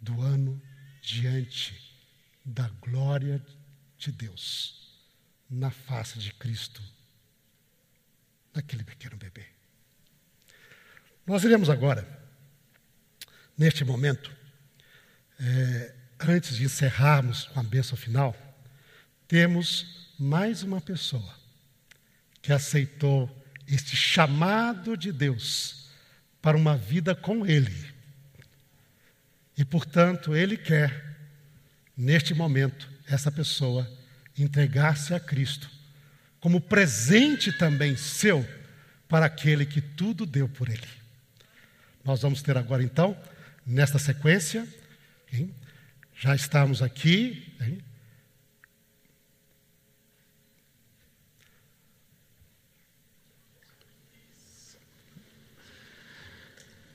do 0.00 0.22
ano 0.22 0.60
diante 1.02 1.78
da 2.44 2.66
glória 2.80 3.44
de 3.98 4.10
Deus 4.10 4.98
na 5.48 5.70
face 5.70 6.18
de 6.18 6.32
Cristo, 6.32 6.82
naquele 8.54 8.82
pequeno 8.82 9.16
bebê. 9.16 9.59
Nós 11.26 11.44
iremos 11.44 11.70
agora, 11.70 12.06
neste 13.56 13.84
momento, 13.84 14.30
é, 15.38 15.94
antes 16.20 16.56
de 16.56 16.64
encerrarmos 16.64 17.44
com 17.44 17.60
a 17.60 17.62
bênção 17.62 17.96
final, 17.96 18.36
temos 19.28 20.12
mais 20.18 20.62
uma 20.62 20.80
pessoa 20.80 21.34
que 22.42 22.52
aceitou 22.52 23.30
este 23.66 23.94
chamado 23.94 24.96
de 24.96 25.12
Deus 25.12 25.88
para 26.42 26.56
uma 26.56 26.76
vida 26.76 27.14
com 27.14 27.46
Ele. 27.46 27.88
E, 29.56 29.64
portanto, 29.64 30.34
Ele 30.34 30.56
quer, 30.56 31.16
neste 31.96 32.34
momento, 32.34 32.90
essa 33.06 33.30
pessoa 33.30 33.90
entregar-se 34.36 35.14
a 35.14 35.20
Cristo 35.20 35.70
como 36.40 36.60
presente 36.60 37.52
também 37.52 37.96
seu 37.96 38.46
para 39.06 39.26
aquele 39.26 39.66
que 39.66 39.80
tudo 39.80 40.24
deu 40.24 40.48
por 40.48 40.68
Ele. 40.68 40.99
Nós 42.04 42.22
vamos 42.22 42.40
ter 42.40 42.56
agora, 42.56 42.82
então, 42.82 43.16
nesta 43.66 43.98
sequência, 43.98 44.66
hein? 45.32 45.54
já 46.14 46.34
estamos 46.34 46.82
aqui, 46.82 47.54
hein? 47.60 47.78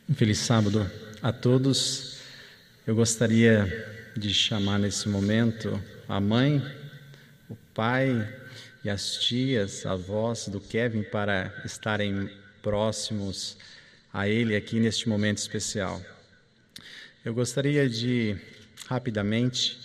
Um 0.10 0.14
feliz 0.14 0.40
sábado 0.40 0.90
a 1.22 1.32
todos. 1.32 2.20
Eu 2.86 2.96
gostaria 2.96 4.12
de 4.16 4.32
chamar 4.34 4.80
nesse 4.80 5.10
momento 5.10 5.82
a 6.08 6.20
mãe, 6.20 6.64
o 7.50 7.56
pai 7.74 8.28
e 8.84 8.90
as 8.90 9.18
tias, 9.18 9.86
avós 9.86 10.48
do 10.48 10.60
Kevin 10.60 11.04
para 11.04 11.52
estarem 11.66 12.30
próximos 12.62 13.58
a 14.16 14.30
ele 14.30 14.56
aqui 14.56 14.80
neste 14.80 15.10
momento 15.10 15.40
especial. 15.40 16.02
Eu 17.26 17.34
gostaria 17.34 17.90
de 17.90 18.38
rapidamente 18.88 19.78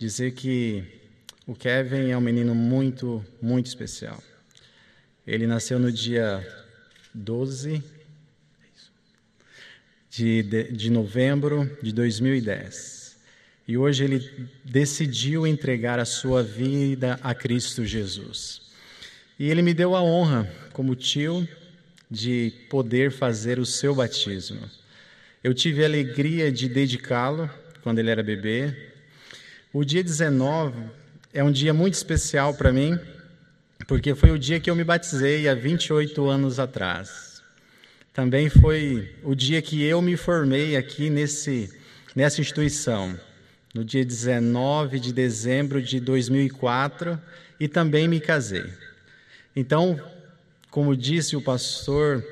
dizer 0.00 0.32
que 0.32 0.82
o 1.46 1.54
Kevin 1.54 2.10
é 2.10 2.16
um 2.16 2.20
menino 2.20 2.56
muito, 2.56 3.24
muito 3.40 3.66
especial. 3.66 4.20
Ele 5.24 5.46
nasceu 5.46 5.78
no 5.78 5.92
dia 5.92 6.44
12 7.14 7.80
de, 10.10 10.42
de, 10.42 10.72
de 10.72 10.90
novembro 10.90 11.70
de 11.80 11.92
2010. 11.92 13.16
E 13.68 13.78
hoje 13.78 14.02
ele 14.02 14.48
decidiu 14.64 15.46
entregar 15.46 16.00
a 16.00 16.04
sua 16.04 16.42
vida 16.42 17.20
a 17.22 17.32
Cristo 17.32 17.84
Jesus. 17.84 18.72
E 19.38 19.48
ele 19.48 19.62
me 19.62 19.72
deu 19.72 19.94
a 19.94 20.02
honra, 20.02 20.52
como 20.72 20.96
tio, 20.96 21.46
de 22.10 22.52
poder 22.70 23.10
fazer 23.10 23.58
o 23.58 23.66
seu 23.66 23.94
batismo. 23.94 24.60
Eu 25.42 25.54
tive 25.54 25.82
a 25.82 25.86
alegria 25.86 26.50
de 26.50 26.68
dedicá-lo 26.68 27.50
quando 27.82 27.98
ele 27.98 28.10
era 28.10 28.22
bebê. 28.22 28.74
O 29.72 29.84
dia 29.84 30.02
19 30.02 30.74
é 31.32 31.44
um 31.44 31.52
dia 31.52 31.72
muito 31.74 31.94
especial 31.94 32.54
para 32.54 32.72
mim, 32.72 32.98
porque 33.86 34.14
foi 34.14 34.30
o 34.30 34.38
dia 34.38 34.58
que 34.58 34.70
eu 34.70 34.76
me 34.76 34.84
batizei 34.84 35.48
há 35.48 35.54
28 35.54 36.28
anos 36.28 36.58
atrás. 36.58 37.42
Também 38.12 38.48
foi 38.48 39.14
o 39.22 39.34
dia 39.34 39.62
que 39.62 39.82
eu 39.84 40.02
me 40.02 40.16
formei 40.16 40.76
aqui 40.76 41.08
nesse, 41.08 41.70
nessa 42.16 42.40
instituição, 42.40 43.18
no 43.72 43.84
dia 43.84 44.04
19 44.04 44.98
de 44.98 45.12
dezembro 45.12 45.80
de 45.80 46.00
2004, 46.00 47.20
e 47.60 47.68
também 47.68 48.08
me 48.08 48.18
casei. 48.18 48.64
Então, 49.54 50.00
como 50.70 50.96
disse 50.96 51.36
o 51.36 51.42
pastor 51.42 52.24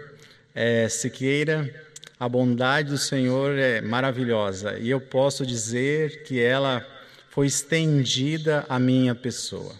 é, 0.55 0.89
Siqueira, 0.89 1.73
a 2.19 2.29
bondade 2.29 2.91
do 2.91 2.99
Senhor 2.99 3.59
é 3.59 3.81
maravilhosa 3.81 4.79
e 4.79 4.89
eu 4.89 5.01
posso 5.01 5.45
dizer 5.45 6.23
que 6.23 6.41
ela 6.41 6.87
foi 7.31 7.47
estendida 7.47 8.65
à 8.69 8.79
minha 8.79 9.15
pessoa. 9.15 9.75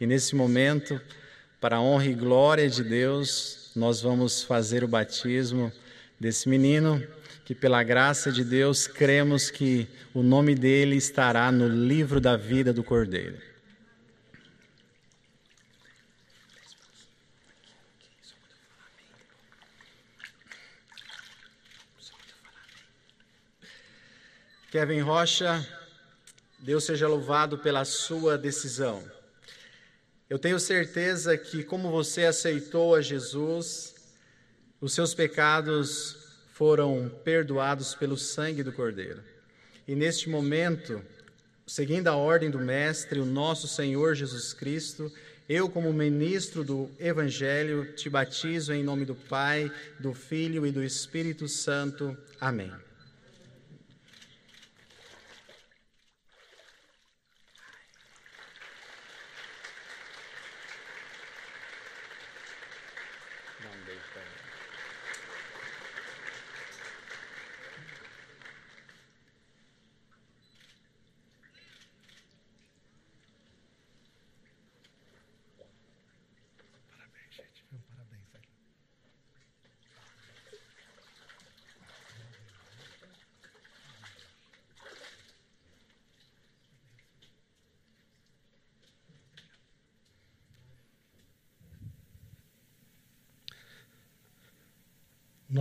E 0.00 0.06
nesse 0.06 0.34
momento, 0.34 1.00
para 1.60 1.76
a 1.76 1.80
honra 1.80 2.06
e 2.06 2.14
glória 2.14 2.68
de 2.68 2.82
Deus, 2.82 3.70
nós 3.74 4.00
vamos 4.00 4.42
fazer 4.42 4.82
o 4.82 4.88
batismo 4.88 5.72
desse 6.18 6.48
menino, 6.48 7.02
que 7.44 7.54
pela 7.54 7.82
graça 7.82 8.30
de 8.30 8.44
Deus 8.44 8.86
cremos 8.86 9.50
que 9.50 9.88
o 10.12 10.22
nome 10.22 10.54
dele 10.54 10.96
estará 10.96 11.50
no 11.50 11.68
livro 11.68 12.20
da 12.20 12.36
vida 12.36 12.72
do 12.72 12.82
Cordeiro. 12.82 13.47
Kevin 24.70 25.00
Rocha, 25.00 25.66
Deus 26.58 26.84
seja 26.84 27.08
louvado 27.08 27.56
pela 27.56 27.86
sua 27.86 28.36
decisão. 28.36 29.02
Eu 30.28 30.38
tenho 30.38 30.60
certeza 30.60 31.38
que, 31.38 31.64
como 31.64 31.90
você 31.90 32.26
aceitou 32.26 32.94
a 32.94 33.00
Jesus, 33.00 33.94
os 34.78 34.92
seus 34.92 35.14
pecados 35.14 36.18
foram 36.52 37.10
perdoados 37.24 37.94
pelo 37.94 38.18
sangue 38.18 38.62
do 38.62 38.70
Cordeiro. 38.70 39.22
E 39.86 39.94
neste 39.94 40.28
momento, 40.28 41.00
seguindo 41.66 42.08
a 42.08 42.16
ordem 42.16 42.50
do 42.50 42.58
Mestre, 42.58 43.20
o 43.20 43.24
nosso 43.24 43.66
Senhor 43.66 44.14
Jesus 44.14 44.52
Cristo, 44.52 45.10
eu, 45.48 45.70
como 45.70 45.90
ministro 45.94 46.62
do 46.62 46.90
Evangelho, 46.98 47.94
te 47.94 48.10
batizo 48.10 48.74
em 48.74 48.84
nome 48.84 49.06
do 49.06 49.14
Pai, 49.14 49.72
do 49.98 50.12
Filho 50.12 50.66
e 50.66 50.70
do 50.70 50.84
Espírito 50.84 51.48
Santo. 51.48 52.14
Amém. 52.38 52.70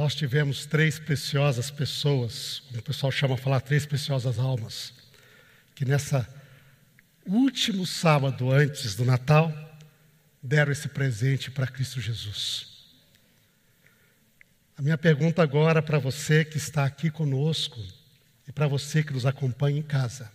Nós 0.07 0.15
tivemos 0.15 0.65
três 0.65 0.97
preciosas 0.97 1.69
pessoas, 1.69 2.63
como 2.69 2.79
o 2.79 2.81
pessoal 2.81 3.11
chama 3.11 3.35
falar, 3.35 3.59
três 3.59 3.85
preciosas 3.85 4.39
almas, 4.39 4.93
que 5.75 5.83
nessa 5.83 6.25
último 7.25 7.85
sábado 7.85 8.49
antes 8.49 8.95
do 8.95 9.03
Natal 9.03 9.51
deram 10.41 10.71
esse 10.71 10.87
presente 10.87 11.51
para 11.51 11.67
Cristo 11.67 11.99
Jesus. 11.99 12.85
A 14.77 14.81
minha 14.81 14.97
pergunta 14.97 15.43
agora 15.43 15.81
para 15.81 15.99
você 15.99 16.45
que 16.45 16.55
está 16.55 16.85
aqui 16.85 17.11
conosco 17.11 17.77
e 18.47 18.51
para 18.53 18.65
você 18.65 19.03
que 19.03 19.11
nos 19.11 19.25
acompanha 19.25 19.79
em 19.79 19.83
casa: 19.83 20.31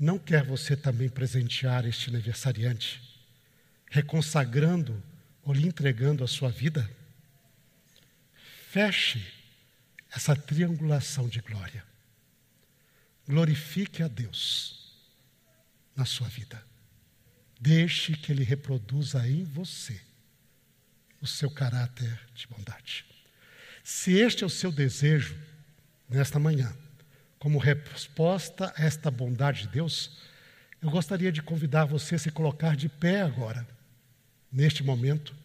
não 0.00 0.18
quer 0.18 0.44
você 0.44 0.74
também 0.74 1.10
presentear 1.10 1.84
este 1.84 2.08
aniversariante, 2.08 3.02
reconsagrando 3.90 5.02
ou 5.44 5.52
lhe 5.52 5.68
entregando 5.68 6.24
a 6.24 6.26
sua 6.26 6.48
vida? 6.48 6.88
Feche 8.72 9.22
essa 10.10 10.34
triangulação 10.34 11.28
de 11.28 11.42
glória. 11.42 11.84
Glorifique 13.28 14.02
a 14.02 14.08
Deus 14.08 14.96
na 15.94 16.06
sua 16.06 16.26
vida. 16.26 16.64
Deixe 17.60 18.16
que 18.16 18.32
Ele 18.32 18.42
reproduza 18.42 19.28
em 19.28 19.44
você 19.44 20.00
o 21.20 21.26
seu 21.26 21.50
caráter 21.50 22.18
de 22.34 22.46
bondade. 22.46 23.04
Se 23.84 24.14
este 24.14 24.42
é 24.42 24.46
o 24.46 24.48
seu 24.48 24.72
desejo, 24.72 25.38
nesta 26.08 26.38
manhã, 26.38 26.74
como 27.38 27.58
resposta 27.58 28.72
a 28.74 28.82
esta 28.82 29.10
bondade 29.10 29.64
de 29.64 29.68
Deus, 29.68 30.18
eu 30.80 30.88
gostaria 30.88 31.30
de 31.30 31.42
convidar 31.42 31.84
você 31.84 32.14
a 32.14 32.18
se 32.18 32.30
colocar 32.30 32.74
de 32.74 32.88
pé 32.88 33.20
agora, 33.20 33.68
neste 34.50 34.82
momento, 34.82 35.36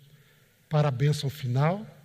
para 0.69 0.87
a 0.87 0.91
bênção 0.91 1.29
final 1.29 1.96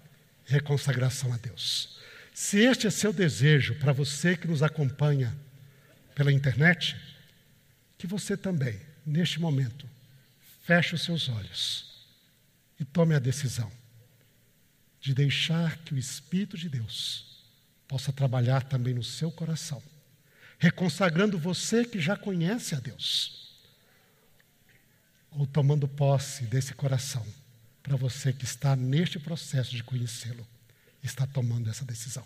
reconsagração 0.46 1.32
a 1.32 1.36
Deus. 1.36 1.98
Se 2.34 2.58
este 2.58 2.86
é 2.86 2.90
seu 2.90 3.12
desejo 3.12 3.74
para 3.76 3.92
você 3.92 4.36
que 4.36 4.48
nos 4.48 4.62
acompanha 4.62 5.36
pela 6.14 6.32
internet, 6.32 6.96
que 7.98 8.06
você 8.06 8.36
também, 8.36 8.80
neste 9.04 9.40
momento, 9.40 9.88
feche 10.64 10.94
os 10.94 11.02
seus 11.02 11.28
olhos 11.28 12.06
e 12.80 12.84
tome 12.84 13.14
a 13.14 13.18
decisão 13.18 13.70
de 15.00 15.14
deixar 15.14 15.78
que 15.78 15.94
o 15.94 15.98
Espírito 15.98 16.56
de 16.56 16.68
Deus 16.68 17.44
possa 17.88 18.12
trabalhar 18.12 18.62
também 18.62 18.94
no 18.94 19.02
seu 19.02 19.30
coração, 19.30 19.82
reconsagrando 20.58 21.38
você 21.38 21.84
que 21.84 22.00
já 22.00 22.16
conhece 22.16 22.74
a 22.74 22.80
Deus, 22.80 23.58
ou 25.30 25.46
tomando 25.46 25.88
posse 25.88 26.44
desse 26.44 26.72
coração 26.72 27.26
para 27.82 27.96
você 27.96 28.32
que 28.32 28.44
está 28.44 28.76
neste 28.76 29.18
processo 29.18 29.74
de 29.74 29.82
conhecê-lo, 29.82 30.46
está 31.02 31.26
tomando 31.26 31.68
essa 31.68 31.84
decisão. 31.84 32.24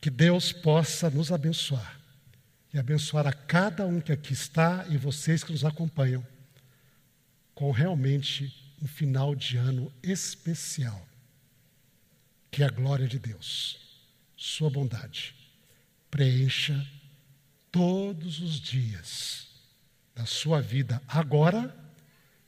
Que 0.00 0.08
Deus 0.08 0.52
possa 0.52 1.10
nos 1.10 1.30
abençoar 1.30 2.00
e 2.72 2.78
abençoar 2.78 3.26
a 3.26 3.32
cada 3.32 3.86
um 3.86 4.00
que 4.00 4.12
aqui 4.12 4.32
está 4.32 4.86
e 4.88 4.96
vocês 4.96 5.44
que 5.44 5.52
nos 5.52 5.64
acompanham 5.64 6.26
com 7.54 7.70
realmente 7.70 8.54
um 8.80 8.86
final 8.86 9.34
de 9.34 9.56
ano 9.58 9.92
especial. 10.02 11.06
Que 12.50 12.64
a 12.64 12.68
glória 12.68 13.06
de 13.06 13.18
Deus, 13.18 13.78
Sua 14.36 14.70
bondade, 14.70 15.34
preencha 16.10 16.84
todos 17.70 18.40
os 18.40 18.58
dias 18.58 19.46
da 20.14 20.26
sua 20.26 20.60
vida, 20.60 21.00
agora 21.06 21.74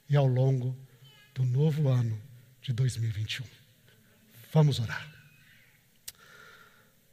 e 0.08 0.16
ao 0.16 0.26
longo 0.26 0.76
do 1.34 1.44
novo 1.44 1.88
ano 1.88 2.20
de 2.60 2.72
2021. 2.72 3.46
Vamos 4.52 4.78
orar. 4.78 5.10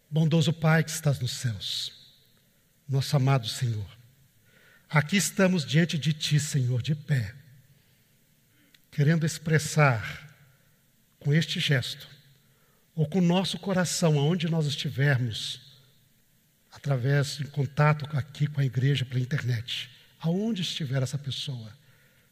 Bondoso 0.09 0.51
Pai 0.51 0.83
que 0.83 0.91
estás 0.91 1.19
nos 1.19 1.31
céus, 1.31 1.91
nosso 2.87 3.15
amado 3.15 3.47
Senhor, 3.47 3.87
aqui 4.89 5.17
estamos 5.17 5.65
diante 5.65 5.97
de 5.97 6.13
Ti, 6.13 6.39
Senhor, 6.39 6.81
de 6.81 6.95
pé 6.95 7.35
querendo 8.91 9.25
expressar 9.25 10.27
com 11.19 11.33
este 11.33 11.59
gesto, 11.59 12.07
ou 12.95 13.07
com 13.07 13.19
o 13.19 13.21
nosso 13.21 13.57
coração, 13.59 14.19
aonde 14.19 14.49
nós 14.49 14.65
estivermos, 14.65 15.61
através 16.71 17.37
de 17.37 17.45
contato 17.45 18.05
aqui 18.17 18.47
com 18.47 18.59
a 18.59 18.65
igreja 18.65 19.05
pela 19.05 19.19
internet, 19.19 19.89
aonde 20.19 20.63
estiver 20.63 21.01
essa 21.01 21.17
pessoa, 21.17 21.71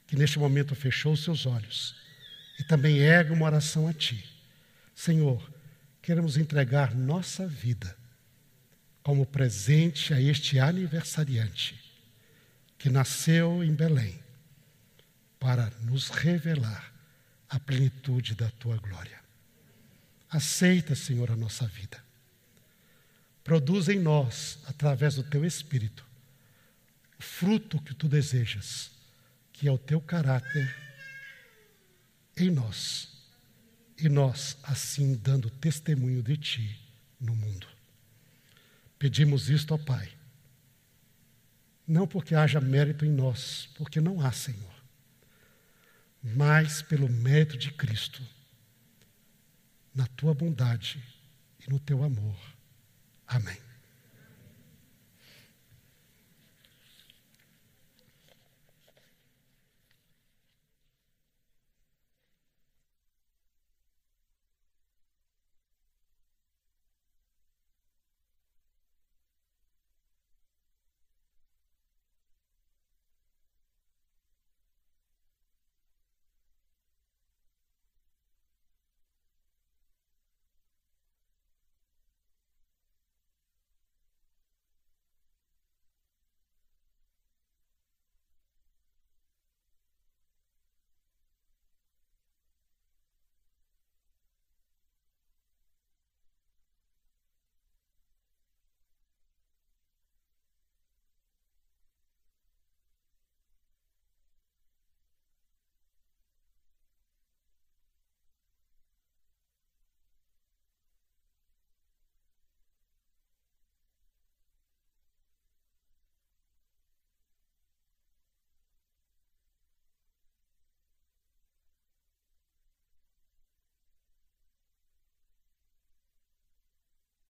que 0.08 0.16
neste 0.16 0.40
momento 0.40 0.74
fechou 0.74 1.14
os 1.14 1.24
seus 1.24 1.46
olhos 1.46 1.96
e 2.58 2.64
também 2.64 2.98
ergue 2.98 3.34
uma 3.34 3.46
oração 3.46 3.88
a 3.88 3.94
Ti. 3.94 4.24
Senhor, 4.96 5.52
queremos 6.02 6.38
entregar 6.38 6.96
nossa 6.96 7.46
vida 7.46 7.96
como 9.04 9.26
presente 9.26 10.14
a 10.14 10.22
este 10.22 10.58
aniversariante 10.58 11.80
que 12.78 12.90
nasceu 12.90 13.64
em 13.64 13.74
Belém 13.74 14.20
para 15.40 15.70
nos 15.82 16.10
revelar 16.10 16.94
a 17.50 17.60
plenitude 17.60 18.36
da 18.36 18.50
tua 18.52 18.78
glória. 18.78 19.20
Aceita, 20.30 20.96
Senhor, 20.96 21.32
a 21.32 21.36
nossa 21.36 21.66
vida. 21.68 22.04
Produz 23.44 23.88
em 23.88 24.00
nós, 24.00 24.60
através 24.68 25.16
do 25.16 25.24
teu 25.24 25.46
Espírito, 25.46 26.06
o 27.18 27.24
fruto 27.24 27.82
que 27.82 27.94
tu 27.94 28.08
desejas, 28.08 28.92
que 29.58 29.68
é 29.68 29.72
o 29.72 29.78
teu 29.78 30.00
caráter 30.00 30.76
em 32.38 32.50
nós, 32.50 33.10
e 33.98 34.08
nós, 34.08 34.58
assim, 34.64 35.16
dando 35.16 35.50
testemunho 35.50 36.22
de 36.22 36.38
ti 36.38 36.80
no 37.20 37.36
mundo. 37.36 37.68
Pedimos 39.00 39.50
isto 39.50 39.74
ao 39.74 39.80
Pai, 39.80 40.12
não 41.88 42.08
porque 42.08 42.36
haja 42.36 42.62
mérito 42.62 43.06
em 43.06 43.12
nós, 43.12 43.70
porque 43.76 44.00
não 44.00 44.24
há, 44.24 44.32
Senhor 44.32 44.78
mas 46.36 46.82
pelo 46.82 47.10
mérito 47.10 47.58
de 47.58 47.72
Cristo, 47.72 48.22
na 49.94 50.06
tua 50.08 50.34
bondade 50.34 51.02
e 51.66 51.70
no 51.70 51.80
teu 51.80 52.04
amor. 52.04 52.38
Amém. 53.26 53.58